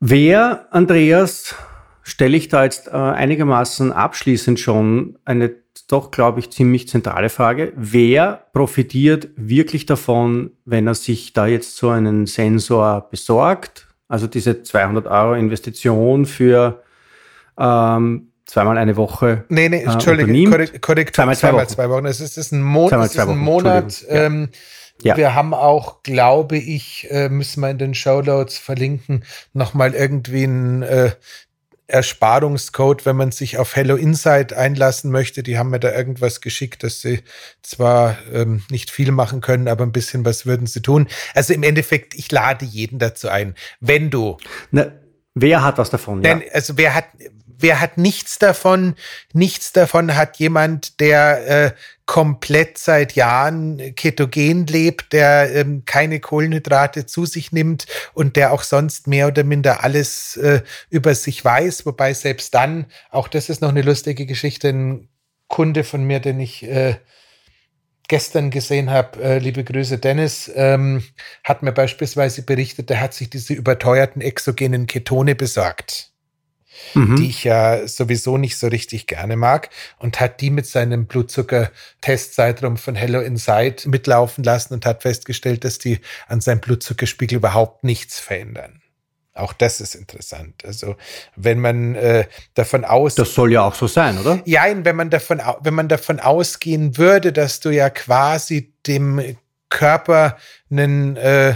Wer, 0.00 0.68
Andreas, 0.70 1.54
stelle 2.02 2.36
ich 2.36 2.48
da 2.48 2.64
jetzt 2.64 2.88
äh, 2.88 2.92
einigermaßen 2.92 3.92
abschließend 3.92 4.58
schon 4.60 5.18
eine 5.24 5.50
doch, 5.88 6.10
glaube 6.10 6.40
ich, 6.40 6.50
ziemlich 6.50 6.88
zentrale 6.88 7.30
Frage. 7.30 7.72
Wer 7.76 8.44
profitiert 8.52 9.28
wirklich 9.36 9.86
davon, 9.86 10.50
wenn 10.64 10.86
er 10.86 10.94
sich 10.94 11.32
da 11.32 11.46
jetzt 11.46 11.76
so 11.76 11.88
einen 11.90 12.26
Sensor 12.26 13.08
besorgt? 13.10 13.86
Also 14.06 14.26
diese 14.26 14.62
200 14.62 15.06
Euro 15.06 15.34
Investition 15.34 16.26
für 16.26 16.82
ähm, 17.58 18.28
zweimal 18.46 18.78
eine 18.78 18.96
Woche. 18.96 19.44
Nee, 19.48 19.68
nee, 19.68 19.78
äh, 19.82 19.90
Entschuldigung, 19.90 20.50
korrekt, 20.50 20.82
korrekt, 20.82 21.16
zweimal 21.16 21.36
zwei 21.36 21.48
zweimal 21.48 21.64
Wochen. 21.64 21.74
zwei 21.74 21.90
Wochen. 21.90 22.06
Es 22.06 22.20
ist, 22.20 22.32
es 22.32 22.46
ist 22.46 22.52
ein, 22.52 22.62
Mo 22.62 22.88
Zweimal 22.88 23.06
es 23.06 23.14
ist 23.14 23.20
ein 23.20 23.38
Monat. 23.38 24.04
Ähm, 24.08 24.48
Ja. 25.02 25.16
Wir 25.16 25.34
haben 25.36 25.54
auch, 25.54 26.02
glaube 26.02 26.56
ich, 26.58 27.06
äh, 27.10 27.28
müssen 27.28 27.60
wir 27.60 27.70
in 27.70 27.78
den 27.78 27.94
Shownotes 27.94 28.58
verlinken, 28.58 29.24
nochmal 29.52 29.94
irgendwie 29.94 30.42
ein 30.42 30.82
äh, 30.82 31.12
Ersparungscode, 31.88 33.06
wenn 33.06 33.16
man 33.16 33.32
sich 33.32 33.58
auf 33.58 33.74
Hello 33.74 33.96
Insight 33.96 34.52
einlassen 34.52 35.10
möchte. 35.10 35.42
Die 35.42 35.58
haben 35.58 35.70
mir 35.70 35.80
da 35.80 35.92
irgendwas 35.92 36.40
geschickt, 36.40 36.82
dass 36.84 37.00
sie 37.00 37.22
zwar 37.62 38.18
ähm, 38.32 38.62
nicht 38.70 38.90
viel 38.90 39.10
machen 39.10 39.40
können, 39.40 39.68
aber 39.68 39.84
ein 39.84 39.92
bisschen 39.92 40.24
was 40.24 40.44
würden 40.46 40.66
sie 40.66 40.82
tun. 40.82 41.08
Also 41.34 41.54
im 41.54 41.62
Endeffekt, 41.62 42.14
ich 42.14 42.30
lade 42.30 42.64
jeden 42.66 42.98
dazu 42.98 43.28
ein. 43.28 43.54
Wenn 43.80 44.10
du 44.10 44.36
Na, 44.70 44.92
wer 45.34 45.64
hat 45.64 45.78
was 45.78 45.88
davon? 45.90 46.22
denn, 46.22 46.44
also 46.52 46.76
wer 46.76 46.94
hat, 46.94 47.06
wer 47.46 47.80
hat 47.80 47.96
nichts 47.96 48.38
davon? 48.38 48.94
Nichts 49.32 49.72
davon 49.72 50.14
hat 50.14 50.36
jemand, 50.36 51.00
der 51.00 51.48
äh, 51.66 51.72
komplett 52.08 52.78
seit 52.78 53.12
Jahren 53.16 53.94
ketogen 53.94 54.66
lebt, 54.66 55.12
der 55.12 55.54
ähm, 55.54 55.82
keine 55.84 56.20
Kohlenhydrate 56.20 57.04
zu 57.04 57.26
sich 57.26 57.52
nimmt 57.52 57.86
und 58.14 58.36
der 58.36 58.50
auch 58.52 58.62
sonst 58.62 59.06
mehr 59.06 59.28
oder 59.28 59.44
minder 59.44 59.84
alles 59.84 60.38
äh, 60.38 60.62
über 60.88 61.14
sich 61.14 61.44
weiß. 61.44 61.84
Wobei 61.84 62.14
selbst 62.14 62.54
dann, 62.54 62.86
auch 63.10 63.28
das 63.28 63.50
ist 63.50 63.60
noch 63.60 63.68
eine 63.68 63.82
lustige 63.82 64.24
Geschichte, 64.24 64.70
ein 64.70 65.08
Kunde 65.48 65.84
von 65.84 66.02
mir, 66.02 66.18
den 66.18 66.40
ich 66.40 66.62
äh, 66.62 66.96
gestern 68.08 68.48
gesehen 68.48 68.88
habe, 68.88 69.22
äh, 69.22 69.38
liebe 69.38 69.62
Grüße 69.62 69.98
Dennis, 69.98 70.50
ähm, 70.54 71.04
hat 71.44 71.62
mir 71.62 71.72
beispielsweise 71.72 72.40
berichtet, 72.40 72.88
der 72.88 73.02
hat 73.02 73.12
sich 73.12 73.28
diese 73.28 73.52
überteuerten 73.52 74.22
exogenen 74.22 74.86
Ketone 74.86 75.34
besorgt 75.34 76.10
Mhm. 76.94 77.16
die 77.16 77.28
ich 77.28 77.44
ja 77.44 77.86
sowieso 77.86 78.38
nicht 78.38 78.56
so 78.58 78.68
richtig 78.68 79.06
gerne 79.06 79.36
mag, 79.36 79.70
und 79.98 80.20
hat 80.20 80.40
die 80.40 80.50
mit 80.50 80.66
seinem 80.66 81.06
Blutzucker-Testzeitraum 81.06 82.76
von 82.76 82.94
Hello 82.94 83.20
Inside 83.20 83.88
mitlaufen 83.88 84.44
lassen 84.44 84.74
und 84.74 84.86
hat 84.86 85.02
festgestellt, 85.02 85.64
dass 85.64 85.78
die 85.78 86.00
an 86.28 86.40
seinem 86.40 86.60
Blutzuckerspiegel 86.60 87.36
überhaupt 87.38 87.84
nichts 87.84 88.18
verändern. 88.20 88.80
Auch 89.34 89.52
das 89.52 89.80
ist 89.80 89.94
interessant. 89.94 90.64
Also 90.64 90.96
wenn 91.36 91.60
man 91.60 91.94
äh, 91.94 92.26
davon 92.54 92.84
aus, 92.84 93.14
Das 93.14 93.34
soll 93.34 93.52
ja 93.52 93.62
auch 93.62 93.74
so 93.74 93.86
sein, 93.86 94.18
oder? 94.18 94.42
ja, 94.46 94.64
wenn 94.84 94.96
man 94.96 95.10
davon, 95.10 95.40
wenn 95.60 95.74
man 95.74 95.88
davon 95.88 96.18
ausgehen 96.18 96.98
würde, 96.98 97.32
dass 97.32 97.60
du 97.60 97.70
ja 97.70 97.88
quasi 97.88 98.72
dem 98.86 99.36
Körper 99.70 100.38
einen 100.70 101.16
äh, 101.16 101.54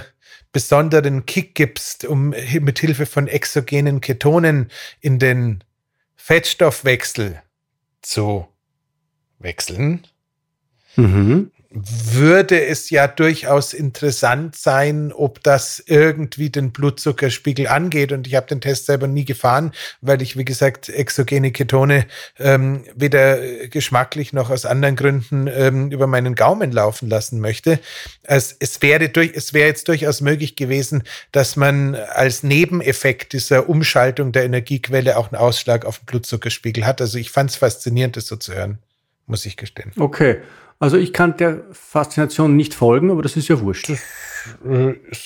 besonderen 0.53 1.27
Kick 1.27 1.55
gibst, 1.55 2.05
um 2.05 2.31
mit 2.31 2.79
Hilfe 2.79 3.07
von 3.07 3.27
exogenen 3.27 4.01
Ketonen 4.01 4.71
in 5.01 5.19
den 5.19 5.65
Fettstoffwechsel 6.17 7.43
zu 8.03 8.47
wechseln, 9.39 10.07
Mhm. 10.97 11.51
Würde 11.75 12.65
es 12.65 12.91
ja 12.91 13.09
durchaus 13.09 13.73
interessant 13.73 14.57
sein, 14.57 15.13
ob 15.13 15.43
das 15.43 15.83
irgendwie 15.87 16.51
den 16.51 16.73
Blutzuckerspiegel 16.73 17.67
angeht. 17.67 18.13
Und 18.13 18.27
ich 18.27 18.35
habe 18.35 18.47
den 18.47 18.61
Test 18.61 18.87
selber 18.87 19.07
nie 19.07 19.25
gefahren, 19.25 19.73
weil 20.01 20.23
ich, 20.23 20.37
wie 20.37 20.45
gesagt, 20.45 20.89
exogene 20.89 21.51
Ketone 21.51 22.07
ähm, 22.39 22.85
weder 22.95 23.69
geschmacklich 23.69 24.33
noch 24.33 24.51
aus 24.51 24.67
anderen 24.67 24.97
Gründen 24.97 25.47
ähm, 25.47 25.91
über 25.91 26.07
meinen 26.07 26.35
Gaumen 26.35 26.73
laufen 26.73 27.09
lassen 27.09 27.41
möchte. 27.41 27.79
Es, 28.23 28.55
es, 28.59 28.83
wäre 28.83 29.09
durch, 29.09 29.33
es 29.35 29.55
wäre 29.55 29.69
jetzt 29.69 29.89
durchaus 29.89 30.21
möglich 30.21 30.57
gewesen, 30.57 31.03
dass 31.33 31.57
man 31.57 31.95
als 31.95 32.43
Nebeneffekt 32.43 33.33
dieser 33.33 33.69
Umschaltung 33.69 34.33
der 34.33 34.45
Energiequelle 34.45 35.17
auch 35.17 35.33
einen 35.33 35.41
Ausschlag 35.41 35.85
auf 35.85 35.99
den 35.99 36.07
Blutzuckerspiegel 36.07 36.87
hat. 36.87 37.01
Also 37.01 37.19
ich 37.19 37.31
fand 37.31 37.51
es 37.51 37.57
faszinierend, 37.57 38.17
das 38.17 38.27
so 38.27 38.37
zu 38.37 38.55
hören, 38.55 38.79
muss 39.27 39.47
ich 39.47 39.57
gestehen. 39.57 39.93
Okay. 39.99 40.41
Also 40.83 40.97
ich 40.97 41.13
kann 41.13 41.37
der 41.37 41.63
Faszination 41.71 42.57
nicht 42.57 42.75
folgen, 42.75 43.13
aber 43.13 43.23
das 43.23 43.37
ist 43.37 43.47
ja 43.47 43.61
wurscht. 43.61 43.93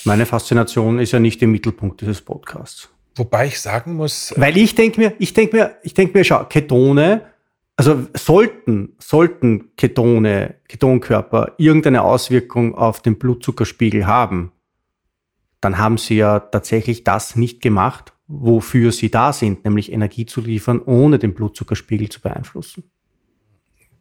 Meine 0.04 0.26
Faszination 0.26 0.98
ist 0.98 1.12
ja 1.12 1.18
nicht 1.18 1.40
im 1.40 1.50
Mittelpunkt 1.50 2.02
dieses 2.02 2.20
Podcasts. 2.20 2.90
Wobei 3.14 3.46
ich 3.46 3.58
sagen 3.58 3.94
muss, 3.94 4.34
Weil 4.36 4.58
ich 4.58 4.74
denke 4.74 5.00
mir, 5.00 5.14
ich 5.18 5.32
denke 5.32 5.56
mir, 5.56 5.76
ich 5.82 5.94
denke 5.94 6.18
mir, 6.18 6.24
schau, 6.24 6.44
Ketone, 6.44 7.22
also 7.74 8.06
sollten, 8.12 8.96
sollten 8.98 9.74
Ketone, 9.78 10.56
Ketonkörper 10.68 11.54
irgendeine 11.56 12.02
Auswirkung 12.02 12.74
auf 12.74 13.00
den 13.00 13.18
Blutzuckerspiegel 13.18 14.06
haben, 14.06 14.52
dann 15.62 15.78
haben 15.78 15.96
sie 15.96 16.16
ja 16.16 16.38
tatsächlich 16.38 17.02
das 17.02 17.34
nicht 17.34 17.62
gemacht, 17.62 18.12
wofür 18.26 18.92
sie 18.92 19.10
da 19.10 19.32
sind, 19.32 19.64
nämlich 19.64 19.90
Energie 19.90 20.26
zu 20.26 20.42
liefern, 20.42 20.82
ohne 20.84 21.18
den 21.18 21.32
Blutzuckerspiegel 21.32 22.10
zu 22.10 22.20
beeinflussen. 22.20 22.90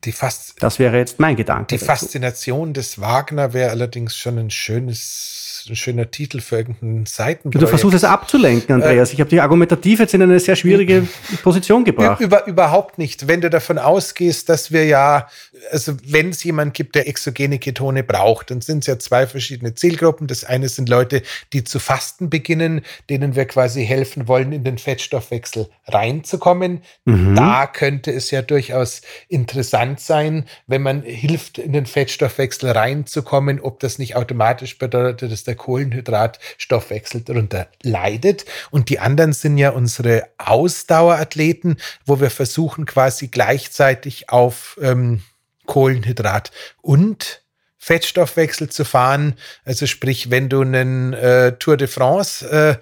Die, 0.03 0.11
Fas 0.11 0.53
Das 0.59 0.79
wäre 0.79 0.97
jetzt 0.97 1.19
mein 1.19 1.35
Gedanke. 1.35 1.67
die 1.67 1.75
dazu. 1.75 1.85
Faszination 1.85 2.73
des 2.73 2.99
Wagner 2.99 3.53
wäre 3.53 3.71
allerdings 3.71 4.15
schon 4.15 4.37
ein 4.37 4.49
schönes, 4.51 5.65
ein 5.67 5.75
schöner 5.75 6.11
Titel 6.11 6.41
für 6.41 6.57
irgendeinen 6.57 7.05
Seitenprojekt. 7.07 7.63
Du 7.63 7.67
versuchst 7.67 7.95
es 7.95 8.03
abzulenken, 8.03 8.75
Andreas. 8.75 9.13
Ich 9.13 9.19
habe 9.19 9.29
dich 9.29 9.41
argumentativ 9.41 9.99
jetzt 9.99 10.13
in 10.13 10.21
eine 10.21 10.39
sehr 10.39 10.55
schwierige 10.55 11.07
Position 11.41 11.83
gebracht. 11.83 12.21
Über, 12.21 12.45
überhaupt 12.45 12.99
nicht. 12.99 13.27
Wenn 13.27 13.41
du 13.41 13.49
davon 13.49 13.79
ausgehst, 13.79 14.49
dass 14.49 14.71
wir 14.71 14.85
ja, 14.85 15.27
also 15.71 15.93
wenn 16.05 16.29
es 16.29 16.43
jemand 16.43 16.75
gibt, 16.75 16.93
der 16.93 17.07
exogene 17.07 17.57
Ketone 17.57 18.03
braucht, 18.03 18.51
dann 18.51 18.61
sind 18.61 18.79
es 18.79 18.87
ja 18.87 18.99
zwei 18.99 19.25
verschiedene 19.25 19.73
Zielgruppen. 19.73 20.27
Das 20.27 20.43
eine 20.43 20.69
sind 20.69 20.87
Leute, 20.87 21.23
die 21.53 21.63
zu 21.63 21.79
fasten 21.79 22.29
beginnen, 22.29 22.81
denen 23.09 23.35
wir 23.35 23.45
quasi 23.45 23.85
helfen 23.85 24.27
wollen, 24.27 24.51
in 24.51 24.63
den 24.63 24.77
Fettstoffwechsel 24.77 25.69
reinzukommen. 25.87 26.81
Da 27.05 27.65
könnte 27.65 28.11
es 28.11 28.29
ja 28.31 28.41
durchaus 28.41 29.01
interessant 29.29 29.94
sein, 29.99 30.45
wenn 30.67 30.81
man 30.81 31.01
hilft, 31.01 31.57
in 31.57 31.73
den 31.73 31.85
Fettstoffwechsel 31.85 32.71
reinzukommen, 32.71 33.59
ob 33.59 33.79
das 33.79 33.99
nicht 33.99 34.15
automatisch 34.15 34.77
bedeutet, 34.77 35.31
dass 35.31 35.43
der 35.43 35.55
Kohlenhydratstoffwechsel 35.55 37.21
darunter 37.21 37.67
leidet. 37.81 38.45
Und 38.71 38.89
die 38.89 38.99
anderen 38.99 39.33
sind 39.33 39.57
ja 39.57 39.71
unsere 39.71 40.27
Ausdauerathleten, 40.37 41.77
wo 42.05 42.19
wir 42.19 42.29
versuchen 42.29 42.85
quasi 42.85 43.27
gleichzeitig 43.27 44.29
auf 44.29 44.77
ähm, 44.81 45.21
Kohlenhydrat 45.65 46.51
und 46.81 47.41
Fettstoffwechsel 47.77 48.69
zu 48.69 48.83
fahren. 48.83 49.35
Also 49.63 49.85
sprich, 49.85 50.31
wenn 50.31 50.49
du 50.49 50.61
einen 50.61 51.13
äh, 51.13 51.53
Tour 51.57 51.77
de 51.77 51.87
France, 51.87 52.49
äh, 52.49 52.77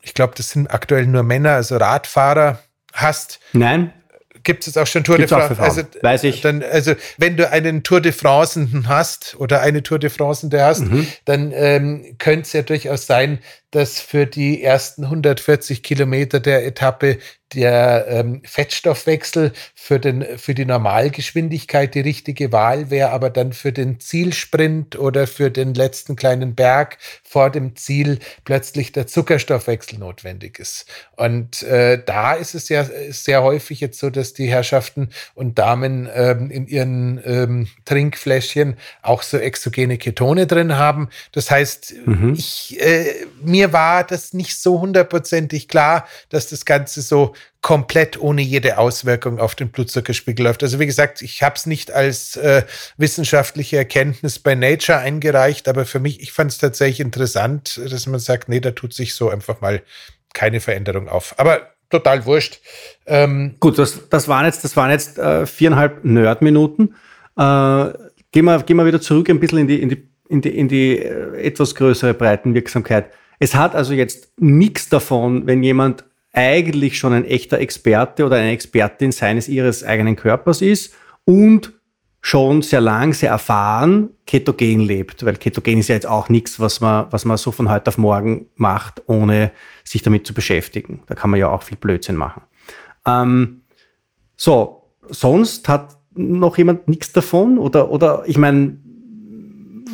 ich 0.00 0.14
glaube, 0.14 0.34
das 0.36 0.50
sind 0.50 0.68
aktuell 0.68 1.06
nur 1.06 1.22
Männer, 1.22 1.52
also 1.52 1.76
Radfahrer 1.76 2.60
hast, 2.92 3.40
Nein, 3.52 3.92
gibt 4.48 4.66
es 4.66 4.78
auch 4.78 4.86
schon 4.86 5.04
Tour 5.04 5.18
Gibt's 5.18 5.30
de 5.30 5.38
France. 5.56 5.56
Frauen, 5.84 6.02
weiß 6.02 6.24
ich. 6.24 6.40
Dann, 6.40 6.62
also 6.62 6.94
wenn 7.18 7.36
du 7.36 7.50
einen 7.50 7.82
Tour 7.82 8.00
de 8.00 8.12
France 8.12 8.66
hast 8.88 9.36
oder 9.38 9.60
eine 9.60 9.82
Tour 9.82 9.98
de 9.98 10.08
France 10.08 10.48
hast, 10.50 10.80
Mhm. 10.86 11.06
dann 11.26 11.52
ähm, 11.54 12.16
könnte 12.18 12.42
es 12.46 12.54
ja 12.54 12.62
durchaus 12.62 13.06
sein, 13.06 13.40
dass 13.70 14.00
für 14.00 14.26
die 14.26 14.62
ersten 14.62 15.04
140 15.04 15.82
Kilometer 15.82 16.40
der 16.40 16.66
Etappe 16.66 17.18
der 17.54 18.06
ähm, 18.08 18.42
Fettstoffwechsel 18.44 19.52
für, 19.74 19.98
den, 19.98 20.24
für 20.38 20.54
die 20.54 20.66
Normalgeschwindigkeit 20.66 21.94
die 21.94 22.00
richtige 22.00 22.52
Wahl 22.52 22.90
wäre, 22.90 23.10
aber 23.10 23.30
dann 23.30 23.52
für 23.52 23.72
den 23.72 24.00
Zielsprint 24.00 24.98
oder 24.98 25.26
für 25.26 25.50
den 25.50 25.72
letzten 25.72 26.14
kleinen 26.14 26.54
Berg 26.54 26.98
vor 27.22 27.50
dem 27.50 27.74
Ziel 27.76 28.18
plötzlich 28.44 28.92
der 28.92 29.06
Zuckerstoffwechsel 29.06 29.98
notwendig 29.98 30.58
ist. 30.58 30.86
Und 31.16 31.62
äh, 31.62 32.02
da 32.04 32.34
ist 32.34 32.54
es 32.54 32.68
ja 32.68 32.86
sehr 33.10 33.42
häufig 33.42 33.80
jetzt 33.80 33.98
so, 33.98 34.10
dass 34.10 34.34
die 34.34 34.48
Herrschaften 34.48 35.08
und 35.34 35.58
Damen 35.58 36.08
ähm, 36.14 36.50
in 36.50 36.66
ihren 36.66 37.20
ähm, 37.24 37.68
Trinkfläschchen 37.86 38.76
auch 39.00 39.22
so 39.22 39.38
exogene 39.38 39.96
Ketone 39.96 40.46
drin 40.46 40.76
haben. 40.76 41.08
Das 41.32 41.50
heißt, 41.50 41.94
ich, 42.34 42.78
äh, 42.80 43.26
mir 43.42 43.57
mir 43.58 43.72
war 43.72 44.04
das 44.04 44.34
nicht 44.34 44.56
so 44.56 44.80
hundertprozentig 44.80 45.66
klar, 45.66 46.06
dass 46.28 46.48
das 46.48 46.64
Ganze 46.64 47.02
so 47.02 47.34
komplett 47.60 48.20
ohne 48.20 48.40
jede 48.40 48.78
Auswirkung 48.78 49.40
auf 49.40 49.56
den 49.56 49.70
Blutzuckerspiegel 49.70 50.46
läuft. 50.46 50.62
Also 50.62 50.78
wie 50.78 50.86
gesagt, 50.86 51.22
ich 51.22 51.42
habe 51.42 51.56
es 51.56 51.66
nicht 51.66 51.90
als 51.90 52.36
äh, 52.36 52.62
wissenschaftliche 52.98 53.76
Erkenntnis 53.76 54.38
bei 54.38 54.54
Nature 54.54 54.98
eingereicht, 54.98 55.66
aber 55.66 55.84
für 55.86 55.98
mich, 55.98 56.20
ich 56.20 56.30
fand 56.30 56.52
es 56.52 56.58
tatsächlich 56.58 57.00
interessant, 57.00 57.80
dass 57.84 58.06
man 58.06 58.20
sagt, 58.20 58.48
nee, 58.48 58.60
da 58.60 58.70
tut 58.70 58.94
sich 58.94 59.16
so 59.16 59.28
einfach 59.28 59.60
mal 59.60 59.82
keine 60.34 60.60
Veränderung 60.60 61.08
auf. 61.08 61.34
Aber 61.36 61.72
total 61.90 62.24
wurscht. 62.26 62.60
Ähm, 63.06 63.56
Gut, 63.58 63.76
das, 63.76 64.08
das 64.08 64.28
waren 64.28 64.46
jetzt, 64.46 64.62
das 64.62 64.76
waren 64.76 64.92
jetzt 64.92 65.18
äh, 65.18 65.46
viereinhalb 65.46 66.04
Nerd-Minuten. 66.04 66.94
Äh, 67.36 67.92
gehen, 68.30 68.44
wir, 68.44 68.62
gehen 68.62 68.76
wir 68.76 68.86
wieder 68.86 69.00
zurück 69.00 69.28
ein 69.28 69.40
bisschen 69.40 69.58
in 69.58 69.66
die, 69.66 69.82
in 69.82 69.88
die, 69.88 70.08
in 70.28 70.40
die, 70.42 70.56
in 70.56 70.68
die 70.68 70.98
äh, 70.98 71.42
etwas 71.42 71.74
größere 71.74 72.14
Breitenwirksamkeit. 72.14 73.10
Es 73.38 73.54
hat 73.54 73.74
also 73.74 73.92
jetzt 73.92 74.32
nichts 74.38 74.88
davon, 74.88 75.46
wenn 75.46 75.62
jemand 75.62 76.04
eigentlich 76.32 76.98
schon 76.98 77.12
ein 77.12 77.24
echter 77.24 77.58
Experte 77.58 78.24
oder 78.26 78.36
eine 78.36 78.50
Expertin 78.50 79.12
seines 79.12 79.48
ihres 79.48 79.84
eigenen 79.84 80.16
Körpers 80.16 80.62
ist 80.62 80.94
und 81.24 81.72
schon 82.20 82.62
sehr 82.62 82.80
lang, 82.80 83.12
sehr 83.14 83.30
erfahren 83.30 84.10
ketogen 84.26 84.80
lebt, 84.80 85.24
weil 85.24 85.36
ketogen 85.36 85.78
ist 85.78 85.88
ja 85.88 85.94
jetzt 85.94 86.06
auch 86.06 86.28
nichts, 86.28 86.60
was 86.60 86.80
man, 86.80 87.06
was 87.10 87.24
man 87.24 87.36
so 87.36 87.52
von 87.52 87.70
heute 87.70 87.88
auf 87.88 87.98
morgen 87.98 88.46
macht, 88.56 89.02
ohne 89.06 89.52
sich 89.84 90.02
damit 90.02 90.26
zu 90.26 90.34
beschäftigen. 90.34 91.02
Da 91.06 91.14
kann 91.14 91.30
man 91.30 91.40
ja 91.40 91.48
auch 91.48 91.62
viel 91.62 91.78
Blödsinn 91.78 92.16
machen. 92.16 92.42
Ähm, 93.06 93.62
so, 94.36 94.90
sonst 95.08 95.68
hat 95.68 95.96
noch 96.14 96.58
jemand 96.58 96.88
nichts 96.88 97.12
davon? 97.12 97.58
Oder, 97.58 97.90
oder 97.90 98.24
ich 98.26 98.36
meine, 98.36 98.78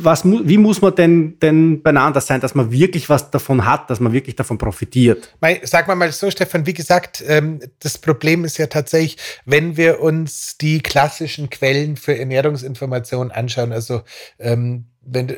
was, 0.03 0.25
wie 0.25 0.59
muss 0.59 0.81
man 0.81 0.95
denn, 0.95 1.39
denn 1.41 1.83
beieinander 1.83 2.21
sein, 2.21 2.41
dass 2.41 2.55
man 2.55 2.71
wirklich 2.71 3.09
was 3.09 3.31
davon 3.31 3.67
hat, 3.67 3.91
dass 3.91 4.01
man 4.01 4.13
wirklich 4.13 4.37
davon 4.37 4.59
profitiert? 4.59 5.35
Sag 5.63 5.89
mal 5.89 5.95
mal 5.95 6.13
so, 6.13 6.31
Stefan, 6.31 6.67
wie 6.67 6.75
gesagt, 6.75 7.23
ähm, 7.27 7.61
das 7.81 7.99
Problem 7.99 8.45
ist 8.45 8.59
ja 8.59 8.67
tatsächlich, 8.67 9.17
wenn 9.45 9.77
wir 9.77 10.01
uns 10.01 10.57
die 10.59 10.81
klassischen 10.81 11.51
Quellen 11.51 11.97
für 11.97 12.19
Ernährungsinformationen 12.19 13.33
anschauen, 13.33 13.73
also 13.73 14.03
ähm, 14.39 14.87
wenn 15.03 15.37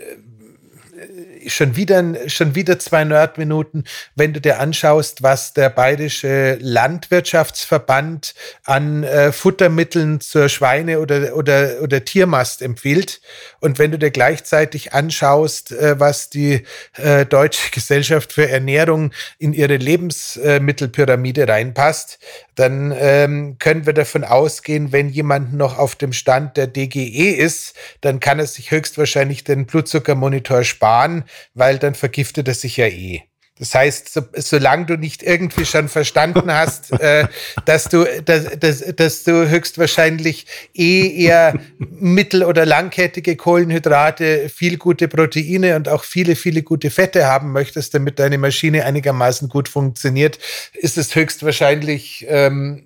schon 1.47 1.77
wieder, 1.77 2.29
schon 2.29 2.55
wieder 2.55 2.79
zwei 2.79 3.05
Nerdminuten, 3.05 3.85
wenn 4.15 4.33
du 4.33 4.41
dir 4.41 4.61
anschaust, 4.61 5.23
was 5.23 5.53
der 5.53 5.71
Bayerische 5.71 6.59
Landwirtschaftsverband 6.61 8.35
an 8.65 9.05
äh, 9.05 9.33
Futtermitteln 9.33 10.21
zur 10.21 10.49
Schweine- 10.49 11.01
oder, 11.01 11.37
oder, 11.37 11.83
oder 11.83 12.05
Tiermast 12.05 12.63
empfiehlt. 12.63 13.21
Und 13.61 13.79
wenn 13.79 13.91
du 13.91 13.99
dir 13.99 14.11
gleichzeitig 14.11 14.93
anschaust, 14.93 15.73
äh, 15.73 15.99
was 15.99 16.31
die 16.31 16.65
äh, 16.97 17.27
Deutsche 17.27 17.71
Gesellschaft 17.73 18.33
für 18.33 18.49
Ernährung 18.49 19.13
in 19.39 19.53
ihre 19.53 19.77
Lebensmittelpyramide 19.77 21.49
reinpasst, 21.49 22.19
dann 22.57 22.93
ähm, 22.99 23.57
können 23.59 23.85
wir 23.85 23.93
davon 23.93 24.25
ausgehen, 24.25 24.91
wenn 24.91 25.11
jemand 25.11 25.53
noch 25.53 25.79
auf 25.79 25.95
dem 25.95 26.13
Stand 26.13 26.57
der 26.57 26.67
DGE 26.67 27.31
ist, 27.31 27.75
dann 28.01 28.19
kann 28.19 28.39
er 28.39 28.47
sich 28.47 28.71
höchstwahrscheinlich 28.71 29.45
den 29.45 29.67
Blutzuckermonitor 29.67 30.65
sparen, 30.65 31.25
weil 31.55 31.79
dann 31.79 31.95
vergiftet 31.95 32.49
er 32.49 32.55
sich 32.55 32.77
ja 32.77 32.87
eh. 32.87 33.23
Das 33.59 33.75
heißt, 33.75 34.13
so, 34.13 34.23
solange 34.37 34.85
du 34.85 34.97
nicht 34.97 35.23
irgendwie 35.23 35.65
schon 35.65 35.89
verstanden 35.89 36.53
hast, 36.53 36.93
äh, 37.01 37.27
dass 37.65 37.85
du, 37.89 38.05
dass, 38.25 38.59
dass, 38.59 38.85
dass 38.95 39.25
du 39.25 39.49
höchstwahrscheinlich 39.49 40.47
eh 40.75 41.25
eher 41.25 41.55
mittel- 41.79 42.45
oder 42.45 42.67
langkettige 42.67 43.37
Kohlenhydrate, 43.37 44.51
viel 44.51 44.77
gute 44.77 45.09
Proteine 45.09 45.77
und 45.77 45.89
auch 45.89 46.05
viele, 46.05 46.37
viele 46.37 46.63
gute 46.63 46.91
Fette 46.91 47.27
haben 47.27 47.53
möchtest, 47.53 47.95
damit 47.95 48.19
deine 48.19 48.37
Maschine 48.37 48.85
einigermaßen 48.85 49.49
gut 49.49 49.69
funktioniert, 49.69 50.39
ist 50.75 50.99
es 50.99 51.15
höchstwahrscheinlich 51.15 52.27
ähm, 52.29 52.85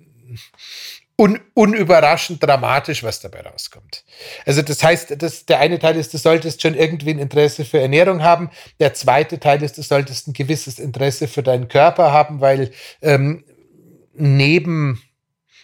un, 1.21 1.39
unüberraschend 1.53 2.41
dramatisch, 2.41 3.03
was 3.03 3.19
dabei 3.19 3.41
rauskommt. 3.41 4.03
Also 4.45 4.63
das 4.63 4.83
heißt, 4.83 5.21
das, 5.21 5.45
der 5.45 5.59
eine 5.59 5.77
Teil 5.77 5.95
ist, 5.95 6.13
du 6.15 6.17
solltest 6.17 6.63
schon 6.63 6.73
irgendwie 6.73 7.11
ein 7.11 7.19
Interesse 7.19 7.63
für 7.63 7.79
Ernährung 7.79 8.23
haben. 8.23 8.49
Der 8.79 8.95
zweite 8.95 9.39
Teil 9.39 9.61
ist, 9.61 9.77
du 9.77 9.83
solltest 9.83 10.27
ein 10.27 10.33
gewisses 10.33 10.79
Interesse 10.79 11.27
für 11.27 11.43
deinen 11.43 11.67
Körper 11.67 12.11
haben, 12.11 12.41
weil 12.41 12.71
ähm, 13.03 13.43
neben 14.15 14.99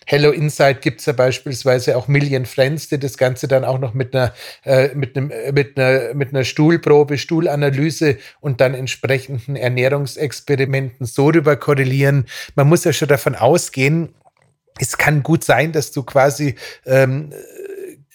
Hello 0.05 0.29
Insight 0.29 0.83
gibt 0.83 1.01
es 1.01 1.07
ja 1.07 1.13
beispielsweise 1.13 1.97
auch 1.97 2.07
Million 2.07 2.45
Friends, 2.45 2.87
die 2.87 2.99
das 2.99 3.17
Ganze 3.17 3.47
dann 3.47 3.65
auch 3.65 3.79
noch 3.79 3.93
mit 3.93 4.15
einer, 4.15 4.33
äh, 4.63 4.93
mit 4.93 5.17
einem, 5.17 5.31
äh, 5.31 5.51
mit 5.51 5.77
einer, 5.77 6.13
mit 6.13 6.29
einer 6.29 6.45
Stuhlprobe, 6.45 7.17
Stuhlanalyse 7.17 8.17
und 8.39 8.61
dann 8.61 8.73
entsprechenden 8.73 9.55
Ernährungsexperimenten 9.55 11.07
so 11.07 11.27
rüber 11.29 11.57
korrelieren. 11.57 12.25
Man 12.55 12.69
muss 12.69 12.85
ja 12.85 12.93
schon 12.93 13.09
davon 13.09 13.35
ausgehen, 13.35 14.13
es 14.79 14.97
kann 14.97 15.23
gut 15.23 15.43
sein, 15.43 15.71
dass 15.71 15.91
du 15.91 16.03
quasi 16.03 16.55
ähm, 16.85 17.33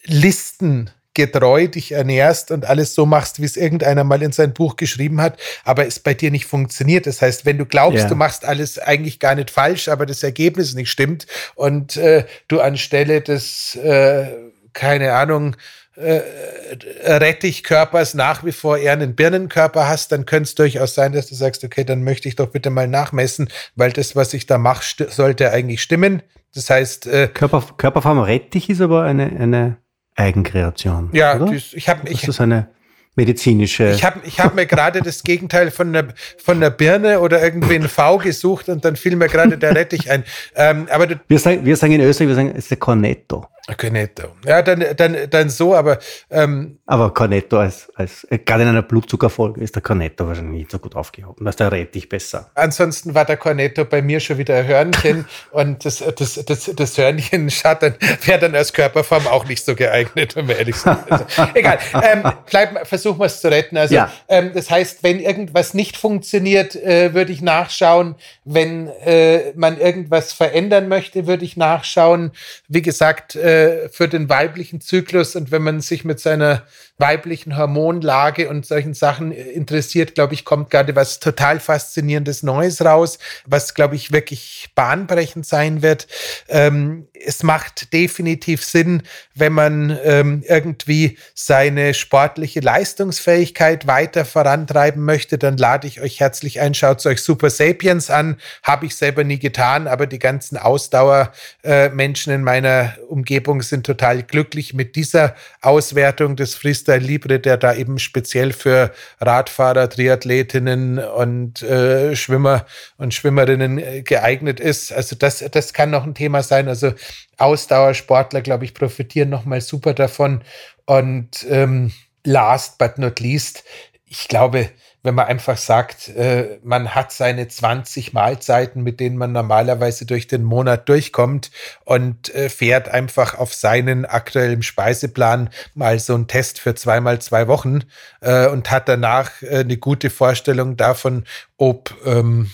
Listen 0.04 0.90
getreu 1.14 1.68
dich 1.68 1.92
ernährst 1.92 2.50
und 2.50 2.64
alles 2.64 2.94
so 2.94 3.04
machst, 3.04 3.40
wie 3.40 3.44
es 3.44 3.56
irgendeiner 3.56 4.04
mal 4.04 4.22
in 4.22 4.32
sein 4.32 4.54
Buch 4.54 4.76
geschrieben 4.76 5.20
hat, 5.20 5.38
aber 5.64 5.86
es 5.86 5.98
bei 5.98 6.14
dir 6.14 6.30
nicht 6.30 6.46
funktioniert. 6.46 7.06
Das 7.06 7.20
heißt, 7.20 7.44
wenn 7.44 7.58
du 7.58 7.66
glaubst, 7.66 8.00
yeah. 8.00 8.08
du 8.08 8.14
machst 8.14 8.44
alles 8.44 8.78
eigentlich 8.78 9.20
gar 9.20 9.34
nicht 9.34 9.50
falsch, 9.50 9.88
aber 9.88 10.06
das 10.06 10.22
Ergebnis 10.22 10.74
nicht 10.74 10.90
stimmt 10.90 11.26
und 11.54 11.96
äh, 11.96 12.24
du 12.48 12.60
anstelle 12.60 13.20
des, 13.20 13.74
äh, 13.76 14.26
keine 14.72 15.12
Ahnung, 15.12 15.56
Rettichkörpers 15.96 18.14
nach 18.14 18.44
wie 18.44 18.52
vor 18.52 18.78
eher 18.78 18.92
einen 18.92 19.14
Birnenkörper 19.14 19.88
hast, 19.88 20.12
dann 20.12 20.24
könnte 20.24 20.44
es 20.44 20.54
durchaus 20.54 20.94
sein, 20.94 21.12
dass 21.12 21.26
du 21.26 21.34
sagst, 21.34 21.64
okay, 21.64 21.84
dann 21.84 22.02
möchte 22.02 22.28
ich 22.28 22.36
doch 22.36 22.48
bitte 22.48 22.70
mal 22.70 22.88
nachmessen, 22.88 23.48
weil 23.76 23.92
das, 23.92 24.16
was 24.16 24.32
ich 24.32 24.46
da 24.46 24.58
mache, 24.58 25.06
sollte 25.10 25.50
eigentlich 25.50 25.82
stimmen. 25.82 26.22
Das 26.54 26.70
heißt, 26.70 27.06
äh, 27.06 27.28
Körper, 27.28 27.62
Körperform 27.76 28.20
Rettich 28.20 28.70
ist 28.70 28.80
aber 28.80 29.02
eine, 29.02 29.24
eine 29.24 29.76
Eigenkreation. 30.16 31.10
Ja, 31.12 31.36
oder? 31.36 31.52
Das, 31.52 31.72
ich 31.72 31.88
habe 31.88 32.08
ich, 32.08 32.20
das 32.20 32.30
ist 32.30 32.40
eine 32.40 32.68
medizinische. 33.14 33.90
Ich 33.90 34.04
habe 34.04 34.20
ich 34.24 34.40
hab 34.40 34.54
mir 34.54 34.66
gerade 34.66 35.02
das 35.02 35.22
Gegenteil 35.22 35.70
von 35.70 35.88
einer, 35.88 36.08
von 36.42 36.56
einer 36.56 36.70
Birne 36.70 37.20
oder 37.20 37.42
irgendwie 37.42 37.74
ein 37.74 37.88
V 37.88 38.18
gesucht 38.18 38.68
und 38.68 38.84
dann 38.84 38.96
fiel 38.96 39.16
mir 39.16 39.28
gerade 39.28 39.58
der 39.58 39.70
Rettich 39.76 40.10
ein. 40.10 40.24
Ähm, 40.54 40.88
aber 40.90 41.08
wir, 41.28 41.38
sagen, 41.38 41.64
wir 41.64 41.76
sagen 41.76 41.92
in 41.92 42.00
Österreich, 42.00 42.28
wir 42.28 42.34
sagen, 42.34 42.50
es 42.50 42.64
ist 42.64 42.70
der 42.70 42.78
Cornetto. 42.78 43.46
Cornetto. 43.78 44.24
Ja, 44.44 44.60
dann, 44.60 44.84
dann, 44.96 45.16
dann 45.30 45.48
so, 45.48 45.74
aber. 45.76 45.98
Ähm, 46.30 46.80
aber 46.84 47.14
Cornetto 47.14 47.58
als, 47.58 47.92
als 47.94 48.26
gerade 48.28 48.64
in 48.64 48.68
einer 48.68 48.82
Blutzuckerfolge 48.82 49.60
ist 49.60 49.76
der 49.76 49.82
Cornetto 49.82 50.26
wahrscheinlich 50.26 50.62
nicht 50.62 50.70
so 50.72 50.80
gut 50.80 50.96
aufgehoben. 50.96 51.44
Da 51.44 51.50
ist 51.50 51.60
der 51.60 51.70
Rettich 51.70 52.08
besser. 52.08 52.50
Ansonsten 52.56 53.14
war 53.14 53.24
der 53.24 53.36
Cornetto 53.36 53.84
bei 53.84 54.02
mir 54.02 54.18
schon 54.18 54.38
wieder 54.38 54.56
ein 54.56 54.66
Hörnchen 54.66 55.26
und 55.52 55.84
das, 55.84 56.02
das, 56.16 56.44
das, 56.44 56.72
das 56.74 56.98
Hörnchen 56.98 57.48
wäre 57.50 58.38
dann 58.40 58.54
als 58.56 58.72
Körperform 58.72 59.28
auch 59.28 59.46
nicht 59.46 59.64
so 59.64 59.76
geeignet, 59.76 60.34
wenn 60.34 60.48
wir 60.48 60.58
ehrlich 60.58 60.76
sind. 60.76 60.98
Also, 61.08 61.24
egal. 61.54 61.78
Ähm, 62.02 62.32
bleib, 62.50 62.86
versuchen 62.88 63.20
wir 63.20 63.26
es 63.26 63.40
zu 63.40 63.48
retten. 63.48 63.76
Also, 63.76 63.94
ja. 63.94 64.10
ähm, 64.26 64.50
das 64.54 64.70
heißt, 64.70 65.04
wenn 65.04 65.20
irgendwas 65.20 65.72
nicht 65.72 65.96
funktioniert, 65.96 66.74
äh, 66.74 67.14
würde 67.14 67.30
ich 67.30 67.42
nachschauen. 67.42 68.16
Wenn 68.44 68.88
äh, 68.88 69.52
man 69.54 69.78
irgendwas 69.78 70.32
verändern 70.32 70.88
möchte, 70.88 71.28
würde 71.28 71.44
ich 71.44 71.56
nachschauen. 71.56 72.32
Wie 72.66 72.82
gesagt, 72.82 73.36
äh, 73.36 73.51
äh, 73.52 73.88
für 73.88 74.08
den 74.08 74.28
weiblichen 74.28 74.80
Zyklus. 74.80 75.36
Und 75.36 75.50
wenn 75.50 75.62
man 75.62 75.80
sich 75.80 76.04
mit 76.04 76.20
seiner 76.20 76.66
weiblichen 77.02 77.56
Hormonlage 77.58 78.48
und 78.48 78.64
solchen 78.64 78.94
Sachen 78.94 79.32
interessiert, 79.32 80.14
glaube 80.14 80.34
ich, 80.34 80.44
kommt 80.44 80.70
gerade 80.70 80.94
was 80.94 81.18
total 81.18 81.58
faszinierendes 81.58 82.44
Neues 82.44 82.82
raus, 82.82 83.18
was, 83.44 83.74
glaube 83.74 83.96
ich, 83.96 84.12
wirklich 84.12 84.70
bahnbrechend 84.76 85.44
sein 85.44 85.82
wird. 85.82 86.06
Ähm, 86.48 87.08
es 87.26 87.42
macht 87.42 87.92
definitiv 87.92 88.64
Sinn, 88.64 89.02
wenn 89.34 89.52
man 89.52 89.98
ähm, 90.04 90.44
irgendwie 90.46 91.18
seine 91.34 91.94
sportliche 91.94 92.60
Leistungsfähigkeit 92.60 93.86
weiter 93.86 94.24
vorantreiben 94.24 95.04
möchte, 95.04 95.38
dann 95.38 95.56
lade 95.56 95.88
ich 95.88 96.00
euch 96.00 96.20
herzlich 96.20 96.60
ein, 96.60 96.74
schaut 96.74 97.04
euch 97.06 97.22
Super 97.22 97.50
Sapiens 97.50 98.10
an. 98.10 98.36
Habe 98.62 98.86
ich 98.86 98.96
selber 98.96 99.24
nie 99.24 99.38
getan, 99.38 99.88
aber 99.88 100.06
die 100.06 100.18
ganzen 100.18 100.56
Ausdauermenschen 100.56 102.32
äh, 102.32 102.36
in 102.36 102.44
meiner 102.44 102.94
Umgebung 103.08 103.62
sind 103.62 103.84
total 103.86 104.22
glücklich 104.22 104.72
mit 104.72 104.94
dieser 104.94 105.34
Auswertung 105.60 106.36
des 106.36 106.54
Freestyle 106.54 106.91
Freestyle 106.92 107.06
Libre, 107.06 107.40
der 107.40 107.56
da 107.56 107.74
eben 107.74 107.98
speziell 107.98 108.52
für 108.52 108.92
Radfahrer, 109.20 109.88
Triathletinnen 109.88 110.98
und 110.98 111.62
äh, 111.62 112.14
Schwimmer 112.16 112.66
und 112.98 113.14
Schwimmerinnen 113.14 113.78
äh, 113.78 114.02
geeignet 114.02 114.60
ist. 114.60 114.92
Also 114.92 115.16
das, 115.16 115.44
das 115.50 115.72
kann 115.72 115.90
noch 115.90 116.04
ein 116.04 116.14
Thema 116.14 116.42
sein. 116.42 116.68
Also 116.68 116.92
Ausdauersportler, 117.38 118.42
glaube 118.42 118.64
ich, 118.64 118.74
profitieren 118.74 119.30
nochmal 119.30 119.60
super 119.60 119.94
davon. 119.94 120.42
Und 120.84 121.46
ähm, 121.48 121.92
last 122.24 122.78
but 122.78 122.98
not 122.98 123.20
least, 123.20 123.64
ich 124.12 124.28
glaube, 124.28 124.68
wenn 125.02 125.14
man 125.14 125.26
einfach 125.26 125.56
sagt, 125.56 126.08
äh, 126.08 126.58
man 126.62 126.94
hat 126.94 127.12
seine 127.12 127.48
20 127.48 128.12
Mahlzeiten, 128.12 128.82
mit 128.82 129.00
denen 129.00 129.16
man 129.16 129.32
normalerweise 129.32 130.04
durch 130.04 130.26
den 130.26 130.42
Monat 130.42 130.86
durchkommt 130.90 131.50
und 131.86 132.32
äh, 132.34 132.50
fährt 132.50 132.90
einfach 132.90 133.38
auf 133.38 133.54
seinen 133.54 134.04
aktuellen 134.04 134.62
Speiseplan 134.62 135.48
mal 135.74 135.98
so 135.98 136.14
einen 136.14 136.28
Test 136.28 136.60
für 136.60 136.74
zweimal 136.74 137.22
zwei 137.22 137.48
Wochen 137.48 137.84
äh, 138.20 138.48
und 138.48 138.70
hat 138.70 138.86
danach 138.86 139.40
äh, 139.40 139.60
eine 139.60 139.78
gute 139.78 140.10
Vorstellung 140.10 140.76
davon, 140.76 141.24
ob, 141.56 141.96
ähm, 142.04 142.50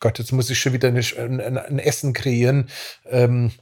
Gott, 0.00 0.18
jetzt 0.18 0.32
muss 0.32 0.48
ich 0.48 0.58
schon 0.58 0.72
wieder 0.72 0.88
eine, 0.88 1.00
ein, 1.18 1.58
ein, 1.58 1.78
Essen 1.78 2.14
kreieren, 2.14 2.70
ähm, 3.10 3.52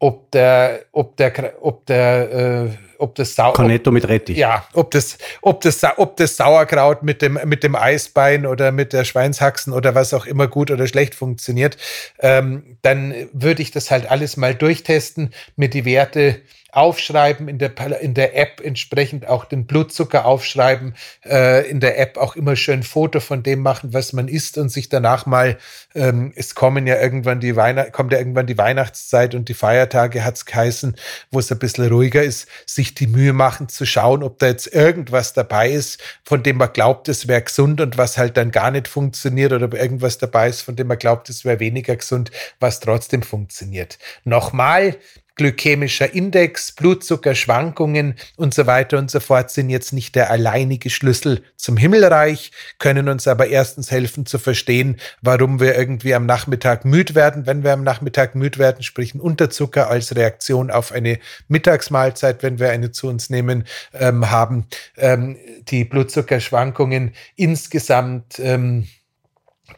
ob 0.00 0.30
der, 0.32 0.80
ob 0.92 1.16
der, 1.16 1.54
ob 1.60 1.86
der, 1.86 2.32
äh, 2.32 2.68
ob 2.98 3.14
das 3.14 3.34
Sau 3.34 3.52
Cornetto 3.52 3.90
mit 3.92 4.08
Rettich. 4.08 4.36
Ja, 4.36 4.66
ob 4.72 4.90
das, 4.90 5.18
ob 5.42 5.60
das, 5.60 5.82
ob 5.96 6.16
das 6.16 6.36
Sauerkraut 6.36 7.02
mit 7.02 7.22
dem, 7.22 7.38
mit 7.44 7.62
dem 7.62 7.76
Eisbein 7.76 8.46
oder 8.46 8.72
mit 8.72 8.92
der 8.94 9.04
Schweinshaxen 9.04 9.72
oder 9.72 9.94
was 9.94 10.14
auch 10.14 10.26
immer 10.26 10.48
gut 10.48 10.70
oder 10.70 10.86
schlecht 10.86 11.14
funktioniert, 11.14 11.76
ähm, 12.18 12.78
dann 12.82 13.14
würde 13.32 13.62
ich 13.62 13.70
das 13.70 13.90
halt 13.90 14.10
alles 14.10 14.36
mal 14.38 14.54
durchtesten, 14.54 15.32
mir 15.56 15.68
die 15.68 15.84
Werte 15.84 16.40
aufschreiben, 16.72 17.48
in 17.48 17.58
der, 17.58 17.72
in 18.00 18.14
der 18.14 18.36
App 18.36 18.60
entsprechend 18.62 19.26
auch 19.26 19.44
den 19.44 19.66
Blutzucker 19.66 20.24
aufschreiben, 20.24 20.94
äh, 21.24 21.68
in 21.68 21.80
der 21.80 21.98
App 21.98 22.16
auch 22.16 22.36
immer 22.36 22.56
schön 22.56 22.82
Foto 22.82 23.20
von 23.20 23.42
dem 23.42 23.60
machen, 23.60 23.92
was 23.92 24.12
man 24.12 24.28
isst 24.28 24.58
und 24.58 24.68
sich 24.68 24.88
danach 24.88 25.26
mal, 25.26 25.58
ähm, 25.94 26.32
es 26.36 26.54
kommen 26.54 26.86
ja 26.86 27.00
irgendwann 27.00 27.40
die 27.40 27.56
Weihnacht, 27.56 27.92
kommt 27.92 28.12
ja 28.12 28.18
irgendwann 28.18 28.46
die 28.46 28.58
Weihnachtszeit 28.58 29.34
und 29.34 29.48
die 29.48 29.54
Feiertage 29.54 30.24
hat's 30.24 30.46
geheißen, 30.46 30.96
wo 31.30 31.38
es 31.38 31.50
ein 31.50 31.58
bisschen 31.58 31.88
ruhiger 31.88 32.22
ist, 32.22 32.48
sich 32.66 32.94
die 32.94 33.06
Mühe 33.06 33.32
machen 33.32 33.68
zu 33.68 33.86
schauen, 33.86 34.22
ob 34.22 34.38
da 34.38 34.46
jetzt 34.46 34.72
irgendwas 34.72 35.32
dabei 35.32 35.70
ist, 35.70 36.00
von 36.24 36.42
dem 36.42 36.58
man 36.58 36.72
glaubt, 36.72 37.08
es 37.08 37.28
wäre 37.28 37.42
gesund 37.42 37.80
und 37.80 37.98
was 37.98 38.18
halt 38.18 38.36
dann 38.36 38.50
gar 38.50 38.70
nicht 38.70 38.88
funktioniert 38.88 39.52
oder 39.52 39.66
ob 39.66 39.74
irgendwas 39.74 40.18
dabei 40.18 40.48
ist, 40.48 40.62
von 40.62 40.76
dem 40.76 40.86
man 40.86 40.98
glaubt, 40.98 41.28
es 41.28 41.44
wäre 41.44 41.60
weniger 41.60 41.96
gesund, 41.96 42.30
was 42.58 42.80
trotzdem 42.80 43.22
funktioniert. 43.22 43.98
Nochmal, 44.24 44.96
glykämischer 45.40 46.12
Index, 46.12 46.72
Blutzuckerschwankungen 46.72 48.14
und 48.36 48.52
so 48.52 48.66
weiter 48.66 48.98
und 48.98 49.10
so 49.10 49.20
fort 49.20 49.50
sind 49.50 49.70
jetzt 49.70 49.94
nicht 49.94 50.14
der 50.14 50.30
alleinige 50.30 50.90
Schlüssel 50.90 51.42
zum 51.56 51.78
Himmelreich, 51.78 52.52
können 52.78 53.08
uns 53.08 53.26
aber 53.26 53.46
erstens 53.46 53.90
helfen 53.90 54.26
zu 54.26 54.38
verstehen, 54.38 55.00
warum 55.22 55.58
wir 55.58 55.78
irgendwie 55.78 56.14
am 56.14 56.26
Nachmittag 56.26 56.84
müd 56.84 57.14
werden, 57.14 57.46
wenn 57.46 57.64
wir 57.64 57.72
am 57.72 57.84
Nachmittag 57.84 58.34
müd 58.34 58.58
werden, 58.58 58.82
sprich 58.82 59.14
ein 59.14 59.20
Unterzucker 59.20 59.88
als 59.88 60.14
Reaktion 60.14 60.70
auf 60.70 60.92
eine 60.92 61.18
Mittagsmahlzeit, 61.48 62.42
wenn 62.42 62.58
wir 62.58 62.68
eine 62.68 62.92
zu 62.92 63.08
uns 63.08 63.30
nehmen, 63.30 63.64
ähm, 63.94 64.30
haben. 64.30 64.66
Ähm, 64.98 65.38
die 65.68 65.86
Blutzuckerschwankungen 65.86 67.14
insgesamt 67.36 68.38
ähm, 68.40 68.88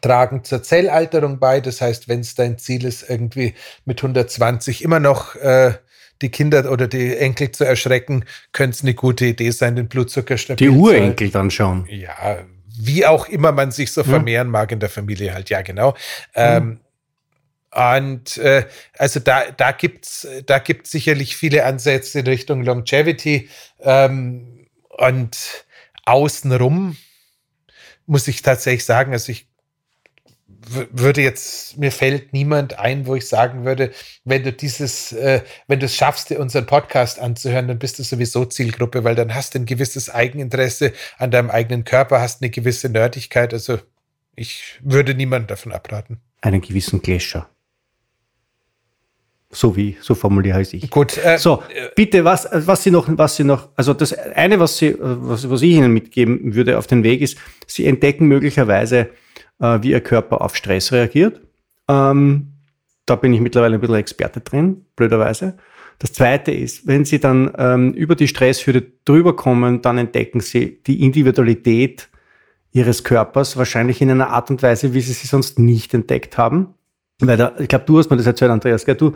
tragen 0.01 0.43
zur 0.43 0.63
Zellalterung 0.63 1.39
bei. 1.39 1.61
Das 1.61 1.81
heißt, 1.81 2.07
wenn 2.07 2.21
es 2.21 2.35
dein 2.35 2.57
Ziel 2.57 2.85
ist, 2.85 3.09
irgendwie 3.09 3.53
mit 3.85 3.99
120 3.99 4.83
immer 4.83 4.99
noch 4.99 5.35
äh, 5.35 5.73
die 6.21 6.29
Kinder 6.29 6.71
oder 6.71 6.87
die 6.87 7.15
Enkel 7.17 7.51
zu 7.51 7.65
erschrecken, 7.65 8.25
könnte 8.51 8.75
es 8.75 8.81
eine 8.81 8.93
gute 8.93 9.25
Idee 9.25 9.51
sein, 9.51 9.75
den 9.75 9.87
Blutzucker 9.87 10.37
stabil 10.37 10.69
Die 10.69 10.75
Urenkel 10.75 11.29
dann 11.29 11.51
schon. 11.51 11.85
Ja, 11.89 12.37
wie 12.75 13.05
auch 13.05 13.27
immer 13.27 13.51
man 13.51 13.71
sich 13.71 13.91
so 13.91 14.03
vermehren 14.03 14.49
mag 14.49 14.71
in 14.71 14.79
der 14.79 14.89
Familie 14.89 15.33
halt, 15.33 15.49
ja, 15.49 15.61
genau. 15.61 15.95
Ähm, 16.33 16.79
und 17.71 18.37
äh, 18.37 18.65
also 18.97 19.19
da, 19.19 19.51
da 19.51 19.71
gibt's 19.71 20.27
da 20.45 20.59
gibt's 20.59 20.91
sicherlich 20.91 21.35
viele 21.35 21.65
Ansätze 21.65 22.19
in 22.19 22.27
Richtung 22.27 22.63
Longevity. 22.63 23.49
Ähm, 23.79 24.67
und 24.89 25.65
außenrum 26.05 26.97
muss 28.05 28.27
ich 28.27 28.41
tatsächlich 28.41 28.85
sagen, 28.85 29.13
also 29.13 29.31
ich 29.31 29.47
würde 30.65 31.21
jetzt, 31.21 31.77
mir 31.77 31.91
fällt 31.91 32.33
niemand 32.33 32.79
ein, 32.79 33.05
wo 33.05 33.15
ich 33.15 33.27
sagen 33.27 33.65
würde, 33.65 33.91
wenn 34.23 34.43
du 34.43 34.51
dieses, 34.51 35.11
äh, 35.11 35.41
wenn 35.67 35.79
du 35.79 35.85
es 35.85 35.95
schaffst, 35.95 36.29
dir 36.29 36.39
unseren 36.39 36.65
Podcast 36.65 37.19
anzuhören, 37.19 37.67
dann 37.67 37.79
bist 37.79 37.99
du 37.99 38.03
sowieso 38.03 38.45
Zielgruppe, 38.45 39.03
weil 39.03 39.15
dann 39.15 39.33
hast 39.35 39.53
du 39.53 39.59
ein 39.59 39.65
gewisses 39.65 40.09
Eigeninteresse 40.09 40.93
an 41.17 41.31
deinem 41.31 41.49
eigenen 41.49 41.83
Körper, 41.83 42.21
hast 42.21 42.41
eine 42.41 42.49
gewisse 42.49 42.89
Nerdigkeit. 42.89 43.53
Also 43.53 43.79
ich 44.35 44.79
würde 44.81 45.13
niemanden 45.13 45.47
davon 45.47 45.71
abraten. 45.71 46.19
Einen 46.41 46.61
gewissen 46.61 47.01
Gletscher. 47.01 47.49
So 49.49 49.75
wie, 49.75 49.97
so 50.01 50.15
formuliere 50.15 50.61
ich. 50.61 50.89
Gut. 50.89 51.17
Äh, 51.23 51.37
so, 51.37 51.61
bitte, 51.95 52.25
was, 52.25 52.47
was 52.51 52.83
Sie 52.83 52.89
noch, 52.89 53.07
was 53.09 53.35
Sie 53.35 53.43
noch, 53.43 53.69
also 53.75 53.93
das 53.93 54.13
eine, 54.13 54.59
was 54.59 54.77
Sie, 54.77 54.95
was, 54.99 55.47
was 55.47 55.61
ich 55.61 55.71
Ihnen 55.71 55.93
mitgeben 55.93 56.55
würde 56.55 56.79
auf 56.79 56.87
den 56.87 57.03
Weg 57.03 57.21
ist, 57.21 57.37
Sie 57.67 57.85
entdecken 57.85 58.27
möglicherweise 58.27 59.09
äh, 59.59 59.79
wie 59.81 59.91
Ihr 59.91 60.01
Körper 60.01 60.41
auf 60.41 60.55
Stress 60.55 60.91
reagiert. 60.91 61.41
Ähm, 61.89 62.53
da 63.05 63.15
bin 63.15 63.33
ich 63.33 63.41
mittlerweile 63.41 63.75
ein 63.75 63.81
bisschen 63.81 63.95
Experte 63.95 64.39
drin, 64.39 64.85
blöderweise. 64.95 65.57
Das 65.99 66.13
zweite 66.13 66.51
ist, 66.51 66.87
wenn 66.87 67.05
Sie 67.05 67.19
dann 67.19 67.51
ähm, 67.57 67.93
über 67.93 68.15
die 68.15 68.27
Stresshürde 68.27 68.85
drüber 69.05 69.35
kommen, 69.35 69.81
dann 69.81 69.97
entdecken 69.97 70.39
Sie 70.39 70.81
die 70.85 71.01
Individualität 71.03 72.09
Ihres 72.71 73.03
Körpers 73.03 73.55
wahrscheinlich 73.55 74.01
in 74.01 74.09
einer 74.09 74.29
Art 74.29 74.49
und 74.49 74.63
Weise, 74.63 74.93
wie 74.93 75.01
Sie 75.01 75.13
sie 75.13 75.27
sonst 75.27 75.59
nicht 75.59 75.93
entdeckt 75.93 76.37
haben. 76.37 76.73
Weil 77.19 77.37
da, 77.37 77.53
ich 77.59 77.67
glaube, 77.67 77.85
du 77.85 77.97
hast 77.99 78.09
mir 78.09 78.17
das 78.17 78.25
erzählt, 78.25 78.51
Andreas, 78.51 78.85
gell? 78.85 78.95
Du, 78.95 79.13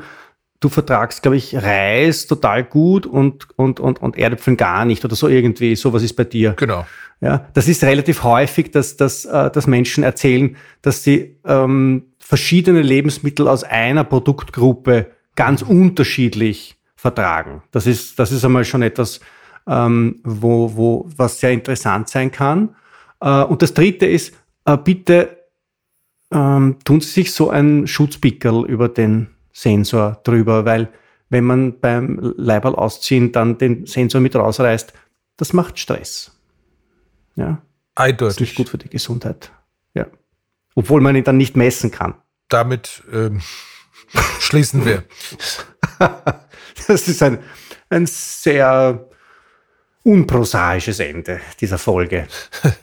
du 0.60 0.70
vertragst, 0.70 1.22
glaube 1.22 1.38
ich, 1.38 1.56
Reis 1.56 2.28
total 2.28 2.64
gut 2.64 3.06
und, 3.06 3.48
und, 3.58 3.80
und, 3.80 4.02
und 4.02 4.18
Erdäpfeln 4.18 4.58
gar 4.58 4.86
nicht 4.86 5.06
oder 5.06 5.16
so 5.16 5.28
irgendwie. 5.28 5.76
Sowas 5.76 6.04
ist 6.04 6.14
bei 6.14 6.24
dir. 6.24 6.54
Genau. 6.54 6.86
Ja, 7.20 7.48
das 7.54 7.68
ist 7.68 7.84
relativ 7.84 8.24
häufig, 8.24 8.72
dass, 8.72 8.96
dass, 8.96 9.26
äh, 9.26 9.50
dass 9.50 9.66
Menschen 9.66 10.04
erzählen, 10.04 10.56
dass 10.82 11.04
sie 11.04 11.38
ähm, 11.46 12.04
verschiedene 12.20 12.82
Lebensmittel 12.82 13.48
aus 13.48 13.64
einer 13.64 14.04
Produktgruppe 14.04 15.08
ganz 15.36 15.62
unterschiedlich 15.62 16.78
vertragen. 16.96 17.64
Das 17.72 17.88
ist, 17.88 18.20
das 18.20 18.32
ist 18.32 18.46
einmal 18.46 18.66
schon 18.66 18.84
etwas, 18.84 19.20
ähm, 19.68 20.20
wo, 20.24 20.76
wo, 20.76 21.10
was 21.16 21.40
sehr 21.40 21.52
interessant 21.52 22.10
sein 22.10 22.32
kann. 22.32 22.76
Äh, 23.20 23.44
und 23.44 23.62
das 23.62 23.74
dritte 23.74 24.06
ist, 24.06 24.36
äh, 24.66 24.78
bitte 24.78 25.38
ähm, 26.32 26.78
tun 26.84 27.02
Sie 27.02 27.10
sich 27.10 27.32
so 27.32 27.50
ein 27.50 27.88
Schutzpickel 27.88 28.66
über 28.66 28.90
den 28.90 29.28
Sensor 29.58 30.22
drüber, 30.24 30.66
weil 30.66 30.90
wenn 31.30 31.44
man 31.44 31.80
beim 31.80 32.20
Leiberl 32.38 32.76
ausziehen 32.76 33.32
dann 33.32 33.58
den 33.58 33.88
Sensor 33.88 34.22
mit 34.22 34.36
rausreißt, 34.36 34.94
das 35.36 35.52
macht 35.52 35.80
Stress. 35.80 36.32
Ja. 37.36 37.64
Eindeutig. 37.96 38.20
Das 38.20 38.36
ist 38.36 38.40
nicht 38.42 38.56
gut 38.56 38.70
für 38.70 38.78
die 38.78 38.90
Gesundheit. 38.90 39.52
Ja. 39.96 40.06
Obwohl 40.76 41.02
man 41.02 41.16
ihn 41.16 41.24
dann 41.24 41.38
nicht 41.38 41.58
messen 41.58 41.90
kann. 41.90 42.14
Damit 42.50 43.02
ähm, 43.12 43.42
schließen 44.40 44.86
wir. 44.86 45.04
das 46.88 47.08
ist 47.08 47.24
ein, 47.24 47.40
ein 47.90 48.06
sehr 48.06 49.10
unprosaisches 50.04 51.00
Ende 51.00 51.42
dieser 51.60 51.80
Folge. 51.80 52.28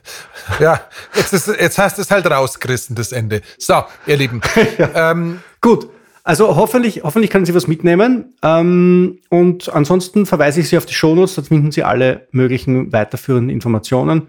ja, 0.58 0.80
jetzt, 1.14 1.32
ist, 1.32 1.46
jetzt 1.46 1.78
hast 1.78 1.98
du 1.98 2.02
es 2.02 2.10
halt 2.10 2.26
rausgerissen, 2.26 2.96
das 2.96 3.12
Ende. 3.12 3.42
So, 3.58 3.84
ihr 4.06 4.16
Lieben. 4.16 4.40
ja. 4.76 5.12
ähm, 5.12 5.40
Gut, 5.60 5.88
also 6.24 6.56
hoffentlich, 6.56 7.02
hoffentlich 7.04 7.30
können 7.30 7.44
Sie 7.44 7.54
was 7.54 7.68
mitnehmen. 7.68 8.34
Ähm, 8.42 9.20
und 9.28 9.72
ansonsten 9.72 10.24
verweise 10.24 10.60
ich 10.60 10.70
Sie 10.70 10.78
auf 10.78 10.86
die 10.86 10.94
Shownotes, 10.94 11.34
dort 11.34 11.48
finden 11.48 11.70
Sie 11.70 11.84
alle 11.84 12.26
möglichen 12.32 12.92
weiterführenden 12.92 13.50
Informationen 13.50 14.28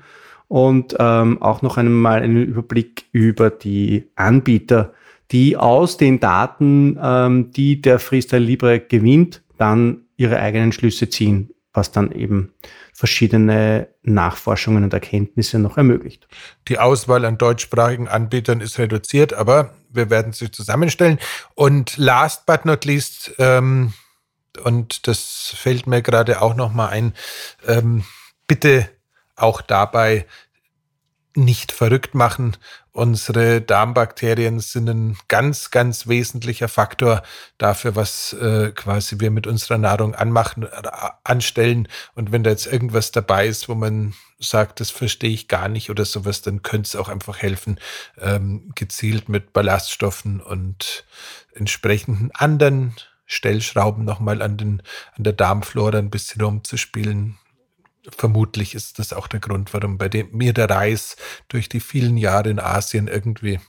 und 0.50 0.96
ähm, 1.00 1.42
auch 1.42 1.62
noch 1.62 1.78
einmal 1.78 2.22
einen 2.22 2.44
Überblick 2.44 3.06
über 3.14 3.50
die 3.50 4.10
Anbieter, 4.16 4.94
die 5.32 5.56
aus 5.56 5.96
den 5.96 6.20
Daten, 6.20 7.00
ähm, 7.02 7.52
die 7.52 7.82
der 7.82 8.00
Freestyle 8.00 8.44
Libre 8.44 8.82
gewinnt, 8.82 9.42
dann 9.58 10.02
ihre 10.18 10.38
eigenen 10.38 10.74
Schlüsse 10.74 11.10
ziehen, 11.10 11.50
was 11.76 11.92
dann 11.92 12.12
eben 12.12 12.54
verschiedene 12.94 13.88
Nachforschungen 14.04 14.84
und 14.84 14.94
Erkenntnisse 14.94 15.60
noch 15.60 15.78
ermöglicht. 15.78 16.28
Die 16.68 16.80
Auswahl 16.80 17.26
an 17.26 17.38
deutschsprachigen 17.38 18.08
Anbietern 18.08 18.62
ist 18.62 18.80
reduziert, 18.80 19.34
aber 19.34 19.74
wir 19.90 20.10
werden 20.10 20.34
sie 20.34 20.52
zusammenstellen. 20.52 21.20
Und 21.54 21.98
last 21.98 22.46
but 22.46 22.66
not 22.66 22.86
least, 22.86 23.34
ähm, 23.38 23.94
und 24.64 25.08
das 25.08 25.54
fällt 25.58 25.88
mir 25.88 26.02
gerade 26.02 26.42
auch 26.42 26.56
noch 26.56 26.74
mal 26.74 26.88
ein, 26.88 27.14
ähm, 27.68 28.06
bitte 28.48 28.90
auch 29.36 29.62
dabei 29.62 30.26
nicht 31.36 31.72
verrückt 31.72 32.16
machen. 32.16 32.58
Unsere 32.92 33.62
Darmbakterien 33.62 34.60
sind 34.60 34.90
ein 34.90 35.18
ganz, 35.28 35.70
ganz 35.70 36.08
wesentlicher 36.08 36.68
Faktor 36.68 37.24
dafür, 37.58 37.96
was 37.96 38.34
äh, 38.34 38.72
quasi 38.72 39.20
wir 39.20 39.32
mit 39.32 39.48
unserer 39.48 39.78
Nahrung 39.78 40.16
anmachen, 40.16 40.64
äh, 40.64 40.70
anstellen. 41.24 41.88
Und 42.14 42.32
wenn 42.32 42.44
da 42.44 42.52
jetzt 42.52 42.68
irgendwas 42.68 43.12
dabei 43.12 43.48
ist, 43.48 43.68
wo 43.68 43.76
man 43.76 44.14
sagt, 44.40 44.80
das 44.80 44.92
verstehe 44.92 45.32
ich 45.32 45.48
gar 45.48 45.68
nicht 45.68 45.90
oder 45.90 46.06
sowas, 46.06 46.42
dann 46.42 46.62
könnte 46.62 46.88
es 46.88 46.96
auch 46.96 47.10
einfach 47.10 47.38
helfen, 47.38 47.80
ähm, 48.18 48.72
gezielt 48.76 49.28
mit 49.28 49.52
Ballaststoffen 49.52 50.40
und 50.42 51.06
entsprechenden 51.54 52.32
anderen 52.34 52.96
Stellschrauben 53.26 54.06
nochmal 54.06 54.42
an, 54.42 54.56
den, 54.56 54.82
an 55.18 55.24
der 55.24 55.34
Darmflora 55.34 55.98
ein 55.98 56.12
bisschen 56.12 56.42
rumzuspielen 56.42 57.38
vermutlich 58.16 58.76
ist 58.76 59.00
das 59.00 59.14
auch 59.14 59.28
der 59.28 59.40
Grund, 59.40 59.74
warum 59.74 59.98
bei 59.98 60.10
dem, 60.10 60.30
mir 60.32 60.54
der 60.54 60.70
Reis 60.70 61.16
durch 61.48 61.70
die 61.70 61.80
vielen 61.80 62.18
Jahre 62.18 62.50
in 62.50 62.60
Asien 62.60 63.08
irgendwie 63.08 63.60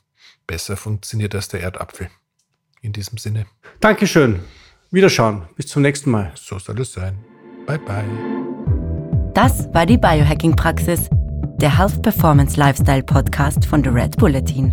besser 0.46 0.76
funktioniert 0.76 1.34
als 1.34 1.48
der 1.48 1.60
Erdapfel. 1.60 2.10
In 2.82 2.92
diesem 2.92 3.16
Sinne. 3.18 3.46
Dankeschön. 3.80 4.40
Wiederschauen. 4.90 5.48
Bis 5.56 5.66
zum 5.66 5.82
nächsten 5.82 6.10
Mal. 6.10 6.32
So 6.36 6.58
soll 6.58 6.80
es 6.80 6.92
sein. 6.92 7.18
Bye 7.66 7.80
bye. 7.80 8.04
Das 9.34 9.68
war 9.74 9.84
die 9.84 9.98
Biohacking-Praxis, 9.98 11.10
der 11.60 11.78
Health 11.78 12.00
Performance 12.02 12.58
Lifestyle 12.58 13.02
Podcast 13.02 13.66
von 13.66 13.84
The 13.84 13.90
Red 13.90 14.16
Bulletin. 14.16 14.72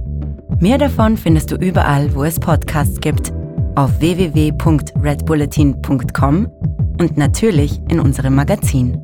Mehr 0.59 0.77
davon 0.77 1.17
findest 1.17 1.51
du 1.51 1.55
überall, 1.55 2.15
wo 2.15 2.23
es 2.23 2.39
Podcasts 2.39 3.01
gibt, 3.01 3.33
auf 3.75 3.99
www.redbulletin.com 3.99 6.45
und 6.99 7.17
natürlich 7.17 7.81
in 7.89 7.99
unserem 7.99 8.35
Magazin. 8.35 9.03